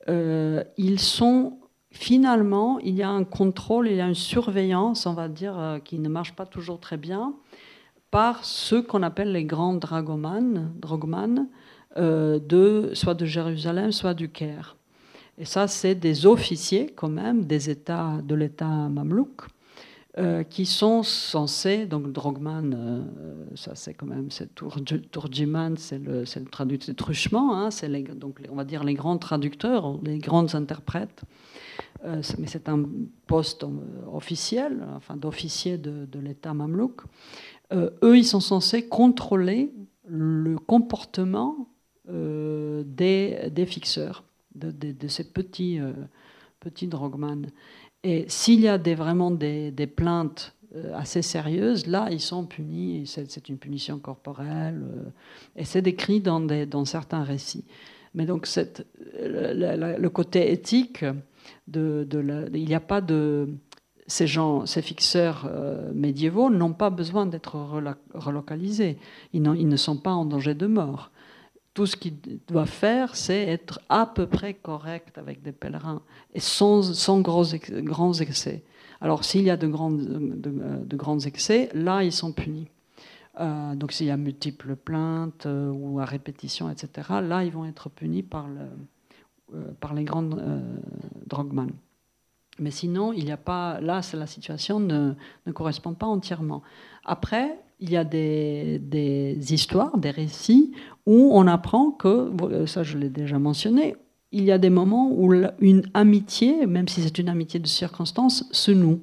ils 0.07 0.99
sont 0.99 1.57
finalement, 1.91 2.79
il 2.79 2.95
y 2.95 3.03
a 3.03 3.09
un 3.09 3.23
contrôle, 3.23 3.87
il 3.87 3.95
y 3.95 4.01
a 4.01 4.07
une 4.07 4.15
surveillance, 4.15 5.05
on 5.05 5.13
va 5.13 5.27
dire, 5.27 5.79
qui 5.83 5.99
ne 5.99 6.09
marche 6.09 6.33
pas 6.33 6.45
toujours 6.45 6.79
très 6.79 6.97
bien, 6.97 7.33
par 8.11 8.45
ceux 8.45 8.81
qu'on 8.81 9.03
appelle 9.03 9.31
les 9.31 9.45
grands 9.45 9.73
dragomanes, 9.73 10.69
de, 11.97 12.91
soit 12.93 13.13
de 13.13 13.25
Jérusalem, 13.25 13.91
soit 13.91 14.13
du 14.13 14.29
Caire. 14.29 14.75
Et 15.37 15.45
ça, 15.45 15.67
c'est 15.67 15.95
des 15.95 16.25
officiers 16.25 16.87
quand 16.95 17.09
même 17.09 17.45
des 17.45 17.69
États, 17.69 18.21
de 18.23 18.35
l'État 18.35 18.89
mamelouk, 18.89 19.47
euh, 20.17 20.43
qui 20.43 20.65
sont 20.65 21.03
censés, 21.03 21.85
donc 21.85 22.13
Drogman, 22.13 22.73
euh, 22.73 23.03
ça 23.55 23.75
c'est 23.75 23.93
quand 23.93 24.05
même, 24.05 24.31
c'est 24.31 24.47
Tourgiman, 24.55 25.75
c'est 25.75 25.97
le, 25.97 26.21
le 26.21 26.49
traducteur, 26.49 26.95
Truchement, 26.95 27.53
hein, 27.53 27.69
c'est 27.69 27.91
on 28.49 28.55
va 28.55 28.63
dire 28.63 28.85
les 28.85 28.93
grands 28.93 29.17
traducteurs, 29.17 29.99
les 30.05 30.19
grands 30.19 30.55
interprètes, 30.55 31.23
euh, 32.05 32.21
mais 32.39 32.47
c'est 32.47 32.69
un 32.69 32.85
poste 33.27 33.65
officiel, 34.09 34.87
enfin 34.95 35.17
d'officier 35.17 35.77
de, 35.77 36.19
l'État 36.19 36.53
mamelouk. 36.53 37.01
eux, 37.73 38.17
ils 38.17 38.23
sont 38.23 38.39
censés 38.39 38.87
contrôler 38.87 39.73
le 40.07 40.57
comportement 40.57 41.67
des 42.07 43.65
fixeurs 43.67 44.23
de, 44.55 45.07
ces 45.07 45.23
petits, 45.25 45.79
euh, 45.79 45.93
petits. 46.59 46.89
Et 48.03 48.25
s'il 48.27 48.61
y 48.61 48.67
a 48.67 48.77
vraiment 48.77 49.31
des, 49.31 49.89
plaintes 49.95 50.55
euh, 50.75 50.93
assez 50.95 51.21
sérieuses, 51.21 51.87
là, 51.87 52.07
ils 52.11 52.21
sont 52.21 52.45
punis, 52.45 53.05
c'est 53.07 53.49
une 53.49 53.57
punition 53.57 53.99
corporelle, 53.99 54.81
euh, 54.83 55.09
et 55.55 55.65
c'est 55.65 55.81
décrit 55.81 56.21
dans, 56.21 56.39
dans 56.39 56.85
certains 56.85 57.23
récits. 57.23 57.65
Mais 58.13 58.25
donc, 58.25 58.47
le, 59.19 60.07
côté 60.07 60.51
éthique, 60.51 61.03
de, 61.67 62.07
il 62.53 62.65
n'y 62.65 62.75
a 62.75 62.79
pas 62.79 63.01
de. 63.01 63.49
Ces 64.07 64.27
gens, 64.27 64.67
ces 64.67 64.83
fixeurs 64.83 65.49
médiévaux 65.91 66.51
n'ont 66.51 66.73
pas 66.73 66.91
besoin 66.91 67.25
d'être 67.25 67.55
relocalisés. 68.13 68.99
Ils, 69.33 69.41
ne 69.41 69.75
sont 69.75 69.97
pas 69.97 70.13
en 70.13 70.25
danger 70.25 70.53
de 70.53 70.67
mort 70.67 71.09
tout 71.75 71.85
ce 71.85 71.97
qu'il 71.97 72.15
doit 72.47 72.65
faire, 72.65 73.15
c'est 73.15 73.43
être 73.43 73.81
à 73.89 74.05
peu 74.05 74.27
près 74.27 74.53
correct 74.53 75.17
avec 75.17 75.43
des 75.43 75.51
pèlerins 75.51 76.01
et 76.33 76.39
sans, 76.39 76.81
sans 76.93 77.19
gros, 77.19 77.43
grands 77.69 78.13
excès. 78.13 78.63
Alors 79.01 79.25
s'il 79.25 79.43
y 79.43 79.49
a 79.49 79.57
de, 79.57 79.67
grandes, 79.67 79.99
de, 79.99 80.95
grands 80.95 81.19
excès, 81.19 81.69
là, 81.73 82.01
ils 82.01 82.13
sont 82.13 82.31
punis. 82.31 82.69
Euh, 83.41 83.75
donc 83.75 83.91
s'il 83.91 84.07
y 84.07 84.11
a 84.11 84.15
multiples 84.15 84.77
plaintes 84.77 85.45
euh, 85.45 85.69
ou 85.69 85.99
à 85.99 86.05
répétition, 86.05 86.71
etc., 86.71 87.09
là, 87.21 87.43
ils 87.43 87.51
vont 87.51 87.65
être 87.65 87.89
punis 87.89 88.23
par, 88.23 88.47
le, 88.47 88.61
euh, 89.53 89.71
par 89.81 89.93
les 89.93 90.05
grands 90.05 90.29
drogman. 91.27 91.71
Mais 92.57 92.71
sinon, 92.71 93.11
il 93.11 93.25
n'y 93.25 93.33
a 93.33 93.37
pas. 93.37 93.81
Là, 93.81 93.99
la 94.13 94.27
situation 94.27 94.79
ne, 94.79 95.13
ne, 95.45 95.51
correspond 95.51 95.93
pas 95.93 96.07
entièrement. 96.07 96.63
Après, 97.03 97.59
il 97.79 97.89
y 97.89 97.97
a 97.97 98.03
des, 98.03 98.79
des, 98.79 99.53
histoires, 99.53 99.97
des 99.97 100.11
récits 100.11 100.71
où 101.05 101.31
on 101.33 101.47
apprend 101.47 101.91
que, 101.91 102.31
ça 102.65 102.83
je 102.83 102.97
l'ai 102.97 103.09
déjà 103.09 103.39
mentionné, 103.39 103.95
il 104.31 104.43
y 104.43 104.51
a 104.51 104.57
des 104.57 104.69
moments 104.69 105.11
où 105.11 105.33
une 105.59 105.83
amitié, 105.93 106.65
même 106.65 106.87
si 106.87 107.01
c'est 107.01 107.17
une 107.19 107.29
amitié 107.29 107.59
de 107.59 107.67
circonstance, 107.67 108.45
se 108.51 108.71
noue. 108.71 108.99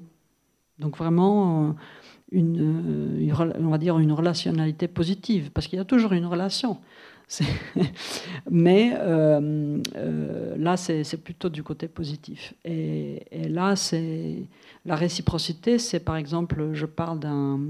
Donc 0.79 0.99
vraiment, 0.99 1.69
euh, 1.69 1.73
une, 2.33 3.31
euh, 3.31 3.55
on 3.59 3.69
va 3.69 3.79
dire 3.79 3.99
une 3.99 4.13
relationnalité 4.13 4.89
positive, 4.89 5.51
parce 5.51 5.69
qu'il 5.69 5.79
y 5.79 5.81
a 5.81 5.85
toujours 5.85 6.13
une 6.13 6.27
relation. 6.27 6.79
Mais 8.51 8.93
euh, 8.99 9.81
là, 10.59 10.77
c'est 10.77 11.25
plutôt 11.25 11.49
du 11.49 11.63
côté 11.63 11.89
positif. 11.89 12.53
Et 12.65 13.25
là, 13.49 13.75
c'est 13.75 14.43
la 14.85 14.97
réciprocité. 14.97 15.79
C'est 15.79 16.01
par 16.01 16.17
exemple, 16.17 16.71
je 16.73 16.87
parle 16.87 17.19
d'un 17.19 17.61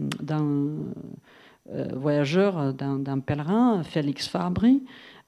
euh, 1.71 1.89
voyageur, 1.95 2.75
d'un 2.75 3.21
pèlerin, 3.21 3.83
Félix 3.83 4.29
Fabry, 4.29 4.83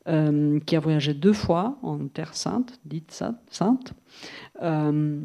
euh, 0.09 0.61
qui 0.61 0.77
a 0.77 0.81
voyagé 0.81 1.15
deux 1.15 1.33
fois 1.33 1.79
en 1.83 2.07
Terre 2.09 2.35
Sainte, 2.35 2.79
dite 2.85 3.25
sainte, 3.51 3.95
euh, 4.63 5.21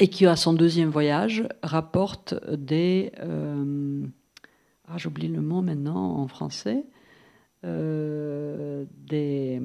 et 0.00 0.08
qui, 0.08 0.26
à 0.26 0.36
son 0.36 0.52
deuxième 0.52 0.90
voyage, 0.90 1.46
rapporte 1.62 2.34
des... 2.52 3.12
ah, 4.88 4.96
j'oublie 4.96 5.28
le 5.28 5.40
mot 5.40 5.62
maintenant 5.62 6.18
en 6.18 6.26
français. 6.26 6.84
des... 7.62 9.62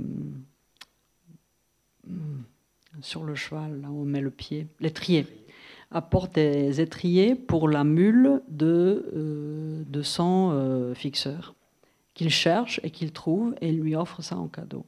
Sur 3.01 3.23
le 3.23 3.33
cheval, 3.33 3.81
là 3.81 3.89
où 3.89 4.01
on 4.01 4.05
met 4.05 4.21
le 4.21 4.29
pied, 4.29 4.67
l'étrier 4.79 5.25
apporte 5.91 6.35
des 6.35 6.81
étriers 6.81 7.35
pour 7.35 7.67
la 7.67 7.83
mule 7.83 8.41
de, 8.47 9.11
euh, 9.15 9.83
de 9.87 10.01
son 10.01 10.51
euh, 10.53 10.93
fixeur, 10.93 11.55
qu'il 12.13 12.29
cherche 12.29 12.79
et 12.83 12.91
qu'il 12.91 13.11
trouve 13.11 13.55
et 13.61 13.71
lui 13.71 13.95
offre 13.95 14.21
ça 14.21 14.37
en 14.37 14.47
cadeau. 14.47 14.85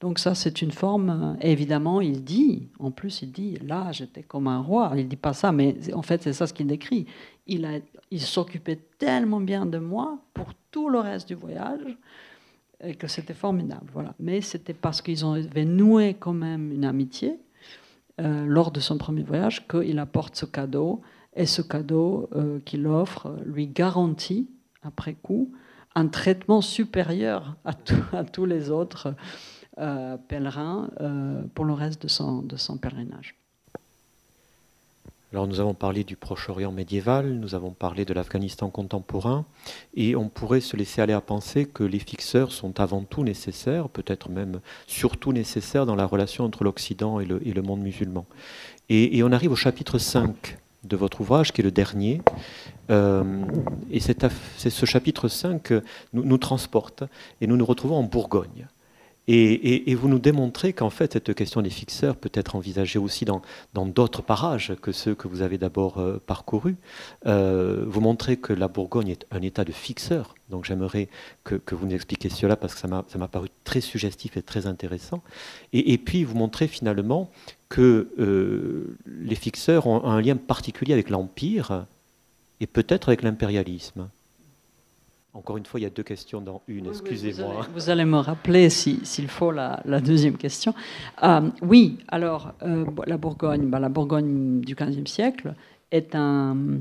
Donc 0.00 0.20
ça, 0.20 0.36
c'est 0.36 0.62
une 0.62 0.70
forme. 0.70 1.36
évidemment, 1.40 2.00
il 2.00 2.22
dit, 2.22 2.68
en 2.78 2.92
plus, 2.92 3.22
il 3.22 3.32
dit, 3.32 3.58
là, 3.66 3.90
j'étais 3.90 4.22
comme 4.22 4.46
un 4.46 4.60
roi. 4.60 4.92
Il 4.96 5.08
dit 5.08 5.16
pas 5.16 5.32
ça, 5.32 5.50
mais 5.50 5.76
en 5.92 6.02
fait, 6.02 6.22
c'est 6.22 6.32
ça 6.32 6.46
ce 6.46 6.52
qu'il 6.54 6.68
décrit. 6.68 7.06
Il, 7.48 7.64
a, 7.64 7.80
il 8.12 8.20
s'occupait 8.20 8.78
tellement 8.98 9.40
bien 9.40 9.66
de 9.66 9.78
moi 9.78 10.18
pour 10.34 10.54
tout 10.70 10.88
le 10.88 11.00
reste 11.00 11.26
du 11.26 11.34
voyage 11.34 11.98
et 12.84 12.94
que 12.94 13.08
c'était 13.08 13.34
formidable. 13.34 13.86
Voilà. 13.92 14.14
Mais 14.20 14.40
c'était 14.40 14.74
parce 14.74 15.02
qu'ils 15.02 15.24
avaient 15.24 15.64
noué 15.64 16.14
quand 16.14 16.32
même 16.32 16.70
une 16.70 16.84
amitié 16.84 17.40
euh, 18.20 18.46
lors 18.46 18.70
de 18.70 18.80
son 18.80 18.98
premier 18.98 19.22
voyage 19.22 19.66
qu'il 19.68 19.98
apporte 19.98 20.36
ce 20.36 20.46
cadeau 20.46 21.02
et 21.34 21.46
ce 21.46 21.62
cadeau 21.62 22.28
euh, 22.34 22.58
qu'il 22.60 22.86
offre 22.86 23.36
lui 23.44 23.68
garantit 23.68 24.50
après 24.82 25.14
coup, 25.14 25.52
un 25.94 26.08
traitement 26.08 26.60
supérieur 26.60 27.56
à, 27.64 27.74
tous 28.24 28.44
les 28.44 28.70
autres 28.70 29.14
euh, 29.78 30.16
pèlerins 30.16 30.90
pour 31.54 31.64
le 31.64 31.72
reste 31.72 32.02
de 32.02 32.08
son 32.56 32.78
pèlerinage. 32.80 33.36
Alors 35.32 35.46
nous 35.46 35.60
avons 35.60 35.74
parlé 35.74 36.04
du 36.04 36.16
Proche-Orient 36.16 36.72
médiéval, 36.72 37.34
nous 37.34 37.54
avons 37.54 37.70
parlé 37.70 38.06
de 38.06 38.14
l'Afghanistan 38.14 38.70
contemporain, 38.70 39.44
et 39.94 40.16
on 40.16 40.30
pourrait 40.30 40.62
se 40.62 40.74
laisser 40.74 41.02
aller 41.02 41.12
à 41.12 41.20
penser 41.20 41.66
que 41.66 41.84
les 41.84 41.98
fixeurs 41.98 42.50
sont 42.50 42.80
avant 42.80 43.02
tout 43.02 43.24
nécessaires, 43.24 43.90
peut-être 43.90 44.30
même 44.30 44.60
surtout 44.86 45.34
nécessaires 45.34 45.84
dans 45.84 45.96
la 45.96 46.06
relation 46.06 46.44
entre 46.44 46.64
l'Occident 46.64 47.20
et 47.20 47.26
le, 47.26 47.62
monde 47.62 47.80
musulman. 47.80 48.24
Et, 48.88 49.22
on 49.22 49.30
arrive 49.30 49.52
au 49.52 49.56
chapitre 49.56 49.98
5 49.98 50.56
de 50.84 50.96
votre 50.96 51.20
ouvrage, 51.20 51.52
qui 51.52 51.60
est 51.60 51.64
le 51.64 51.72
dernier, 51.72 52.22
euh, 52.88 53.22
et 53.90 54.00
ce 54.00 54.86
chapitre 54.86 55.28
5 55.28 55.72
nous, 56.14 56.24
nous 56.24 56.38
transporte, 56.38 57.04
et 57.42 57.46
nous 57.46 57.58
nous 57.58 57.66
retrouvons 57.66 57.96
en 57.96 58.02
Bourgogne. 58.02 58.66
Et, 59.30 59.94
vous 59.94 60.08
nous 60.08 60.18
démontrez 60.18 60.72
qu'en 60.72 60.88
fait, 60.88 61.12
cette 61.12 61.34
question 61.34 61.60
des 61.60 61.68
fixeurs 61.68 62.16
peut 62.16 62.30
être 62.32 62.56
envisagée 62.56 62.98
aussi 62.98 63.26
dans, 63.26 63.42
d'autres 63.74 64.22
parages 64.22 64.74
que 64.80 64.90
ceux 64.90 65.14
que 65.14 65.28
vous 65.28 65.42
avez 65.42 65.58
d'abord 65.58 65.98
euh, 65.98 66.18
parcourus. 66.26 66.76
Euh, 67.26 67.84
vous 67.86 68.00
montrez 68.00 68.38
que 68.38 68.54
la 68.54 68.68
Bourgogne 68.68 69.08
est 69.10 69.26
un 69.30 69.42
état 69.42 69.64
de 69.64 69.72
fixeur. 69.72 70.34
Donc 70.48 70.64
j'aimerais 70.64 71.08
que, 71.44 71.60
vous 71.72 71.86
nous 71.86 71.94
expliquiez 71.94 72.30
cela 72.30 72.56
parce 72.56 72.74
que 72.74 72.80
ça 72.80 72.88
m'a 72.88 73.28
paru 73.28 73.48
très 73.64 73.82
suggestif 73.82 74.38
et 74.38 74.42
très 74.42 74.66
intéressant. 74.66 75.22
Et, 75.74 75.98
puis 75.98 76.24
vous 76.24 76.34
montrez 76.34 76.66
finalement 76.66 77.30
que 77.68 78.08
euh, 78.18 78.96
les 79.06 79.34
fixeurs 79.34 79.86
ont 79.86 80.04
un 80.04 80.22
lien 80.22 80.36
particulier 80.36 80.94
avec 80.94 81.10
l'Empire 81.10 81.84
et 82.60 82.66
peut-être 82.66 83.10
avec 83.10 83.22
l'impérialisme. 83.22 84.08
Encore 85.34 85.58
une 85.58 85.66
fois, 85.66 85.78
il 85.78 85.82
y 85.82 85.86
a 85.86 85.90
deux 85.90 86.02
questions 86.02 86.40
dans 86.40 86.62
une, 86.68 86.86
excusez-moi. 86.86 87.66
Vous, 87.74 87.90
allez 87.90 88.06
me 88.06 88.16
rappeler 88.16 88.70
s'il 88.70 89.28
faut 89.28 89.52
la, 89.52 89.82
deuxième 90.00 90.38
question. 90.38 90.74
Euh, 91.22 91.50
oui, 91.62 91.98
alors 92.08 92.54
euh, 92.62 92.86
la 93.06 93.18
Bourgogne, 93.18 93.68
bah, 93.68 93.78
la 93.78 93.90
Bourgogne 93.90 94.60
du 94.60 94.74
XVe 94.74 95.06
siècle 95.06 95.54
est 95.90 96.14
un, 96.14 96.80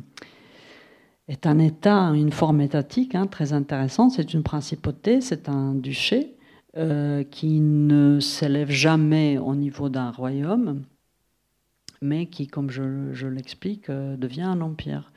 est 1.28 1.46
un 1.46 1.60
État, 1.60 2.12
une 2.16 2.32
forme 2.32 2.62
étatique 2.62 3.16
hein, 3.16 3.28
très 3.28 3.52
intéressante. 3.52 4.12
C'est 4.12 4.34
une 4.34 4.44
principauté, 4.44 5.20
c'est 5.20 5.50
un 5.50 5.76
duché 5.76 6.38
euh, 6.78 7.26
qui 7.26 7.60
ne 7.60 8.22
s'élève 8.22 8.72
jamais 8.72 9.38
au 9.38 9.56
niveau 9.56 9.90
d'un 9.90 10.10
royaume, 10.10 10.84
mais 12.02 12.28
qui, 12.28 12.48
comme 12.48 12.70
je, 12.70 13.12
je 13.12 13.28
l'explique, 13.28 13.92
devient 13.92 14.44
un 14.44 14.62
empire. 14.62 15.12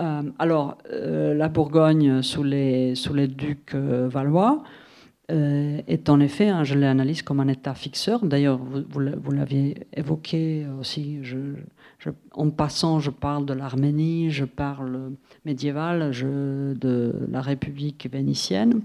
Euh, 0.00 0.22
alors, 0.38 0.78
euh, 0.92 1.34
la 1.34 1.48
Bourgogne 1.48 2.22
sous 2.22 2.44
les, 2.44 2.94
ducs 3.28 3.74
euh, 3.74 4.08
valois 4.08 4.62
est 5.30 6.08
en 6.08 6.20
effet, 6.20 6.50
je 6.64 6.74
l'analyse 6.74 7.20
comme 7.20 7.40
un 7.40 7.48
État 7.48 7.74
fixeur. 7.74 8.24
D'ailleurs, 8.24 8.58
vous, 8.58 9.30
l'aviez 9.30 9.86
évoqué 9.94 10.66
aussi. 10.80 11.20
en 12.32 12.48
passant, 12.48 12.98
je 12.98 13.10
parle 13.10 13.44
de 13.44 13.52
l'Arménie, 13.52 14.30
je 14.30 14.46
parle 14.46 15.12
médiéval, 15.44 16.12
de 16.12 17.12
la 17.30 17.42
République 17.42 18.08
vénitienne, 18.10 18.80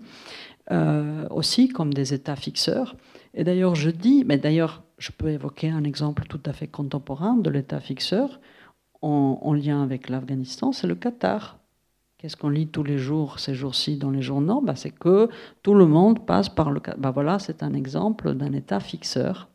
aussi 1.30 1.70
comme 1.70 1.94
des 1.94 2.14
États 2.14 2.36
fixeurs. 2.36 2.98
Et 3.34 3.46
d'ailleurs, 3.46 3.76
je 3.76 3.90
dis, 3.90 4.26
mais 4.26 4.38
d'ailleurs, 4.38 4.84
je 4.98 5.12
peux 5.18 5.30
évoquer 5.30 5.70
un 5.70 5.86
exemple 5.86 6.24
tout 6.28 6.42
à 6.46 6.52
fait 6.52 6.68
contemporain 6.68 7.38
de 7.38 7.50
l'État 7.50 7.80
fixeur 7.80 8.42
en, 9.04 9.54
lien 9.54 9.84
avec 9.84 10.10
l'Afghanistan, 10.10 10.72
c'est 10.72 10.88
le 10.88 10.96
Qatar. 10.96 11.58
Qu'est-ce 12.18 12.38
qu'on 12.38 12.50
lit 12.50 12.68
tous 12.68 12.84
les 12.84 12.98
jours, 12.98 13.40
ces 13.40 13.54
jours-ci, 13.54 13.98
dans 13.98 14.10
les 14.10 14.22
journaux? 14.22 14.62
Bah, 14.62 14.76
C'est 14.76 14.92
que 14.92 15.30
tout 15.62 15.74
le 15.74 15.86
monde 15.86 16.26
passe 16.26 16.48
par 16.48 16.72
le 16.72 16.80
Qatar. 16.80 17.00
Bah, 17.00 17.12
voilà, 17.12 17.40
c'est 17.40 17.64
un 17.64 17.74
exemple 17.74 18.34
d'un 18.34 18.54
État 18.54 18.80
fixeur 18.80 19.50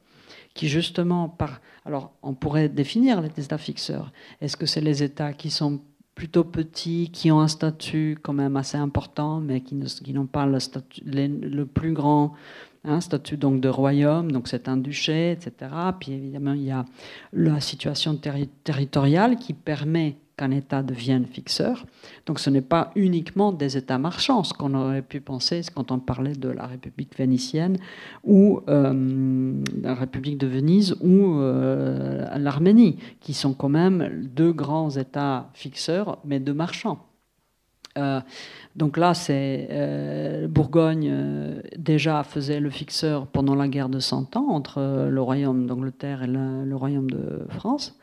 qui, 0.54 0.68
justement, 0.68 1.28
par. 1.28 1.60
Alors, 1.86 2.12
on 2.22 2.34
pourrait 2.34 2.68
définir 2.68 3.22
les 3.22 3.30
États 3.42 3.58
fixeurs. 3.58 4.12
Est-ce 4.40 4.56
que 4.56 4.66
c'est 4.66 4.82
les 4.82 5.02
États 5.02 5.32
qui 5.32 5.50
sont 5.50 5.80
plutôt 6.14 6.44
petits, 6.44 7.10
qui 7.12 7.30
ont 7.30 7.40
un 7.40 7.48
statut 7.48 8.18
quand 8.20 8.32
même 8.32 8.56
assez 8.56 8.76
important, 8.76 9.40
mais 9.40 9.60
qui 9.60 9.76
n'ont 10.12 10.26
pas 10.26 10.46
le, 10.46 10.58
statut, 10.58 11.00
le 11.04 11.64
plus 11.64 11.92
grand 11.92 12.34
un 12.84 13.00
statut 13.00 13.36
donc 13.36 13.60
de 13.60 13.68
royaume, 13.68 14.32
donc 14.32 14.48
c'est 14.48 14.68
un 14.68 14.76
duché, 14.76 15.32
etc. 15.32 15.70
Puis 15.98 16.12
évidemment, 16.12 16.54
il 16.54 16.64
y 16.64 16.70
a 16.70 16.84
la 17.32 17.60
situation 17.60 18.18
territoriale 18.64 19.36
qui 19.36 19.52
permet 19.52 20.16
qu'un 20.38 20.52
État 20.52 20.82
devienne 20.82 21.26
fixeur. 21.26 21.84
Donc 22.24 22.38
ce 22.38 22.48
n'est 22.48 22.62
pas 22.62 22.92
uniquement 22.94 23.52
des 23.52 23.76
États 23.76 23.98
marchands, 23.98 24.44
ce 24.44 24.54
qu'on 24.54 24.72
aurait 24.74 25.02
pu 25.02 25.20
penser 25.20 25.60
quand 25.74 25.90
on 25.90 25.98
parlait 25.98 26.32
de 26.32 26.48
la 26.48 26.66
République 26.66 27.18
vénitienne 27.18 27.76
ou 28.24 28.60
euh, 28.68 29.62
la 29.82 29.94
République 29.94 30.38
de 30.38 30.46
Venise 30.46 30.96
ou 31.00 31.40
euh, 31.40 32.38
l'Arménie, 32.38 32.96
qui 33.20 33.34
sont 33.34 33.52
quand 33.52 33.68
même 33.68 34.28
deux 34.34 34.52
grands 34.52 34.90
États 34.90 35.50
fixeurs, 35.52 36.18
mais 36.24 36.38
de 36.38 36.52
marchands. 36.52 37.04
Euh, 37.98 38.20
donc 38.78 38.96
là, 38.96 39.12
c'est 39.12 39.66
euh, 39.72 40.46
Bourgogne 40.46 41.08
euh, 41.10 41.60
déjà 41.76 42.22
faisait 42.22 42.60
le 42.60 42.70
fixeur 42.70 43.26
pendant 43.26 43.56
la 43.56 43.66
guerre 43.66 43.88
de 43.88 43.98
Cent 43.98 44.36
Ans 44.36 44.50
entre 44.50 45.08
le 45.10 45.20
royaume 45.20 45.66
d'Angleterre 45.66 46.22
et 46.22 46.28
le, 46.28 46.76
royaume 46.76 47.10
de 47.10 47.44
France. 47.48 47.98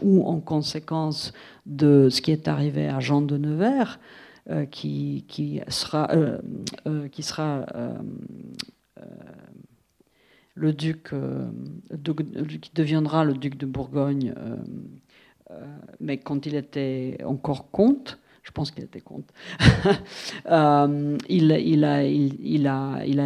ou 0.00 0.24
en 0.24 0.40
conséquence 0.40 1.32
de 1.66 2.08
ce 2.10 2.22
qui 2.22 2.30
est 2.30 2.48
arrivé 2.48 2.88
à 2.88 3.00
Jean 3.00 3.22
de 3.22 3.36
Nevers, 3.36 3.98
euh, 4.50 4.66
qui, 4.66 5.24
sera, 5.68 6.10
euh, 6.12 6.38
qui 7.08 7.22
sera 7.22 7.66
le 10.54 10.72
duc, 10.72 11.10
qui 12.62 12.70
deviendra 12.74 13.24
le 13.24 13.34
duc 13.34 13.56
de 13.56 13.66
Bourgogne, 13.66 14.34
mais 16.00 16.18
quand 16.18 16.46
il 16.46 16.54
était 16.54 17.18
encore 17.24 17.70
comte, 17.70 18.18
je 18.48 18.52
pense 18.52 18.70
qu'il 18.70 18.84
était 18.84 19.02
comte. 19.02 19.28
Euh, 20.50 21.18
il, 21.28 21.52
a, 21.52 21.58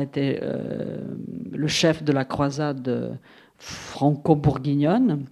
été 0.02 0.40
euh, 0.42 0.98
le 1.52 1.68
chef 1.68 2.02
de 2.02 2.10
la 2.12 2.24
croisade 2.24 3.16
franco-bourguignonne 3.58 5.26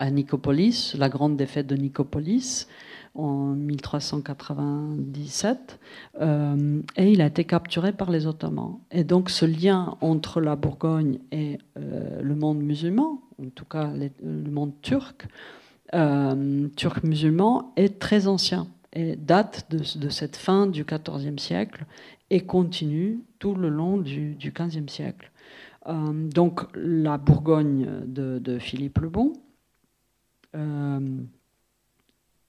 à 0.00 0.10
Nicopolis, 0.10 0.96
la 0.98 1.08
grande 1.08 1.36
défaite 1.36 1.68
de 1.68 1.76
Nicopolis 1.76 2.66
en 3.14 3.54
1397, 3.54 5.78
euh, 6.20 6.82
et 6.96 7.12
il 7.12 7.20
a 7.20 7.26
été 7.26 7.44
capturé 7.44 7.92
par 7.92 8.10
les 8.10 8.26
Ottomans. 8.26 8.80
Et 8.90 9.04
donc 9.04 9.30
ce 9.30 9.44
lien 9.44 9.96
entre 10.00 10.40
la 10.40 10.56
Bourgogne 10.56 11.20
et 11.30 11.58
le 11.76 12.34
monde 12.34 12.58
musulman, 12.58 13.22
en 13.40 13.50
tout 13.54 13.66
cas 13.66 13.92
le 13.92 14.50
monde 14.50 14.72
turc, 14.82 15.28
turc 16.76 17.04
musulman, 17.04 17.72
est 17.76 18.00
très 18.00 18.26
ancien 18.26 18.66
date 18.94 19.70
de, 19.70 20.08
cette 20.08 20.36
fin 20.36 20.66
du 20.66 20.84
XIVe 20.84 21.38
siècle 21.38 21.84
et 22.30 22.40
continue 22.40 23.20
tout 23.38 23.54
le 23.54 23.68
long 23.68 23.98
du, 23.98 24.36
XVe 24.42 24.88
siècle. 24.88 25.30
Euh, 25.86 26.28
donc 26.28 26.62
la 26.74 27.18
Bourgogne 27.18 27.88
de, 28.06 28.58
Philippe 28.58 28.98
le 28.98 29.08
Bon 29.08 29.32
euh, 30.54 31.00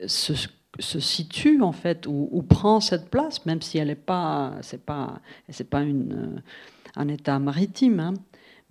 se, 0.06 0.34
situe 0.80 1.62
en 1.62 1.72
fait 1.72 2.08
ou, 2.08 2.44
prend 2.48 2.80
cette 2.80 3.10
place, 3.10 3.46
même 3.46 3.62
si 3.62 3.78
elle 3.78 3.88
n'est 3.88 3.96
pas, 3.96 4.60
pas, 4.86 5.22
pas 5.70 5.82
une, 5.82 6.42
un 6.96 7.08
État 7.08 7.40
maritime. 7.40 8.00
Hein, 8.00 8.14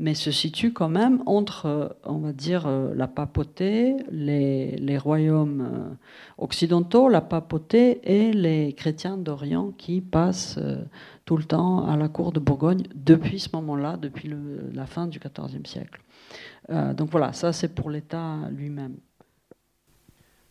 mais 0.00 0.14
se 0.14 0.30
situe 0.30 0.72
quand 0.72 0.88
même 0.88 1.22
entre, 1.26 1.66
euh, 1.66 1.88
on 2.04 2.18
va 2.18 2.32
dire, 2.32 2.66
euh, 2.66 2.94
la 2.94 3.06
papauté, 3.06 3.96
les, 4.10 4.98
royaumes 4.98 5.60
euh, 5.60 5.94
occidentaux, 6.38 7.08
la 7.08 7.20
papauté 7.20 8.00
et 8.02 8.32
les 8.32 8.72
chrétiens 8.72 9.18
d'Orient 9.18 9.72
qui 9.72 10.00
passent 10.00 10.58
tout 11.26 11.36
le 11.36 11.44
temps 11.44 11.86
à 11.86 11.96
la 11.96 12.08
cour 12.08 12.32
de 12.32 12.40
Bourgogne 12.40 12.84
depuis 12.94 13.38
ce 13.38 13.50
moment-là, 13.54 13.98
depuis 13.98 14.32
la 14.72 14.86
fin 14.86 15.06
du 15.06 15.20
XIVe 15.20 15.66
siècle. 15.66 16.02
donc 16.68 17.10
voilà, 17.10 17.32
ça 17.32 17.52
c'est 17.52 17.74
pour 17.74 17.90
l'État 17.90 18.36
lui-même. 18.50 18.96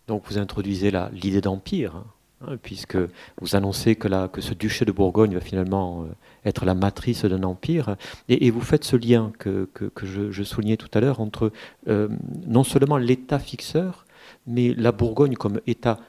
Donc 0.08 0.24
vous 0.26 0.38
introduisez 0.38 0.92
l'idée 1.12 1.42
d'empire. 1.42 1.96
Hein. 1.96 2.06
Hein, 2.42 2.56
puisque 2.62 2.98
vous 3.42 3.56
annoncez 3.58 3.98
que, 3.98 4.28
que, 4.28 4.40
ce 4.40 4.54
duché 4.54 4.86
de 4.86 4.94
Bourgogne 4.94 5.34
va 5.34 5.42
finalement 5.42 6.08
être 6.46 6.66
la 6.66 6.74
matrice 6.74 7.26
d'un 7.26 7.44
empire, 7.44 7.96
et, 8.28 8.50
vous 8.52 8.62
faites 8.62 8.84
ce 8.84 8.96
lien 8.96 9.32
que, 9.38 9.68
je, 10.04 10.44
soulignais 10.44 10.78
tout 10.78 10.90
à 10.94 11.00
l'heure 11.00 11.20
entre 11.20 11.52
euh, 11.88 12.08
non 12.48 12.64
seulement 12.64 12.98
l'État 12.98 13.40
fixeur, 13.40 14.06
mais 14.48 14.74
la 14.76 14.92
Bourgogne 14.92 15.36
comme 15.36 15.60
État 15.68 16.00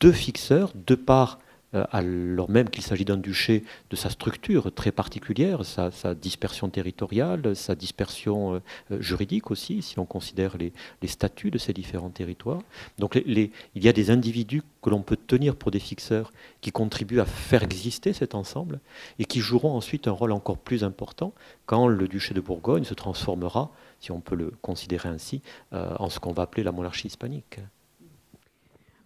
deux 0.00 0.12
fixeurs, 0.12 0.72
deux 0.74 0.96
parts 0.96 1.38
euh, 1.38 1.51
alors 1.72 2.50
même 2.50 2.68
qu'il 2.68 2.82
s'agit 2.82 3.04
d'un 3.04 3.16
duché 3.16 3.64
de 3.90 3.96
sa 3.96 4.10
structure 4.10 4.72
très 4.72 4.92
particulière, 4.92 5.64
sa, 5.64 6.14
dispersion 6.14 6.68
territoriale, 6.68 7.56
sa 7.56 7.74
dispersion 7.74 8.54
euh, 8.54 9.00
juridique 9.00 9.50
aussi, 9.50 9.82
si 9.82 9.98
on 9.98 10.04
considère 10.04 10.56
les, 10.58 10.72
statuts 11.06 11.50
de 11.50 11.58
ces 11.58 11.72
différents 11.72 12.10
territoires. 12.10 12.62
Donc 12.98 13.20
il 13.26 13.50
y 13.74 13.88
a 13.88 13.92
des 13.92 14.10
individus 14.10 14.62
que 14.82 14.90
l'on 14.90 15.02
peut 15.02 15.16
tenir 15.16 15.56
pour 15.56 15.70
des 15.70 15.78
fixeurs 15.78 16.32
qui 16.60 16.72
contribuent 16.72 17.20
à 17.20 17.24
faire 17.24 17.62
exister 17.62 18.12
cet 18.12 18.34
ensemble 18.34 18.80
et 19.18 19.24
qui 19.24 19.40
joueront 19.40 19.74
ensuite 19.74 20.08
un 20.08 20.12
rôle 20.12 20.32
encore 20.32 20.58
plus 20.58 20.84
important 20.84 21.32
quand 21.66 21.86
le 21.86 22.08
duché 22.08 22.34
de 22.34 22.40
Bourgogne 22.40 22.84
se 22.84 22.94
transformera, 22.94 23.70
si 24.00 24.12
on 24.12 24.20
peut 24.20 24.36
le 24.36 24.52
considérer 24.62 25.08
ainsi, 25.08 25.42
euh, 25.72 25.94
en 25.98 26.10
ce 26.10 26.18
qu'on 26.18 26.32
va 26.32 26.44
appeler 26.44 26.62
la 26.64 26.72
monarchie 26.72 27.06
hispanique. 27.06 27.60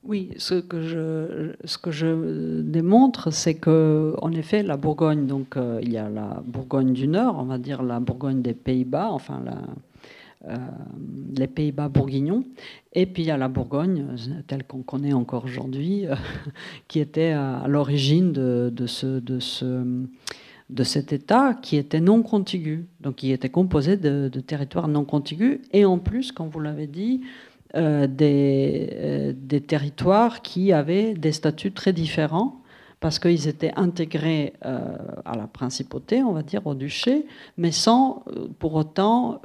Oui, 0.09 0.31
ce 0.39 0.55
que 0.55 0.81
je, 0.81 2.61
démontre, 2.63 3.33
c'est 3.33 3.55
que, 3.55 4.15
en 4.23 4.31
effet, 4.33 4.63
la 4.63 4.77
Bourgogne, 4.77 5.27
donc 5.27 5.57
euh, 5.57 5.81
il 5.83 5.93
y 5.93 5.99
a 5.99 6.09
la 6.09 6.43
Bourgogne 6.47 6.93
du 6.93 7.09
Nord, 7.09 7.37
on 7.39 7.45
va 7.45 7.59
dire 7.59 7.83
la 7.83 7.99
Bourgogne 7.99 8.41
des 8.41 8.55
Pays-Bas, 8.55 9.09
enfin 9.11 9.43
euh, 10.49 10.55
les 11.37 11.49
Pays-Bas 11.49 11.89
bourguignons, 11.89 12.45
et 12.93 13.07
puis 13.07 13.25
il 13.25 13.27
y 13.27 13.31
a 13.33 13.37
la 13.37 13.49
Bourgogne, 13.49 14.07
telle 14.47 14.63
qu'on 14.63 14.83
connaît 14.83 15.13
encore 15.13 15.45
aujourd'hui, 15.45 16.07
euh, 16.07 16.15
qui 16.89 17.01
était 17.01 17.33
à, 17.33 17.65
l'origine 17.67 18.33
de, 18.33 18.71
de, 18.73 18.87
ce, 18.87 19.19
de, 19.19 19.41
ce, 19.41 20.07
de 20.71 20.85
cet 20.85 21.13
État 21.13 21.55
qui 21.55 21.77
était 21.77 22.01
non 22.01 22.23
contigu, 22.23 22.87
donc 23.01 23.17
qui 23.17 23.33
était 23.33 23.49
composé 23.49 23.97
de, 23.97 24.29
territoires 24.41 24.87
non 24.87 25.05
contigus, 25.05 25.59
et 25.73 25.85
en 25.85 25.99
plus, 25.99 26.31
comme 26.31 26.49
vous 26.49 26.61
l'avez 26.61 26.87
dit, 26.87 27.23
euh, 27.23 27.56
des, 27.77 28.91
euh, 28.93 29.33
des, 29.37 29.61
territoires 29.61 30.43
qui 30.43 30.73
avaient 30.73 31.15
des 31.15 31.33
statuts 31.33 31.73
très 31.73 31.93
différents 31.93 32.63
parce 33.01 33.19
qu'ils 33.19 33.47
étaient 33.49 33.73
intégrés 33.77 34.55
euh, 34.65 34.97
à 35.25 35.37
la 35.37 35.47
principauté, 35.47 36.23
on 36.23 36.33
va 36.33 36.43
dire, 36.43 36.67
au 36.67 36.75
duché, 36.75 37.27
mais 37.59 37.71
sans 37.71 38.25
pour 38.59 38.75
autant 38.75 39.41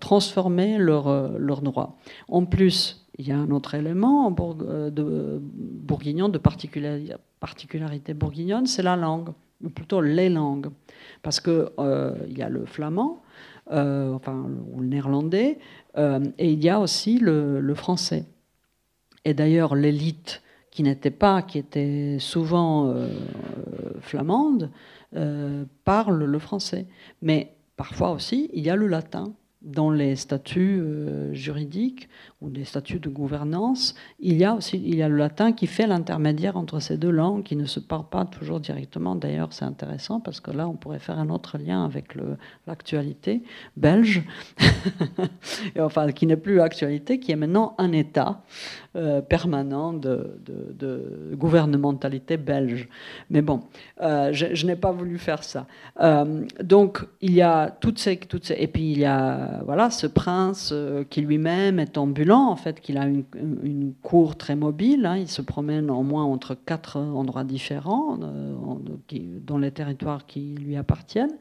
transformer 0.00 0.78
leurs 0.78 1.38
leur 1.38 1.60
droits. 1.60 1.96
En 2.28 2.46
plus, 2.46 3.06
il 3.18 3.28
y 3.28 3.32
a 3.32 3.36
un 3.36 3.50
autre 3.50 3.74
élément 3.74 4.30
de 4.30 5.40
bourguignon, 5.42 6.30
de 6.30 6.38
particularité 6.38 8.14
bourguignonne, 8.14 8.66
c'est 8.66 8.82
la 8.82 8.96
langue, 8.96 9.30
ou 9.62 9.68
plutôt 9.68 10.00
les 10.00 10.30
langues. 10.30 10.70
Parce 11.22 11.40
qu'il 11.40 11.68
il 11.78 12.38
y 12.38 12.42
a 12.42 12.48
le 12.48 12.64
flamand, 12.64 13.22
enfin, 13.70 14.46
ou 14.72 14.80
le 14.80 14.86
néerlandais, 14.86 15.58
euh, 15.58 15.83
et 15.96 16.52
il 16.52 16.64
y 16.64 16.68
a 16.68 16.80
aussi 16.80 17.18
le, 17.18 17.74
français. 17.74 18.24
Et 19.24 19.34
d'ailleurs, 19.34 19.74
l'élite 19.74 20.42
qui 20.70 20.82
n'était 20.82 21.12
pas, 21.12 21.42
qui 21.42 21.58
était 21.58 22.16
souvent 22.18 22.88
euh, 22.88 23.08
flamande, 24.00 24.70
euh, 25.14 25.64
parle 25.84 26.24
le 26.24 26.38
français. 26.40 26.86
Mais 27.22 27.54
parfois 27.76 28.10
aussi, 28.10 28.50
il 28.52 28.64
y 28.64 28.70
a 28.70 28.76
le 28.76 28.88
latin 28.88 29.32
dans 29.62 29.90
les 29.90 30.16
statuts 30.16 30.80
euh, 30.80 31.32
juridiques 31.32 32.08
des 32.50 32.64
statuts 32.64 32.98
de 32.98 33.08
gouvernance, 33.08 33.94
il 34.20 34.36
y 34.36 34.44
a 34.44 34.54
aussi 34.54 34.80
il 34.84 34.96
y 34.96 35.02
a 35.02 35.08
le 35.08 35.16
latin 35.16 35.52
qui 35.52 35.66
fait 35.66 35.86
l'intermédiaire 35.86 36.56
entre 36.56 36.80
ces 36.80 36.96
deux 36.96 37.10
langues 37.10 37.42
qui 37.42 37.56
ne 37.56 37.64
se 37.64 37.80
parlent 37.80 38.08
pas 38.08 38.24
toujours 38.24 38.60
directement. 38.60 39.14
D'ailleurs, 39.14 39.52
c'est 39.52 39.64
intéressant 39.64 40.20
parce 40.20 40.40
que 40.40 40.50
là, 40.50 40.68
on 40.68 40.74
pourrait 40.74 40.98
faire 40.98 41.18
un 41.18 41.30
autre 41.30 41.58
lien 41.58 41.84
avec 41.84 42.14
l'actualité 42.66 43.42
belge, 43.76 44.22
et 45.74 45.80
enfin 45.80 46.10
qui 46.12 46.26
n'est 46.26 46.36
plus 46.36 46.60
actualité, 46.60 47.18
qui 47.18 47.32
est 47.32 47.36
maintenant 47.36 47.74
un 47.78 47.92
État 47.92 48.42
euh, 48.96 49.20
permanent 49.20 49.92
de, 49.92 50.38
gouvernementalité 51.34 52.36
belge. 52.36 52.88
Mais 53.30 53.42
bon, 53.42 53.62
euh, 54.00 54.32
je, 54.32 54.66
n'ai 54.66 54.76
pas 54.76 54.92
voulu 54.92 55.18
faire 55.18 55.42
ça. 55.42 55.66
donc, 56.62 57.04
il 57.20 57.32
y 57.32 57.42
a 57.42 57.70
toutes 57.70 57.98
ces, 57.98 58.16
toutes 58.16 58.44
ces, 58.44 58.54
et 58.54 58.66
puis 58.66 58.92
il 58.92 58.98
y 58.98 59.04
a 59.04 59.62
voilà, 59.64 59.90
ce 59.90 60.06
prince 60.06 60.70
euh, 60.72 61.04
qui 61.08 61.20
lui-même 61.20 61.78
est 61.78 61.98
ambulant, 61.98 62.33
en 62.38 62.56
fait, 62.56 62.80
qu'il 62.80 62.98
a 62.98 63.06
une, 63.06 63.94
cour 64.02 64.36
très 64.36 64.56
mobile. 64.56 65.06
Hein. 65.06 65.16
il 65.16 65.28
se 65.28 65.42
promène 65.42 65.90
en 65.90 66.02
moins 66.02 66.24
entre 66.24 66.54
quatre 66.54 66.98
endroits 66.98 67.44
différents 67.44 68.18
euh, 68.22 68.54
dans 69.40 69.58
les 69.58 69.70
territoires 69.70 70.26
qui 70.26 70.54
lui 70.54 70.76
appartiennent. 70.76 71.36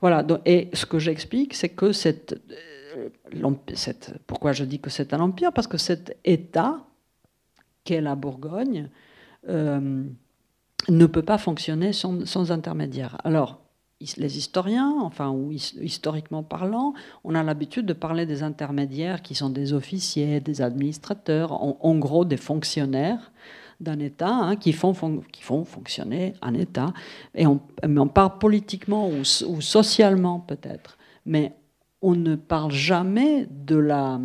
Voilà. 0.00 0.26
et 0.44 0.68
ce 0.74 0.84
que 0.84 0.98
j'explique, 0.98 1.54
c'est 1.54 1.70
que 1.70 1.86
euh, 1.86 1.92
cette, 3.74 4.14
pourquoi 4.26 4.52
je 4.52 4.64
dis 4.64 4.78
que 4.78 4.90
c'est 4.90 5.14
un 5.14 5.20
empire, 5.20 5.52
parce 5.52 5.66
que 5.66 5.78
cet 5.78 6.16
État 6.24 6.80
qu'est 7.84 8.00
la 8.00 8.14
Bourgogne 8.14 8.90
ne 9.48 11.06
peut 11.06 11.22
pas 11.22 11.38
fonctionner 11.38 11.92
sans, 11.92 12.26
sans 12.26 12.50
intermédiaire. 12.50 13.16
Alors, 13.24 13.65
les 14.00 14.38
historiens, 14.38 14.94
enfin, 15.00 15.30
ou 15.30 15.52
historiquement 15.52 16.42
parlant, 16.42 16.92
on 17.24 17.34
a 17.34 17.42
l'habitude 17.42 17.86
de 17.86 17.92
parler 17.92 18.26
des 18.26 18.42
intermédiaires 18.42 19.22
qui 19.22 19.34
sont 19.34 19.48
des 19.48 19.72
officiers, 19.72 20.40
des 20.40 20.60
administrateurs, 20.60 21.52
en, 21.52 21.96
gros 21.96 22.24
des 22.24 22.36
fonctionnaires 22.36 23.32
d'un 23.80 23.98
État 23.98 24.32
hein, 24.32 24.56
qui, 24.56 24.72
font, 24.72 24.94
qui 25.32 25.42
font 25.42 25.64
fonctionner 25.64 26.34
un 26.42 26.54
État. 26.54 26.92
Et 27.34 27.46
on, 27.46 27.60
mais 27.86 28.00
on 28.00 28.08
parle 28.08 28.38
politiquement 28.38 29.08
ou, 29.08 29.20
ou 29.46 29.60
socialement 29.60 30.40
peut-être. 30.40 30.98
Mais 31.24 31.54
on 32.02 32.14
ne 32.14 32.36
parle 32.36 32.72
jamais 32.72 33.46
de 33.50 33.76
la, 33.76 34.20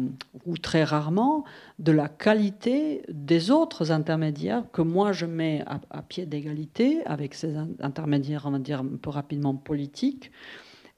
ou 0.45 0.57
très 0.57 0.83
rarement, 0.83 1.45
de 1.79 1.91
la 1.91 2.09
qualité 2.09 3.03
des 3.09 3.49
autres 3.49 3.91
intermédiaires 3.91 4.63
que 4.71 4.81
moi 4.81 5.13
je 5.13 5.25
mets 5.25 5.63
à, 5.65 6.01
pied 6.01 6.25
d'égalité 6.25 7.03
avec 7.05 7.33
ces 7.33 7.55
intermédiaires, 7.79 8.43
on 8.45 8.51
va 8.51 8.59
dire 8.59 8.81
un 8.81 8.97
peu 9.01 9.09
rapidement 9.09 9.55
politiques. 9.55 10.31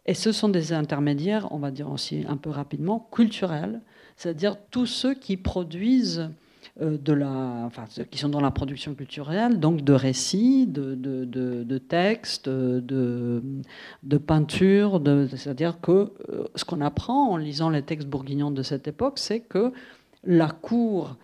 Et 0.06 0.14
ce 0.14 0.32
sont 0.32 0.50
des 0.50 0.74
intermédiaires, 0.74 1.48
on 1.52 1.60
va 1.60 1.72
dire 1.72 1.90
aussi 1.90 2.26
un 2.28 2.38
peu 2.38 2.50
rapidement, 2.50 3.08
culturels, 3.14 3.82
c'est-à-dire 4.18 4.58
tous 4.70 4.86
ceux 4.86 5.14
qui 5.14 5.38
produisent 5.38 6.30
de 6.82 7.14
la, 7.14 7.64
enfin, 7.66 7.86
qui 8.10 8.18
sont 8.18 8.30
dans 8.30 8.42
la 8.42 8.50
production 8.50 8.96
culturelle, 8.96 9.60
donc 9.60 9.82
de 9.82 9.94
récits, 9.94 10.66
de, 10.66 10.96
de, 10.96 11.24
de, 11.24 11.78
textes, 11.78 12.50
de, 12.50 13.44
de 14.02 14.18
peintures. 14.18 15.00
C'est-à-dire 15.30 15.80
que 15.82 15.92
euh, 16.30 16.46
ce 16.56 16.66
qu'on 16.66 16.82
apprend 16.82 17.30
en 17.32 17.38
lisant 17.38 17.70
les 17.70 17.84
textes 17.84 18.08
bourguignons 18.08 18.50
de 18.50 18.64
cette 18.64 18.88
époque, 18.88 19.20
c'est 19.20 19.42
que 19.42 19.72
la 20.24 20.50
cour 20.50 21.18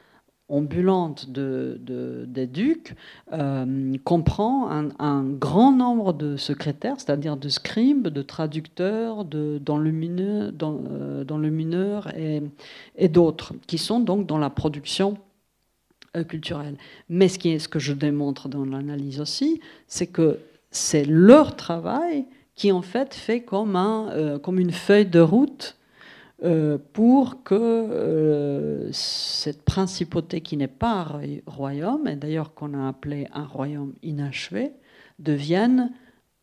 ambulante 0.50 1.30
de, 1.30 1.80
des 2.28 2.48
ducs 2.48 2.96
euh, 3.34 3.96
comprend 4.04 4.70
un, 5.00 5.24
grand 5.24 5.72
nombre 5.72 6.14
de 6.14 6.38
secrétaires, 6.38 6.96
c'est-à-dire 6.98 7.38
de 7.38 7.50
scribes, 7.50 8.08
de 8.08 8.22
traducteurs, 8.22 9.26
d'enlumineurs 9.26 10.52
dans, 10.52 11.44
et, 12.18 12.42
et 12.96 13.08
d'autres, 13.08 13.54
qui 13.68 13.78
sont 13.78 14.00
donc 14.00 14.26
dans 14.26 14.40
la 14.40 14.50
production 14.50 15.18
euh, 15.18 15.29
culturelle. 16.28 16.78
Mais 17.10 17.28
ce, 17.28 17.40
qui 17.40 17.50
est, 17.50 17.60
ce 17.60 17.68
que 17.68 17.80
je 17.80 17.94
démontre 17.94 18.50
dans 18.50 18.66
l'analyse 18.66 19.20
aussi, 19.20 19.62
c'est 19.88 20.08
que 20.08 20.40
c'est 20.72 21.06
leur 21.06 21.56
travail 21.56 22.26
qui 22.56 22.72
en 22.72 22.82
fait 22.82 23.14
fait 23.14 23.42
comme, 23.42 23.76
un, 23.76 24.10
euh, 24.10 24.40
comme 24.40 24.60
une 24.60 24.72
feuille 24.72 25.06
de 25.06 25.20
route 25.20 25.78
euh, 26.44 26.78
pour 26.94 27.44
que 27.44 28.90
cette 28.92 29.64
principauté 29.64 30.42
qui 30.42 30.58
n'est 30.58 30.68
pas 30.68 31.02
un 31.02 31.22
royaume, 31.46 32.08
et 32.08 32.16
d'ailleurs 32.16 32.54
qu'on 32.54 32.74
a 32.74 32.88
appelé 32.88 33.28
un 33.34 33.46
royaume 33.46 33.94
inachevé, 34.04 34.72
devienne 35.20 35.92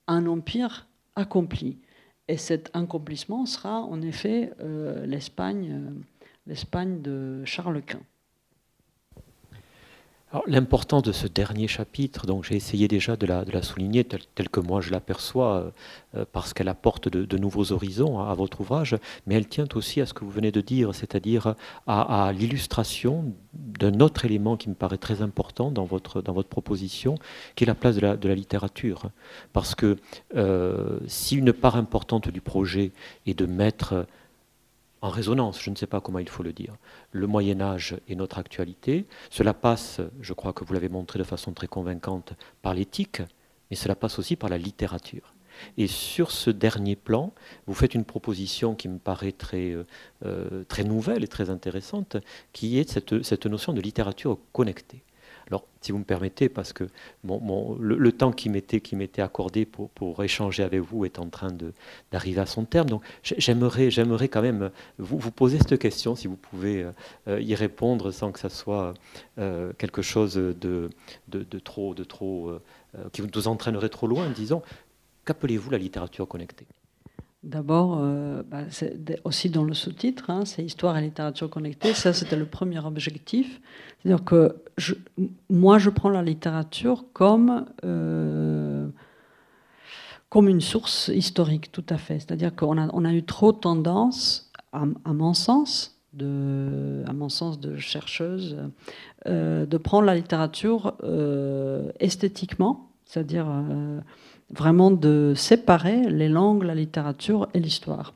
un 0.06 0.26
empire 0.26 0.86
accompli. 1.16 1.78
Et 2.28 2.36
cet 2.36 2.70
accomplissement 2.74 3.46
sera 3.46 3.80
en 3.80 4.02
effet 4.02 4.52
l'Espagne, 5.04 5.94
l'Espagne 6.46 7.00
de 7.00 7.42
Charles 7.44 7.82
Quint. 7.82 8.02
L'importance 10.46 11.02
de 11.02 11.12
ce 11.12 11.26
dernier 11.26 11.68
chapitre, 11.68 12.26
donc 12.26 12.44
j'ai 12.44 12.56
essayé 12.56 12.88
déjà 12.88 13.16
de 13.16 13.26
la, 13.26 13.62
souligner 13.62 14.04
telle, 14.04 14.48
que 14.48 14.60
moi 14.60 14.80
je 14.80 14.90
l'aperçois, 14.90 15.72
euh, 16.14 16.24
parce 16.32 16.52
qu'elle 16.52 16.68
apporte 16.68 17.08
de, 17.08 17.38
nouveaux 17.38 17.72
horizons 17.72 18.20
à, 18.20 18.34
votre 18.34 18.60
ouvrage, 18.60 18.96
mais 19.26 19.34
elle 19.34 19.46
tient 19.46 19.68
aussi 19.74 20.00
à 20.00 20.06
ce 20.06 20.14
que 20.14 20.24
vous 20.24 20.30
venez 20.30 20.52
de 20.52 20.60
dire, 20.60 20.94
c'est-à-dire 20.94 21.54
à, 21.86 22.32
l'illustration 22.32 23.32
d'un 23.54 24.00
autre 24.00 24.24
élément 24.24 24.56
qui 24.56 24.68
me 24.68 24.74
paraît 24.74 24.98
très 24.98 25.22
important 25.22 25.70
dans 25.70 25.84
votre, 25.84 26.22
dans 26.22 26.32
votre 26.32 26.48
proposition, 26.48 27.16
qui 27.54 27.64
est 27.64 27.66
la 27.66 27.74
place 27.74 27.96
de 27.96 28.00
la, 28.00 28.16
de 28.16 28.28
la 28.28 28.34
littérature. 28.34 29.10
Parce 29.52 29.74
que 29.74 29.96
euh, 30.34 30.98
si 31.06 31.36
une 31.36 31.52
part 31.52 31.76
importante 31.76 32.28
du 32.28 32.40
projet 32.40 32.92
est 33.26 33.38
de 33.38 33.46
mettre 33.46 34.06
en 35.06 35.10
résonance, 35.10 35.62
je 35.62 35.70
ne 35.70 35.76
sais 35.76 35.86
pas 35.86 36.00
comment 36.00 36.18
il 36.18 36.28
faut 36.28 36.42
le 36.42 36.52
dire, 36.52 36.74
le 37.12 37.26
Moyen 37.26 37.60
Âge 37.60 37.96
et 38.08 38.16
notre 38.16 38.38
actualité. 38.38 39.06
Cela 39.30 39.54
passe, 39.54 40.00
je 40.20 40.32
crois 40.32 40.52
que 40.52 40.64
vous 40.64 40.74
l'avez 40.74 40.88
montré 40.88 41.18
de 41.18 41.24
façon 41.24 41.52
très 41.52 41.68
convaincante, 41.68 42.32
par 42.60 42.74
l'éthique, 42.74 43.22
mais 43.70 43.76
cela 43.76 43.94
passe 43.94 44.18
aussi 44.18 44.34
par 44.34 44.50
la 44.50 44.58
littérature. 44.58 45.32
Et 45.78 45.86
sur 45.86 46.32
ce 46.32 46.50
dernier 46.50 46.96
plan, 46.96 47.32
vous 47.66 47.74
faites 47.74 47.94
une 47.94 48.04
proposition 48.04 48.74
qui 48.74 48.88
me 48.88 48.98
paraît 48.98 49.32
très, 49.32 49.70
euh, 49.70 49.86
euh, 50.24 50.64
très 50.64 50.84
nouvelle 50.84 51.24
et 51.24 51.28
très 51.28 51.50
intéressante, 51.50 52.16
qui 52.52 52.78
est 52.78 52.90
cette, 52.90 53.22
cette 53.22 53.46
notion 53.46 53.72
de 53.72 53.80
littérature 53.80 54.38
connectée. 54.52 55.02
Alors, 55.48 55.64
si 55.80 55.92
vous 55.92 55.98
me 55.98 56.04
permettez, 56.04 56.48
parce 56.48 56.72
que 56.72 56.84
le, 57.24 58.12
temps 58.12 58.32
qui 58.32 58.48
m'était 58.48 59.22
accordé 59.22 59.64
pour, 59.64 60.24
échanger 60.24 60.64
avec 60.64 60.80
vous 60.80 61.04
est 61.04 61.18
en 61.18 61.28
train 61.28 61.54
d'arriver 62.10 62.40
à 62.40 62.46
son 62.46 62.64
terme. 62.64 62.88
Donc, 62.88 63.02
j'aimerais, 63.22 63.90
j'aimerais 63.90 64.28
quand 64.28 64.42
même 64.42 64.70
vous, 64.98 65.18
vous, 65.18 65.30
poser 65.30 65.58
cette 65.58 65.78
question, 65.78 66.16
si 66.16 66.26
vous 66.26 66.36
pouvez 66.36 66.86
euh, 67.28 67.40
y 67.40 67.54
répondre 67.54 68.10
sans 68.10 68.32
que 68.32 68.40
ça 68.40 68.48
soit 68.48 68.94
euh, 69.38 69.72
quelque 69.78 70.02
chose 70.02 70.34
de, 70.34 70.90
trop, 71.62 71.94
de 71.94 72.04
trop 72.04 72.48
euh, 72.48 72.60
qui 73.12 73.22
nous 73.22 73.48
entraînerait 73.48 73.88
trop 73.88 74.08
loin, 74.08 74.28
disons. 74.30 74.62
Qu'appelez-vous 75.24 75.70
la 75.70 75.78
littérature 75.78 76.26
connectée? 76.26 76.66
D'abord, 77.46 78.04
bah, 78.50 78.64
aussi 79.22 79.50
dans 79.50 79.62
le 79.62 79.72
sous-titre, 79.72 80.30
hein, 80.30 80.44
c'est 80.44 80.64
Histoire 80.64 80.98
et 80.98 81.02
littérature 81.02 81.48
connectée. 81.48 81.94
Ça, 81.94 82.12
c'était 82.12 82.36
le 82.36 82.46
premier 82.46 82.84
objectif. 82.84 83.60
C'est-à-dire 84.02 84.24
que 84.24 84.56
moi, 85.48 85.78
je 85.78 85.90
prends 85.90 86.10
la 86.10 86.22
littérature 86.22 87.04
comme, 87.12 87.66
euh, 87.84 88.88
comme 90.28 90.48
une 90.48 90.60
source 90.60 91.08
historique, 91.08 91.72
tout 91.72 91.84
à 91.88 91.96
fait. 91.96 92.20
C'est-à-dire 92.20 92.54
qu'on 92.54 92.76
a, 92.78 93.12
eu 93.12 93.22
trop 93.22 93.52
tendance, 93.52 94.52
à, 94.72 94.84
mon 95.12 95.32
sens, 95.32 95.98
de, 96.12 97.02
à 97.06 97.12
mon 97.12 97.28
sens 97.28 97.58
de 97.58 97.76
chercheuse, 97.76 98.58
euh, 99.26 99.64
de 99.64 99.78
prendre 99.78 100.04
la 100.04 100.14
littérature 100.14 100.94
euh, 101.02 101.90
esthétiquement, 102.00 102.90
c'est-à-dire 103.06 103.46
vraiment 104.50 104.90
de 104.90 105.34
séparer 105.34 106.08
les 106.08 106.28
langues, 106.28 106.62
la 106.62 106.74
littérature 106.74 107.48
et 107.54 107.60
l'histoire. 107.60 108.14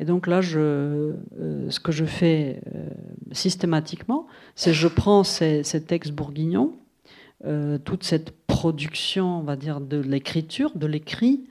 Et 0.00 0.04
donc 0.04 0.26
là, 0.26 0.40
euh, 0.54 1.14
ce 1.70 1.80
que 1.80 1.92
je 1.92 2.04
fais 2.04 2.60
euh, 2.74 2.88
systématiquement, 3.32 4.26
c'est 4.54 4.72
je 4.72 4.86
prends 4.86 5.24
ces, 5.24 5.62
textes 5.86 6.12
bourguignons, 6.12 6.74
euh, 7.44 7.78
toute 7.78 8.04
cette 8.04 8.30
production, 8.46 9.40
on 9.40 9.42
va 9.42 9.56
dire, 9.56 9.80
de 9.80 9.98
l'écriture, 9.98 10.72
de 10.76 10.86
l'écrit, 10.86 11.44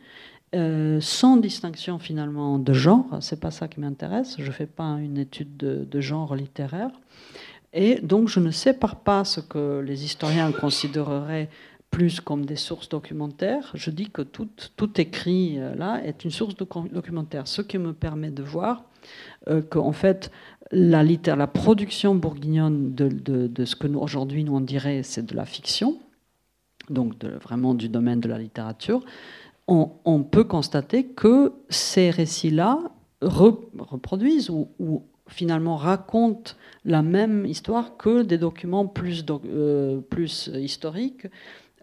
sans 1.01 1.37
distinction 1.37 1.99
finalement 1.99 2.57
de 2.57 2.73
genre. 2.73 3.05
C'est 3.19 3.39
pas 3.39 3.51
ça 3.51 3.67
qui 3.67 3.79
m'intéresse. 3.79 4.37
Je 4.39 4.51
fais 4.51 4.65
pas 4.65 4.97
une 4.99 5.19
étude 5.19 5.55
de, 5.55 5.83
de, 5.83 6.01
genre 6.01 6.35
littéraire. 6.35 6.89
Et 7.73 7.95
donc, 8.01 8.27
je 8.27 8.39
ne 8.39 8.49
sépare 8.49 9.01
pas 9.01 9.23
ce 9.23 9.39
que 9.39 9.81
les 9.85 10.03
historiens 10.03 10.51
considéreraient 10.51 11.49
plus 11.91 12.19
comme 12.19 12.45
des 12.45 12.55
sources 12.55 12.89
documentaires. 12.89 13.71
Je 13.73 13.89
dis 13.91 14.09
que 14.09 14.21
tout, 14.21 14.49
écrit 14.97 15.57
euh, 15.57 15.75
là 15.75 16.01
est 16.03 16.25
une 16.25 16.31
source 16.31 16.55
documentaire, 16.55 17.47
ce 17.47 17.61
qui 17.61 17.77
me 17.77 17.93
permet 17.93 18.31
de 18.31 18.43
voir 18.43 18.83
euh, 19.47 19.61
qu'en 19.61 19.93
fait, 19.93 20.31
la, 20.71 21.47
production 21.47 22.15
bourguignonne 22.15 22.93
de, 22.93 23.65
ce 23.65 23.75
que 23.75 23.87
nous, 23.87 23.99
aujourd'hui 23.99 24.43
nous 24.43 24.55
on 24.55 24.61
dirait 24.61 25.01
c'est 25.03 25.25
de 25.25 25.35
la 25.35 25.45
fiction, 25.45 25.97
donc 26.89 27.23
vraiment 27.23 27.73
du 27.73 27.89
domaine 27.89 28.19
de 28.19 28.27
la 28.27 28.37
littérature, 28.37 29.03
on, 29.69 30.23
peut 30.23 30.45
constater 30.45 31.07
que 31.07 31.51
ces 31.69 32.09
récits-là 32.09 32.79
reproduisent 33.21 34.49
ou, 34.49 35.03
finalement 35.29 35.75
racontent 35.75 36.53
la 36.85 37.01
même 37.01 37.45
histoire 37.45 37.97
que 37.97 38.21
des 38.21 38.37
documents 38.37 38.87
plus, 38.87 39.25
euh, 39.29 39.99
plus 39.99 40.49
historiques 40.55 41.27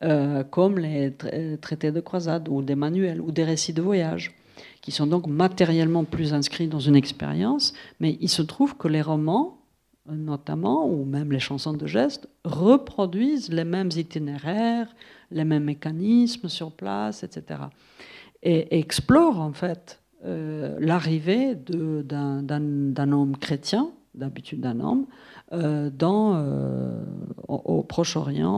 euh, 0.04 0.44
comme 0.44 0.78
les 0.78 1.12
traités 1.60 1.90
de 1.90 2.00
croisade 2.00 2.48
ou 2.48 2.62
des 2.62 2.74
manuels 2.74 3.20
ou 3.20 3.32
des 3.32 3.44
récits 3.44 3.72
de 3.72 3.80
voyage, 3.80 4.34
qui 4.82 4.92
sont 4.92 5.06
donc 5.06 5.26
matériellement 5.26 6.04
plus 6.04 6.34
inscrits 6.34 6.68
dans 6.68 6.78
une 6.78 6.94
expérience, 6.94 7.72
mais 8.00 8.18
il 8.20 8.28
se 8.28 8.42
trouve 8.42 8.76
que 8.76 8.86
les 8.86 9.00
romans, 9.00 9.58
notamment, 10.06 10.86
ou 10.86 11.06
même 11.06 11.32
les 11.32 11.40
chansons 11.40 11.72
de 11.72 11.86
gestes, 11.86 12.28
reproduisent 12.44 13.50
les 13.50 13.64
mêmes 13.64 13.88
itinéraires, 13.96 14.94
les 15.30 15.44
mêmes 15.44 15.64
mécanismes 15.64 16.50
sur 16.50 16.70
place, 16.70 17.22
etc. 17.22 17.60
Et, 18.42 18.78
explorent 18.78 19.40
en 19.40 19.54
fait 19.54 20.02
euh, 20.26 20.76
l'arrivée 20.80 21.54
d'un 21.54 23.12
homme 23.12 23.36
chrétien, 23.38 23.90
d'habitude 24.14 24.60
d'un 24.60 24.80
homme, 24.80 25.06
euh, 25.52 25.90
dans, 25.90 26.34
euh, 26.36 27.04
au, 27.48 27.82
Proche-Orient, 27.82 28.54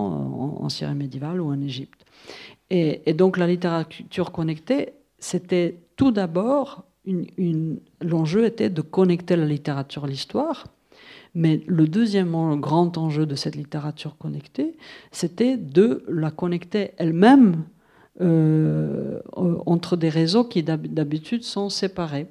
en, 0.60 0.68
Syrie 0.68 0.94
médiévale 0.94 1.40
ou 1.40 1.50
en 1.50 1.60
Égypte. 1.60 2.04
Et, 2.70 3.12
donc 3.14 3.38
la 3.38 3.46
littérature 3.46 4.32
connectée, 4.32 4.94
c'était 5.18 5.78
tout 5.96 6.10
d'abord, 6.10 6.84
une, 7.04 7.78
l'enjeu 8.00 8.44
était 8.44 8.70
de 8.70 8.82
connecter 8.82 9.36
la 9.36 9.46
littérature 9.46 10.04
à 10.04 10.08
l'histoire, 10.08 10.66
mais 11.34 11.62
le 11.66 11.86
deuxième 11.86 12.58
grand 12.60 12.96
enjeu 12.96 13.26
de 13.26 13.34
cette 13.34 13.56
littérature 13.56 14.16
connectée, 14.16 14.76
c'était 15.12 15.56
de 15.56 16.04
la 16.08 16.30
connecter 16.30 16.92
elle-même 16.96 17.64
euh, 18.22 19.20
entre 19.34 19.96
des 19.98 20.08
réseaux 20.08 20.44
qui 20.44 20.62
d'habitude 20.62 21.42
sont 21.42 21.68
séparés. 21.68 22.26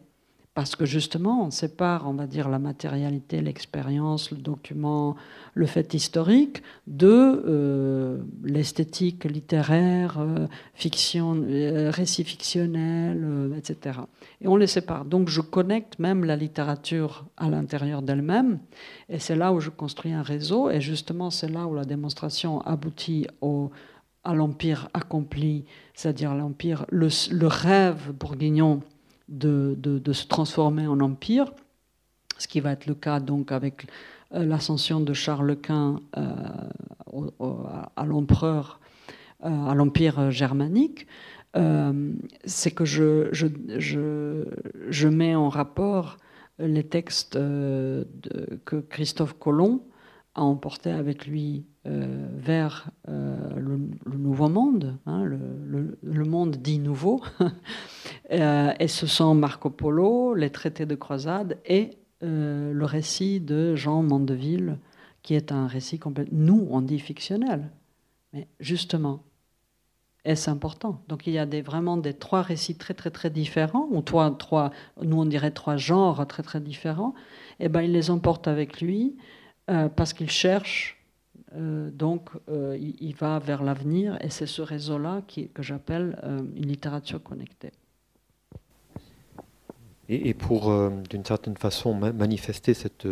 Parce 0.55 0.77
que 0.77 0.85
justement, 0.85 1.45
on 1.45 1.51
sépare, 1.51 2.07
on 2.07 2.13
va 2.13 2.27
dire, 2.27 2.47
la 2.47 2.59
matérialité, 2.59 3.41
l'expérience, 3.41 4.31
le 4.31 4.37
document, 4.37 5.17
le 5.53 5.65
fait 5.65 5.93
historique 5.93 6.63
de 6.87 7.43
euh, 7.45 8.19
l'esthétique 8.41 9.25
littéraire, 9.25 10.17
euh, 10.17 10.47
fiction, 10.73 11.35
euh, 11.45 11.91
récit 11.91 12.23
fictionnel, 12.23 13.51
etc. 13.57 13.99
Et 14.39 14.47
on 14.47 14.55
les 14.55 14.67
sépare. 14.67 15.03
Donc 15.03 15.27
je 15.27 15.41
connecte 15.41 15.99
même 15.99 16.23
la 16.23 16.37
littérature 16.37 17.25
à 17.35 17.49
l'intérieur 17.49 18.01
d'elle-même. 18.01 18.59
Et 19.09 19.19
c'est 19.19 19.35
là 19.35 19.51
où 19.51 19.59
je 19.59 19.69
construis 19.69 20.13
un 20.13 20.23
réseau. 20.23 20.69
Et 20.69 20.79
justement, 20.79 21.31
c'est 21.31 21.49
là 21.49 21.67
où 21.67 21.75
la 21.75 21.83
démonstration 21.83 22.61
aboutit 22.61 23.27
au, 23.41 23.71
à 24.23 24.33
l'empire 24.33 24.87
accompli, 24.93 25.65
c'est-à-dire 25.95 26.33
l'empire, 26.33 26.85
le, 26.91 27.09
le 27.31 27.47
rêve 27.47 28.13
bourguignon 28.13 28.81
de, 29.27 30.13
se 30.13 30.27
transformer 30.27 30.87
en 30.87 30.99
empire, 30.99 31.51
ce 32.37 32.47
qui 32.47 32.59
va 32.59 32.71
être 32.71 32.85
le 32.85 32.95
cas 32.95 33.19
donc 33.19 33.51
avec 33.51 33.87
euh, 34.33 34.45
l'ascension 34.45 34.99
de 34.99 35.13
Charles 35.13 35.55
Quint 35.57 36.01
euh, 36.17 36.23
à 37.95 38.05
l'empereur, 38.05 38.79
euh, 39.43 39.67
à 39.67 39.75
l'empire 39.75 40.31
germanique, 40.31 41.07
c'est 42.43 42.71
que 42.71 42.83
je, 42.83 43.47
mets 45.07 45.35
en 45.35 45.47
rapport 45.47 46.17
les 46.59 46.83
textes 46.83 47.35
que 47.35 48.79
Christophe 48.89 49.39
Colomb 49.39 49.85
a 50.33 50.41
emporté 50.41 50.91
avec 50.91 51.27
lui 51.27 51.65
euh, 51.87 52.25
vers 52.35 52.89
euh, 53.09 53.37
le, 53.57 54.17
nouveau 54.17 54.49
monde, 54.49 54.97
hein, 55.05 55.23
le, 55.23 56.25
monde 56.25 56.57
dit 56.57 56.79
nouveau. 56.79 57.21
Euh, 58.31 58.73
et 58.79 58.87
ce 58.87 59.05
sont 59.05 59.35
Marco 59.35 59.69
Polo, 59.69 60.33
les 60.33 60.49
traités 60.49 60.87
de 60.87 60.95
croisade 60.95 61.59
et 61.63 61.91
le 62.21 62.83
récit 62.83 63.39
de 63.39 63.75
Jean 63.75 64.01
Mandeville, 64.01 64.79
qui 65.21 65.35
est 65.35 65.51
un 65.51 65.67
récit 65.67 65.99
complètement, 65.99 66.37
nous 66.39 66.67
on 66.71 66.81
dit 66.81 66.97
fictionnel, 66.97 67.69
mais 68.33 68.47
justement, 68.59 69.23
est-ce 70.23 70.49
important? 70.49 71.03
Donc 71.07 71.27
il 71.27 71.33
y 71.33 71.37
a 71.37 71.45
des, 71.45 71.61
vraiment 71.61 71.97
des 71.97 72.15
trois 72.15 72.41
récits 72.41 72.77
très 72.77 72.95
très 72.95 73.11
très 73.11 73.29
différents, 73.29 73.87
ou 73.91 74.01
trois, 74.01 74.35
trois, 74.35 74.71
nous 75.03 75.21
on 75.21 75.25
dirait 75.25 75.51
trois 75.51 75.77
genres 75.77 76.25
très 76.25 76.41
très 76.41 76.61
différents, 76.61 77.13
et 77.59 77.69
ben 77.69 77.81
il 77.81 77.91
les 77.91 78.09
emporte 78.09 78.47
avec 78.47 78.81
lui 78.81 79.17
parce 79.67 80.13
qu'il 80.13 80.31
cherche 80.31 80.95
euh, 81.55 81.89
donc, 81.91 82.29
euh, 82.49 82.77
il, 82.79 83.15
va 83.15 83.39
vers 83.39 83.63
l'avenir 83.63 84.17
et 84.21 84.29
c'est 84.29 84.45
ce 84.45 84.61
réseau-là 84.61 85.21
que 85.27 85.63
j'appelle 85.63 86.19
euh, 86.23 86.39
une 86.55 86.67
littérature 86.67 87.21
connectée. 87.21 87.71
Et, 90.07 90.35
pour, 90.35 90.71
d'une 91.09 91.25
certaine 91.25 91.57
façon, 91.57 91.95
manifester 91.95 92.75
cette, 92.75 93.07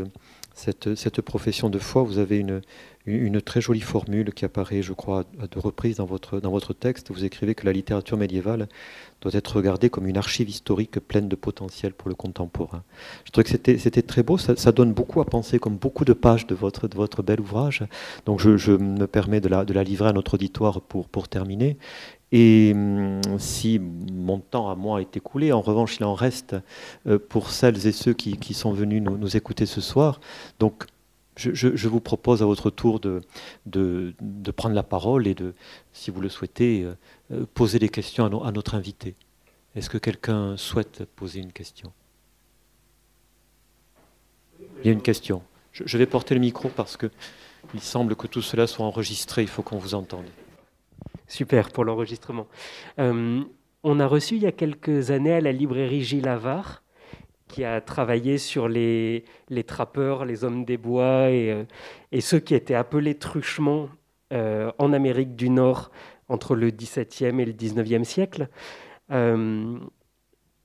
cette, 0.54 0.94
cette, 0.94 1.22
profession 1.22 1.72
de 1.72 1.80
foi, 1.80 2.04
vous 2.04 2.20
avez 2.20 2.38
une, 2.38 2.62
une 3.06 3.42
très 3.42 3.60
jolie 3.60 3.82
formule 3.82 4.34
qui 4.34 4.46
apparaît, 4.46 4.82
je 4.82 4.94
crois, 4.94 5.26
à 5.42 5.48
deux 5.48 5.60
reprises 5.60 5.98
dans 5.98 6.06
votre, 6.06 6.40
dans 6.40 6.52
votre 6.52 6.74
texte. 6.74 7.12
Vous 7.12 7.26
écrivez 7.26 7.54
que 7.54 7.66
la 7.66 7.74
littérature 7.74 8.18
médiévale 8.18 8.70
doit 9.22 9.34
être 9.34 9.58
regardée 9.58 9.90
comme 9.90 10.08
une 10.08 10.18
archive 10.18 10.50
historique 10.50 11.00
pleine 11.00 11.28
de 11.28 11.36
potentiel 11.36 11.94
pour 11.94 12.08
le 12.08 12.16
contemporain. 12.16 12.84
Je 13.26 13.32
trouvais 13.32 13.44
que 13.44 13.78
c'était, 13.78 14.02
très 14.02 14.24
beau, 14.24 14.38
ça, 14.38 14.72
donne 14.72 14.94
beaucoup 14.94 15.20
à 15.20 15.26
penser, 15.26 15.60
comme 15.60 15.76
beaucoup 15.76 16.06
de 16.06 16.14
pages 16.14 16.48
de 16.48 16.56
votre, 16.56 16.88
de 16.88 16.96
votre 16.96 17.24
bel 17.24 17.42
ouvrage. 17.42 17.84
Donc 18.26 18.40
je, 18.40 18.56
je 18.58 18.72
me 18.72 19.06
permets 19.08 19.42
de 19.42 19.50
la, 19.50 19.66
de 19.66 19.74
la, 19.74 19.84
livrer 19.84 20.10
à 20.10 20.14
notre 20.14 20.36
auditoire 20.36 20.82
pour, 20.82 21.10
pour 21.10 21.28
terminer. 21.28 21.78
Et 22.32 22.72
hum, 22.74 23.22
si 23.38 23.80
mon 23.80 24.40
temps 24.40 24.70
à 24.70 24.76
moi 24.76 25.02
est 25.02 25.16
écoulé, 25.16 25.52
en 25.52 25.62
revanche, 25.62 25.98
il 26.00 26.04
en 26.04 26.16
reste 26.16 26.56
euh, 27.06 27.20
pour 27.20 27.52
celles 27.52 27.86
et 27.86 27.92
ceux 27.92 28.14
qui, 28.14 28.38
qui 28.38 28.54
sont 28.54 28.72
venus 28.72 29.04
nous, 29.04 29.18
nous 29.18 29.38
écouter 29.38 29.66
ce 29.66 29.82
soir. 29.82 30.20
Donc 30.60 30.86
je, 31.36 31.88
vous 31.88 32.00
propose 32.00 32.42
à 32.42 32.46
votre 32.46 32.70
tour 32.70 33.00
de, 33.00 33.22
prendre 34.56 34.76
la 34.76 34.84
parole 34.84 35.28
et 35.28 35.34
de, 35.34 35.54
si 35.92 36.12
vous 36.12 36.22
le 36.22 36.30
souhaitez, 36.30 36.86
euh, 37.32 37.46
poser 37.54 37.80
des 37.80 37.90
questions 37.90 38.44
à, 38.44 38.52
notre 38.52 38.76
invité. 38.76 39.16
Est-ce 39.76 39.90
que 39.90 39.98
quelqu'un 39.98 40.56
souhaite 40.58 41.06
poser 41.16 41.40
une 41.40 41.52
question? 41.52 41.92
Il 44.82 44.88
y 44.88 44.90
a 44.90 44.94
une 44.94 45.02
question. 45.02 45.42
Je, 45.72 45.98
vais 45.98 46.06
porter 46.06 46.36
le 46.36 46.42
micro 46.42 46.70
parce 46.70 46.98
que 46.98 47.10
Il 47.74 47.82
semble 47.82 48.16
que 48.16 48.28
tout 48.28 48.42
cela 48.42 48.68
soit 48.68 48.86
enregistré, 48.86 49.42
il 49.42 49.48
faut 49.48 49.64
qu'on 49.64 49.78
vous 49.78 49.96
entende. 49.96 50.26
Super 51.28 51.72
pour 51.72 51.86
l'enregistrement. 51.86 52.48
Euh, 53.00 53.44
on 53.84 54.00
a 54.00 54.06
reçu 54.06 54.36
il 54.36 54.44
y 54.44 54.48
a 54.48 54.52
quelques 54.52 55.10
années 55.10 55.34
à 55.34 55.42
la 55.42 55.52
librairie 55.52 56.04
Gilles 56.04 56.28
Avard, 56.28 56.83
qui 57.54 57.64
a 57.64 57.82
travaillé 57.82 58.40
sur 58.40 58.68
les, 58.68 59.26
les 59.50 59.64
trappeurs, 59.64 60.26
les 60.26 60.44
hommes 60.44 60.66
des 60.66 60.78
bois 60.78 61.30
et, 61.30 61.52
euh, 61.52 62.20
ceux 62.20 62.40
qui 62.40 62.56
étaient 62.56 62.74
appelés 62.74 63.14
truchements 63.16 63.90
euh, 64.34 64.72
en 64.80 64.92
Amérique 64.92 65.36
du 65.36 65.52
Nord 65.52 65.92
entre 66.30 66.56
le 66.56 66.72
XVIIe 66.72 67.40
et 67.40 67.46
le 67.46 67.52
XIXe 67.52 68.08
siècle, 68.08 68.48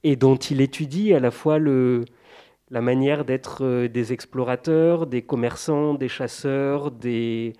et 0.02 0.16
dont 0.16 0.36
il 0.36 0.62
étudie 0.62 1.12
à 1.12 1.20
la 1.20 1.30
fois 1.30 1.58
la 1.58 2.80
manière 2.80 3.26
d'être 3.26 3.86
des 3.86 4.12
explorateurs, 4.14 5.06
des 5.06 5.20
commerçants, 5.20 5.92
des 5.92 6.08
chasseurs, 6.08 6.90
des, 6.90 7.52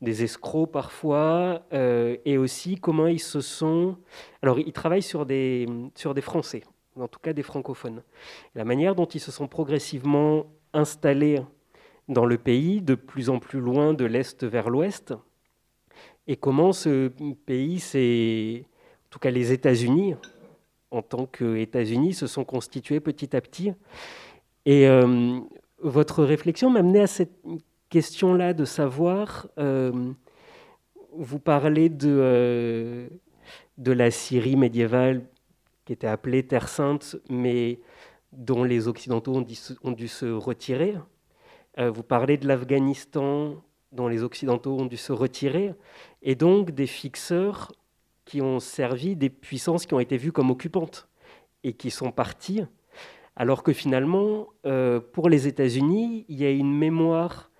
escrocs 0.00 0.70
parfois, 0.70 1.62
euh, 1.72 2.16
et 2.24 2.38
aussi 2.38 2.76
comment 2.76 3.08
ils 3.08 3.18
se 3.18 3.40
sont... 3.40 3.96
Alors, 4.42 4.60
ils 4.60 4.72
travaillent 4.72 5.02
sur 5.02 5.26
des, 5.26 5.66
sur 5.96 6.14
des 6.14 6.20
Français, 6.20 6.62
en 6.98 7.08
tout 7.08 7.20
cas 7.20 7.32
des 7.32 7.42
francophones. 7.42 8.02
La 8.54 8.64
manière 8.64 8.94
dont 8.94 9.06
ils 9.06 9.20
se 9.20 9.30
sont 9.30 9.48
progressivement 9.48 10.46
installés 10.72 11.40
dans 12.08 12.24
le 12.24 12.38
pays, 12.38 12.82
de 12.82 12.94
plus 12.94 13.30
en 13.30 13.38
plus 13.38 13.60
loin 13.60 13.94
de 13.94 14.04
l'Est 14.04 14.44
vers 14.44 14.70
l'Ouest, 14.70 15.14
et 16.28 16.36
comment 16.36 16.72
ce 16.72 17.08
pays, 17.46 17.78
c'est, 17.78 18.64
en 19.06 19.08
tout 19.10 19.18
cas 19.18 19.30
les 19.30 19.52
États-Unis, 19.52 20.14
en 20.90 21.02
tant 21.02 21.26
qu'États-Unis, 21.26 22.14
se 22.14 22.26
sont 22.26 22.44
constitués 22.44 23.00
petit 23.00 23.36
à 23.36 23.40
petit. 23.40 23.72
Et 24.64 24.88
euh, 24.88 25.38
votre 25.80 26.24
réflexion 26.24 26.70
m'a 26.70 26.80
amené 26.80 27.00
à 27.00 27.06
cette 27.06 27.38
question-là 27.88 28.54
de 28.54 28.64
savoir, 28.64 29.48
euh, 29.58 30.12
vous 31.12 31.38
parlez 31.38 31.88
de, 31.88 32.08
euh, 32.08 33.08
de 33.78 33.92
la 33.92 34.10
Syrie 34.10 34.56
médiévale 34.56 35.22
qui 35.86 35.92
était 35.92 36.06
appelée 36.06 36.46
Terre 36.46 36.68
Sainte, 36.68 37.16
mais 37.30 37.80
dont 38.32 38.64
les 38.64 38.88
Occidentaux 38.88 39.36
ont, 39.36 39.92
dû 39.92 40.08
se 40.08 40.26
retirer. 40.26 40.94
Euh, 41.78 41.90
vous 41.90 42.02
parlez 42.02 42.36
de 42.36 42.46
l'Afghanistan, 42.46 43.62
dont 43.92 44.08
les 44.08 44.22
Occidentaux 44.22 44.78
ont 44.78 44.84
dû 44.84 44.98
se 44.98 45.12
retirer, 45.12 45.72
et 46.22 46.34
donc 46.34 46.72
des 46.72 46.86
fixeurs 46.86 47.72
qui 48.24 48.42
ont 48.42 48.60
servi 48.60 49.16
des 49.16 49.30
puissances 49.30 49.86
qui 49.86 49.94
ont 49.94 50.00
été 50.00 50.18
vues 50.18 50.32
comme 50.32 50.50
occupantes 50.50 51.08
et 51.62 51.72
qui 51.72 51.90
sont 51.90 52.10
partis, 52.10 52.62
alors 53.36 53.62
que 53.62 53.72
finalement, 53.72 54.48
pour 55.12 55.28
les 55.28 55.46
États-Unis, 55.46 56.24
il 56.28 56.36
y 56.36 56.44
a 56.44 56.50
une 56.50 56.76
mémoire 56.76 57.50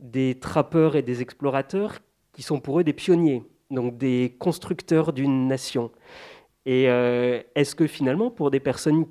des 0.00 0.38
trappeurs 0.38 0.96
et 0.96 1.02
des 1.02 1.20
explorateurs 1.20 1.98
qui 2.32 2.42
sont 2.42 2.60
pour 2.60 2.80
eux 2.80 2.84
des 2.84 2.92
pionniers, 2.92 3.42
donc 3.70 3.98
des 3.98 4.36
constructeurs 4.38 5.12
d'une 5.12 5.46
nation. 5.46 5.90
Et 6.68 6.90
euh, 6.90 7.40
est-ce 7.54 7.74
que 7.74 7.86
finalement, 7.86 8.30
pour 8.30 8.50
des 8.50 8.60
personnes 8.60 9.06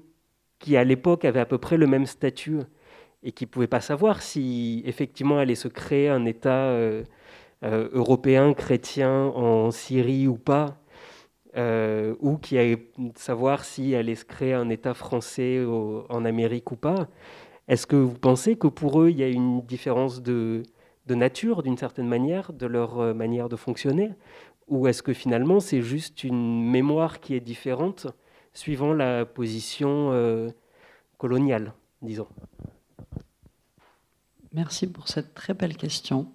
qui 0.59 0.77
à 0.77 0.83
l'époque 0.83 1.25
avaient 1.25 1.39
à 1.39 1.45
peu 1.47 1.57
près 1.57 1.75
le 1.75 1.87
même 1.87 2.05
statut 2.05 2.59
et 3.23 3.31
qui 3.31 3.45
ne 3.45 3.49
pouvaient 3.49 3.65
pas 3.65 3.81
savoir 3.81 4.21
si 4.21 4.83
effectivement 4.85 5.39
allait 5.39 5.55
se 5.55 5.67
créer 5.67 6.07
un 6.07 6.25
État 6.25 6.67
euh, 6.67 7.03
euh, 7.63 7.89
européen 7.93 8.53
chrétien 8.53 9.11
en 9.11 9.71
Syrie 9.71 10.27
ou 10.27 10.37
pas, 10.37 10.77
ou 12.21 12.37
qui 12.37 12.59
allaient 12.59 12.91
savoir 13.15 13.65
si 13.65 13.95
allait 13.95 14.13
se 14.13 14.25
créer 14.25 14.53
un 14.53 14.69
État 14.69 14.93
français 14.93 15.65
en 15.65 16.25
Amérique 16.25 16.71
ou 16.71 16.75
pas, 16.75 17.07
est-ce 17.67 17.87
que 17.87 17.95
vous 17.95 18.19
pensez 18.19 18.57
que 18.57 18.67
pour 18.67 19.01
eux, 19.01 19.09
il 19.09 19.17
y 19.17 19.23
a 19.23 19.27
une 19.27 19.61
différence 19.61 20.21
de, 20.21 20.61
nature, 21.09 21.63
d'une 21.63 21.77
certaine 21.77 22.07
manière, 22.07 22.53
de 22.53 22.67
leur 22.67 23.15
manière 23.15 23.49
de 23.49 23.55
fonctionner? 23.55 24.11
Ou 24.67 24.87
est-ce 24.87 25.01
que 25.01 25.13
finalement 25.13 25.59
c'est 25.59 25.81
juste 25.81 26.23
une 26.23 26.69
mémoire 26.69 27.19
qui 27.19 27.35
est 27.35 27.39
différente 27.39 28.07
suivant 28.53 28.93
la 28.93 29.25
position 29.25 30.11
euh, 30.11 30.49
coloniale, 31.17 31.73
disons? 32.01 32.27
Merci 34.53 34.87
pour 34.87 35.07
cette 35.07 35.33
très 35.33 35.53
belle 35.53 35.77
question. 35.77 36.31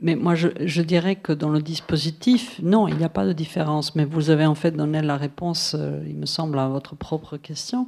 Mais 0.00 0.16
moi, 0.16 0.34
je, 0.34 0.82
dirais 0.82 1.16
que 1.16 1.32
dans 1.32 1.50
le 1.50 1.62
dispositif, 1.62 2.60
non, 2.62 2.88
il 2.88 2.96
n'y 2.96 3.04
a 3.04 3.08
pas 3.08 3.26
de 3.26 3.32
différence. 3.32 3.94
Mais 3.94 4.04
vous 4.04 4.30
avez 4.30 4.46
en 4.46 4.56
fait 4.56 4.72
donné 4.72 5.02
la 5.02 5.16
réponse, 5.16 5.76
euh, 5.78 6.02
il 6.06 6.16
me 6.16 6.26
semble, 6.26 6.58
à 6.58 6.68
votre 6.68 6.96
propre 6.96 7.36
question. 7.36 7.86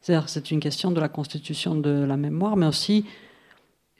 C'est-à-dire 0.00 0.28
c'est 0.28 0.50
une 0.50 0.60
question 0.60 0.90
de 0.90 1.00
la 1.00 1.08
constitution 1.08 1.74
de 1.74 2.04
la 2.04 2.16
mémoire, 2.16 2.56
mais 2.56 2.66
aussi 2.66 3.06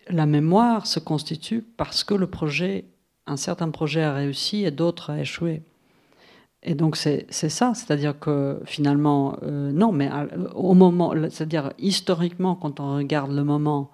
la 0.09 0.27
mémoire 0.27 0.87
se 0.87 0.99
constitue 0.99 1.63
parce 1.63 2.03
que 2.05 2.15
le 2.15 2.27
projet, 2.27 2.85
un 3.27 3.37
certain 3.37 3.71
projet 3.71 4.03
a 4.03 4.13
réussi 4.13 4.65
et 4.65 4.71
d'autres 4.71 5.11
a 5.11 5.21
échoué. 5.21 5.63
Et 6.65 6.75
donc 6.75 6.97
c'est 6.97 7.27
ça, 7.31 7.73
c'est-à-dire 7.75 8.19
que 8.19 8.61
finalement, 8.65 9.37
euh, 9.43 9.73
non, 9.73 9.91
mais 9.91 10.09
au 10.55 10.75
moment, 10.75 11.13
c'est-à-dire 11.29 11.73
historiquement, 11.79 12.55
quand 12.55 12.79
on 12.79 12.97
regarde 12.97 13.33
le 13.33 13.43
moment 13.43 13.91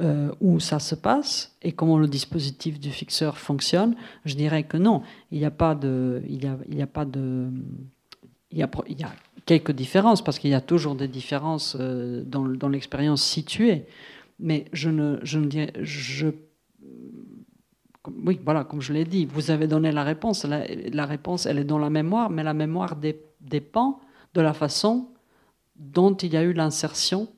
euh, 0.00 0.30
où 0.40 0.58
ça 0.58 0.80
se 0.80 0.96
passe 0.96 1.56
et 1.62 1.70
comment 1.72 1.98
le 1.98 2.08
dispositif 2.08 2.80
du 2.80 2.90
fixeur 2.90 3.38
fonctionne, 3.38 3.94
je 4.24 4.34
dirais 4.34 4.64
que 4.64 4.76
non, 4.76 5.02
il 5.30 5.38
n'y 5.38 5.44
a 5.44 5.52
pas 5.52 5.76
de, 5.76 6.22
il 6.28 6.42
y 6.42 6.48
a, 6.48 6.56
il 6.68 6.82
a 6.82 6.86
pas 6.88 7.04
de, 7.04 7.48
il 8.50 8.58
y 8.58 8.62
a, 8.64 8.70
il 8.88 8.98
y 8.98 9.04
a 9.04 9.12
quelques 9.46 9.72
différences 9.72 10.22
parce 10.22 10.40
qu'il 10.40 10.50
y 10.50 10.54
a 10.54 10.60
toujours 10.60 10.96
des 10.96 11.08
différences 11.08 11.76
euh, 11.78 12.24
dans, 12.26 12.44
dans 12.44 12.68
l'expérience 12.68 13.22
située. 13.22 13.84
Mais 14.40 14.64
je 14.72 14.88
ne, 14.88 15.18
je 15.22 15.38
ne 15.38 15.46
dirais, 15.46 15.72
je, 15.80 16.28
oui, 18.08 18.40
voilà, 18.44 18.64
comme 18.64 18.80
je 18.80 18.92
l'ai 18.92 19.04
dit, 19.04 19.26
vous 19.26 19.50
avez 19.50 19.66
donné 19.66 19.92
la 19.92 20.04
réponse. 20.04 20.44
La, 20.44 21.06
réponse, 21.06 21.46
elle 21.46 21.58
est 21.58 21.64
dans 21.64 21.78
la 21.78 21.90
mémoire, 21.90 22.30
mais 22.30 22.42
la 22.42 22.54
mémoire 22.54 22.96
dépend 23.40 24.00
de 24.34 24.40
la 24.40 24.54
façon 24.54 25.08
dont 25.76 26.14
il 26.14 26.32
y 26.32 26.36
a 26.36 26.42
eu 26.42 26.52
l'insertion 26.52 27.28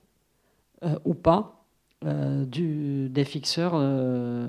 euh, 0.85 0.99
ou 1.05 1.15
pas 1.15 1.65
euh, 2.05 2.45
des 2.47 3.25
fixeurs. 3.25 3.73
Euh, 3.75 4.47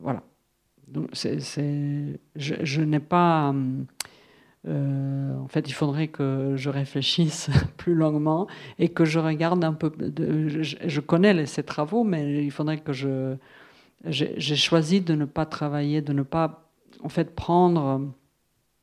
voilà. 0.00 0.22
Donc, 0.86 1.08
je, 1.14 2.80
n'ai 2.82 3.00
pas. 3.00 3.54
En 4.66 5.48
fait, 5.48 5.66
il 5.68 5.72
faudrait 5.72 6.08
que 6.08 6.54
je 6.56 6.68
réfléchisse 6.68 7.48
plus 7.78 7.94
longuement 7.94 8.48
et 8.78 8.90
que 8.90 9.06
je 9.06 9.18
regarde 9.18 9.64
un 9.64 9.72
peu. 9.72 9.90
je, 10.60 11.00
connais 11.00 11.46
ces 11.46 11.62
travaux, 11.62 12.04
mais 12.04 12.44
il 12.44 12.50
faudrait 12.50 12.80
que 12.80 12.92
je. 12.92 13.36
J'ai 14.06 14.56
choisi 14.56 15.00
de 15.00 15.14
ne 15.14 15.24
pas 15.24 15.46
travailler, 15.46 16.02
de 16.02 16.12
ne 16.12 16.22
pas 16.22 16.70
en 17.02 17.08
fait 17.08 17.34
prendre 17.34 18.12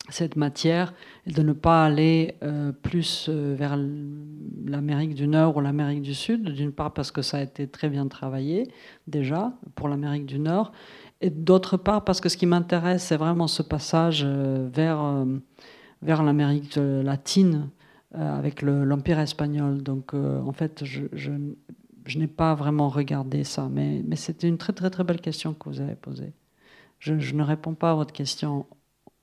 cette 0.09 0.35
matière 0.35 0.93
de 1.27 1.43
ne 1.43 1.53
pas 1.53 1.85
aller 1.85 2.35
euh, 2.43 2.71
plus 2.71 3.27
euh, 3.29 3.55
vers 3.57 3.77
l'Amérique 4.65 5.13
du 5.13 5.27
Nord 5.27 5.55
ou 5.55 5.61
l'Amérique 5.61 6.01
du 6.01 6.15
Sud, 6.15 6.49
d'une 6.49 6.71
part 6.71 6.91
parce 6.91 7.11
que 7.11 7.21
ça 7.21 7.37
a 7.37 7.41
été 7.41 7.67
très 7.67 7.87
bien 7.87 8.07
travaillé 8.07 8.67
déjà 9.07 9.53
pour 9.75 9.87
l'Amérique 9.87 10.25
du 10.25 10.39
Nord, 10.39 10.71
et 11.21 11.29
d'autre 11.29 11.77
part 11.77 12.03
parce 12.03 12.19
que 12.19 12.29
ce 12.29 12.35
qui 12.35 12.47
m'intéresse, 12.47 13.03
c'est 13.03 13.15
vraiment 13.15 13.47
ce 13.47 13.61
passage 13.61 14.25
vers 14.25 15.25
vers 16.01 16.23
l'Amérique 16.23 16.77
latine 16.77 17.69
euh, 18.15 18.37
avec 18.37 18.61
l'Empire 18.61 19.19
espagnol. 19.19 19.83
Donc 19.83 20.13
euh, 20.13 20.41
en 20.41 20.51
fait, 20.51 20.83
je, 20.83 21.03
je, 21.13 21.31
n'ai 22.15 22.27
pas 22.27 22.55
vraiment 22.55 22.89
regardé 22.89 23.43
ça, 23.43 23.67
mais, 23.69 24.01
mais 24.05 24.15
c'était 24.15 24.47
une 24.47 24.57
très 24.57 24.73
très 24.73 24.89
très 24.89 25.03
belle 25.03 25.21
question 25.21 25.53
que 25.53 25.69
vous 25.69 25.81
avez 25.81 25.95
posée. 25.95 26.33
Je, 26.99 27.13
ne 27.13 27.43
réponds 27.43 27.73
pas 27.73 27.91
à 27.91 27.95
votre 27.95 28.13
question 28.13 28.67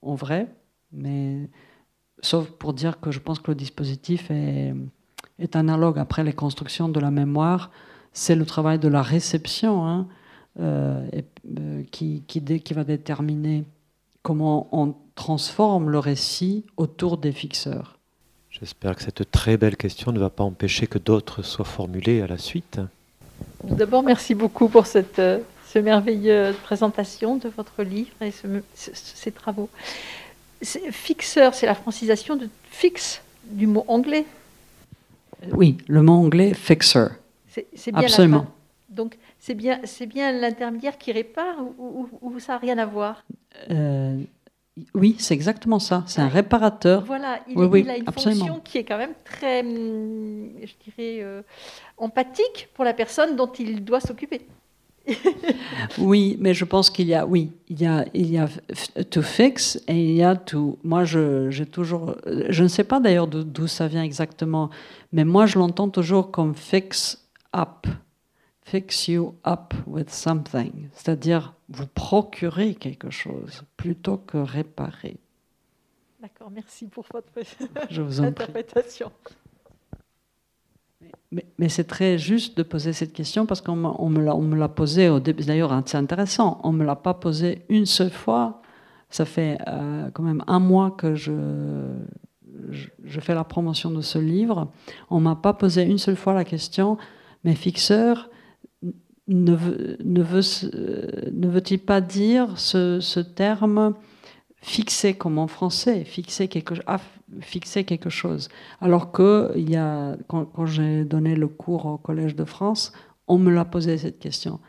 en 0.02 0.14
vrai, 0.14 0.48
mais 0.92 1.48
sauf 2.20 2.50
pour 2.50 2.72
dire 2.72 3.00
que 3.00 3.10
je 3.10 3.20
pense 3.20 3.38
que 3.38 3.50
le 3.52 3.54
dispositif 3.54 4.30
est, 4.30 4.74
est 5.38 5.56
analogue. 5.56 5.98
Après 5.98 6.24
les 6.24 6.32
constructions 6.32 6.88
de 6.88 6.98
la 6.98 7.10
mémoire, 7.10 7.70
c'est 8.12 8.34
le 8.34 8.44
travail 8.44 8.78
de 8.78 8.88
la 8.88 9.02
réception 9.02 9.86
hein, 9.86 10.08
euh, 10.58 11.08
qui, 11.92 12.24
qui, 12.26 12.74
va 12.74 12.82
déterminer 12.84 13.64
comment 14.22 14.68
on 14.72 14.94
transforme 15.14 15.90
le 15.90 15.98
récit 15.98 16.66
autour 16.76 17.18
des 17.18 17.32
fixeurs. 17.32 17.97
J'espère 18.60 18.96
que 18.96 19.02
cette 19.02 19.30
très 19.30 19.56
belle 19.56 19.76
question 19.76 20.10
ne 20.10 20.18
va 20.18 20.30
pas 20.30 20.42
empêcher 20.42 20.88
que 20.88 20.98
d'autres 20.98 21.42
soient 21.42 21.64
formulées 21.64 22.22
à 22.22 22.26
la 22.26 22.38
suite. 22.38 22.80
D'abord, 23.62 24.02
merci 24.02 24.34
beaucoup 24.34 24.68
pour 24.68 24.86
cette, 24.86 25.20
euh, 25.20 25.38
merveilleuse 25.76 26.56
présentation 26.64 27.36
de 27.36 27.48
votre 27.48 27.84
livre 27.84 28.10
et 28.20 28.32
ces 28.74 29.30
travaux. 29.30 29.68
Fixeur, 30.62 31.54
c'est 31.54 31.66
la 31.66 31.76
francisation 31.76 32.34
de 32.34 32.48
fixe 32.68 33.22
du 33.44 33.68
mot 33.68 33.84
anglais. 33.86 34.26
Oui, 35.52 35.78
le 35.86 36.02
mot 36.02 36.14
anglais 36.14 36.52
fixer. 36.52 37.06
C'est 37.76 37.92
bien 37.92 38.02
Absolument. 38.02 38.46
Donc, 38.88 39.16
c'est 39.38 39.54
bien, 39.54 39.78
c'est 39.84 40.06
bien 40.06 40.32
l'intermédiaire 40.32 40.98
qui 40.98 41.12
répare 41.12 41.56
ou, 41.78 42.40
ça 42.40 42.54
n'a 42.54 42.58
rien 42.58 42.78
à 42.78 42.86
voir? 42.86 43.22
Euh, 43.70 44.20
oui, 44.94 45.16
c'est 45.18 45.34
exactement 45.34 45.78
ça. 45.78 46.04
C'est 46.06 46.20
un 46.20 46.28
réparateur. 46.28 47.04
Voilà, 47.04 47.40
il, 47.48 47.90
a 47.90 47.96
une 47.96 48.04
fonction 48.04 48.60
qui 48.60 48.78
est 48.78 48.84
quand 48.84 48.98
même 48.98 49.14
très, 49.24 49.60
hum, 49.60 50.50
je 50.62 50.72
dirais, 50.84 51.22
euh, 51.22 51.42
empathique 51.96 52.68
pour 52.74 52.84
la 52.84 52.94
personne 52.94 53.36
dont 53.36 53.50
il 53.52 53.84
doit 53.84 54.00
s'occuper. 54.00 54.46
oui, 55.98 56.36
mais 56.40 56.54
je 56.54 56.64
pense 56.64 56.90
qu'il 56.90 57.06
y 57.06 57.14
a, 57.14 57.26
oui, 57.26 57.52
il 57.68 57.80
y 57.80 57.86
a, 57.86 58.04
il 58.14 58.30
y 58.30 58.38
a 58.38 58.48
to 59.10 59.22
fix 59.22 59.82
et 59.88 59.94
il 59.94 60.16
y 60.16 60.22
a 60.22 60.36
to. 60.36 60.78
Moi, 60.84 61.04
je, 61.04 61.50
j'ai 61.50 61.66
toujours, 61.66 62.16
je 62.26 62.62
ne 62.62 62.68
sais 62.68 62.84
pas 62.84 63.00
d'ailleurs 63.00 63.26
d'où 63.26 63.66
ça 63.66 63.88
vient 63.88 64.02
exactement, 64.02 64.70
mais 65.12 65.24
moi, 65.24 65.46
je 65.46 65.58
l'entends 65.58 65.88
toujours 65.88 66.30
comme 66.30 66.54
fix 66.54 67.26
up, 67.56 67.86
fix 68.62 69.08
you 69.08 69.34
up 69.46 69.72
with 69.86 70.10
something, 70.10 70.88
c'est-à-dire 70.92 71.54
vous 71.68 71.86
procurer 71.86 72.74
quelque 72.74 73.10
chose 73.10 73.62
plutôt 73.76 74.16
que 74.16 74.38
réparer. 74.38 75.18
D'accord, 76.20 76.50
merci 76.50 76.86
pour 76.86 77.06
votre 77.12 77.28
je 77.90 78.02
vous 78.02 78.20
interprétation. 78.20 79.12
Mais, 81.30 81.68
c'est 81.68 81.84
très 81.84 82.18
juste 82.18 82.56
de 82.56 82.62
poser 82.62 82.92
cette 82.92 83.12
question 83.12 83.44
parce 83.46 83.60
qu'on 83.60 83.76
me 83.76 84.56
l'a 84.56 84.68
posée 84.68 85.10
au 85.10 85.20
début. 85.20 85.44
D'ailleurs, 85.44 85.82
c'est 85.84 85.98
intéressant. 85.98 86.58
On 86.64 86.72
ne 86.72 86.78
me 86.78 86.84
l'a 86.84 86.96
pas 86.96 87.14
posée 87.14 87.62
une 87.68 87.86
seule 87.86 88.10
fois. 88.10 88.62
Ça 89.10 89.24
fait 89.24 89.58
euh, 89.68 90.10
quand 90.12 90.22
même 90.22 90.42
un 90.46 90.58
mois 90.58 90.90
que 90.90 91.14
je, 91.14 91.32
je, 92.70 93.20
fais 93.20 93.34
la 93.34 93.44
promotion 93.44 93.90
de 93.90 94.00
ce 94.00 94.18
livre. 94.18 94.70
On 95.10 95.18
ne 95.18 95.24
m'a 95.24 95.36
pas 95.36 95.52
posé 95.52 95.82
une 95.82 95.98
seule 95.98 96.16
fois 96.16 96.34
la 96.34 96.44
question, 96.44 96.96
mais 97.44 97.54
fixeur, 97.54 98.28
ne, 99.28 99.54
veut, 99.54 99.98
ne, 100.04 100.22
veut, 100.22 100.40
ne 101.32 101.48
veut-il 101.48 101.78
pas 101.78 102.00
dire 102.00 102.58
ce, 102.58 103.20
terme 103.20 103.94
fixer 104.60 105.14
comme 105.14 105.38
en 105.38 105.46
français, 105.46 106.04
fixer 106.04 106.48
quelque, 106.48 106.74
ah, 106.86 106.98
chose? 108.08 108.48
Alors 108.80 109.12
que 109.12 109.54
quand, 110.26 110.66
j'ai 110.66 111.04
donné 111.04 111.36
le 111.36 111.46
cours 111.46 111.86
au 111.86 111.98
Collège 111.98 112.34
de 112.34 112.44
France, 112.44 112.92
on 113.28 113.38
me 113.38 113.52
l'a 113.52 113.64
posé 113.64 113.98
cette 113.98 114.18
question. 114.18 114.60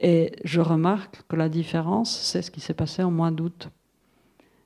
Et 0.00 0.32
je 0.44 0.60
remarque 0.60 1.22
que 1.28 1.36
la 1.36 1.48
différence, 1.48 2.16
c'est 2.20 2.42
ce 2.42 2.50
qui 2.50 2.60
s'est 2.60 2.74
passé 2.74 3.02
au 3.02 3.10
mois 3.10 3.30
d'août. 3.30 3.68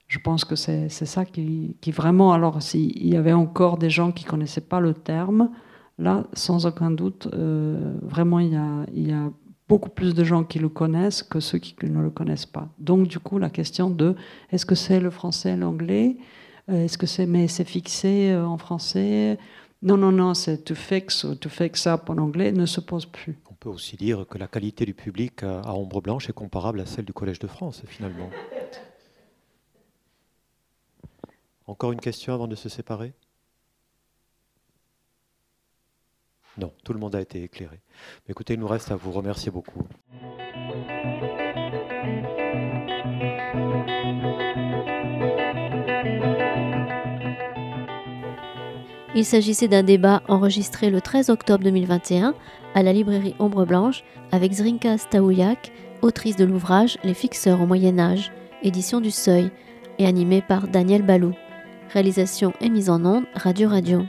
Je 0.08 0.18
pense 0.18 0.44
que 0.44 0.56
c'est 0.56 0.88
ça 0.88 1.24
qui, 1.24 1.76
vraiment, 1.86 2.32
alors 2.32 2.60
s'il 2.60 3.06
y 3.06 3.16
avait 3.16 3.32
encore 3.32 3.78
des 3.78 3.88
gens 3.88 4.12
qui 4.12 4.24
connaissaient 4.24 4.60
pas 4.60 4.80
le 4.80 4.92
terme, 4.92 5.50
là, 5.98 6.24
sans 6.32 6.66
aucun 6.66 6.90
doute, 6.90 7.28
euh, 7.32 7.94
vraiment, 8.02 8.40
il 8.40 8.52
y 8.52 9.12
a 9.12 9.30
beaucoup 9.72 9.88
plus 9.88 10.12
de 10.12 10.22
gens 10.22 10.44
qui 10.44 10.58
le 10.58 10.68
connaissent 10.68 11.22
que 11.22 11.40
ceux 11.40 11.56
qui 11.56 11.74
ne 11.82 12.02
le 12.02 12.10
connaissent 12.10 12.44
pas. 12.44 12.68
Donc, 12.78 13.08
du 13.08 13.18
coup, 13.18 13.38
la 13.38 13.48
question 13.48 13.88
de 13.88 14.14
est-ce 14.50 14.66
que 14.66 14.74
c'est 14.74 15.00
le 15.00 15.08
français, 15.08 15.56
l'anglais 15.56 16.18
euh, 16.68 16.84
Est-ce 16.84 16.98
que 16.98 17.06
c'est 17.06 17.24
mais 17.24 17.48
c'est 17.48 17.64
fixé 17.64 18.32
euh, 18.32 18.46
en 18.46 18.58
français? 18.58 19.38
Non, 19.80 19.96
non, 19.96 20.12
non, 20.12 20.34
c'est 20.34 20.62
to 20.62 20.74
fix 20.74 21.24
ou 21.24 21.36
to 21.36 21.48
fix 21.48 21.86
up 21.86 22.10
en 22.10 22.18
anglais 22.18 22.52
ne 22.52 22.66
se 22.66 22.82
pose 22.82 23.06
plus. 23.06 23.38
On 23.50 23.54
peut 23.54 23.70
aussi 23.70 23.96
dire 23.96 24.26
que 24.28 24.36
la 24.36 24.46
qualité 24.46 24.84
du 24.84 24.92
public 24.92 25.42
à 25.42 25.72
Ombre 25.72 26.02
Blanche 26.02 26.28
est 26.28 26.34
comparable 26.34 26.78
à 26.80 26.84
celle 26.84 27.06
du 27.06 27.14
Collège 27.14 27.38
de 27.38 27.46
France, 27.46 27.82
finalement. 27.86 28.28
Encore 31.66 31.92
une 31.92 32.00
question 32.00 32.34
avant 32.34 32.46
de 32.46 32.56
se 32.56 32.68
séparer? 32.68 33.14
Non, 36.58 36.72
tout 36.84 36.92
le 36.92 36.98
monde 36.98 37.14
a 37.14 37.20
été 37.20 37.42
éclairé. 37.42 37.80
Mais 38.26 38.32
écoutez, 38.32 38.54
il 38.54 38.60
nous 38.60 38.68
reste 38.68 38.90
à 38.90 38.96
vous 38.96 39.10
remercier 39.10 39.50
beaucoup. 39.50 39.86
Il 49.14 49.26
s'agissait 49.26 49.68
d'un 49.68 49.82
débat 49.82 50.22
enregistré 50.28 50.90
le 50.90 51.00
13 51.00 51.28
octobre 51.28 51.62
2021 51.64 52.34
à 52.74 52.82
la 52.82 52.92
librairie 52.92 53.34
Ombre 53.38 53.66
Blanche 53.66 54.04
avec 54.30 54.52
Zrinka 54.52 54.96
Staouyak, 54.96 55.70
autrice 56.00 56.36
de 56.36 56.44
l'ouvrage 56.44 56.98
Les 57.04 57.14
fixeurs 57.14 57.60
au 57.60 57.66
Moyen 57.66 57.98
Âge, 57.98 58.32
édition 58.62 59.00
du 59.00 59.10
Seuil, 59.10 59.50
et 59.98 60.06
animé 60.06 60.40
par 60.40 60.66
Daniel 60.66 61.02
Balou. 61.02 61.34
Réalisation 61.92 62.54
et 62.60 62.70
mise 62.70 62.88
en 62.88 63.04
onde 63.04 63.24
Radio 63.34 63.68
Radio. 63.68 64.02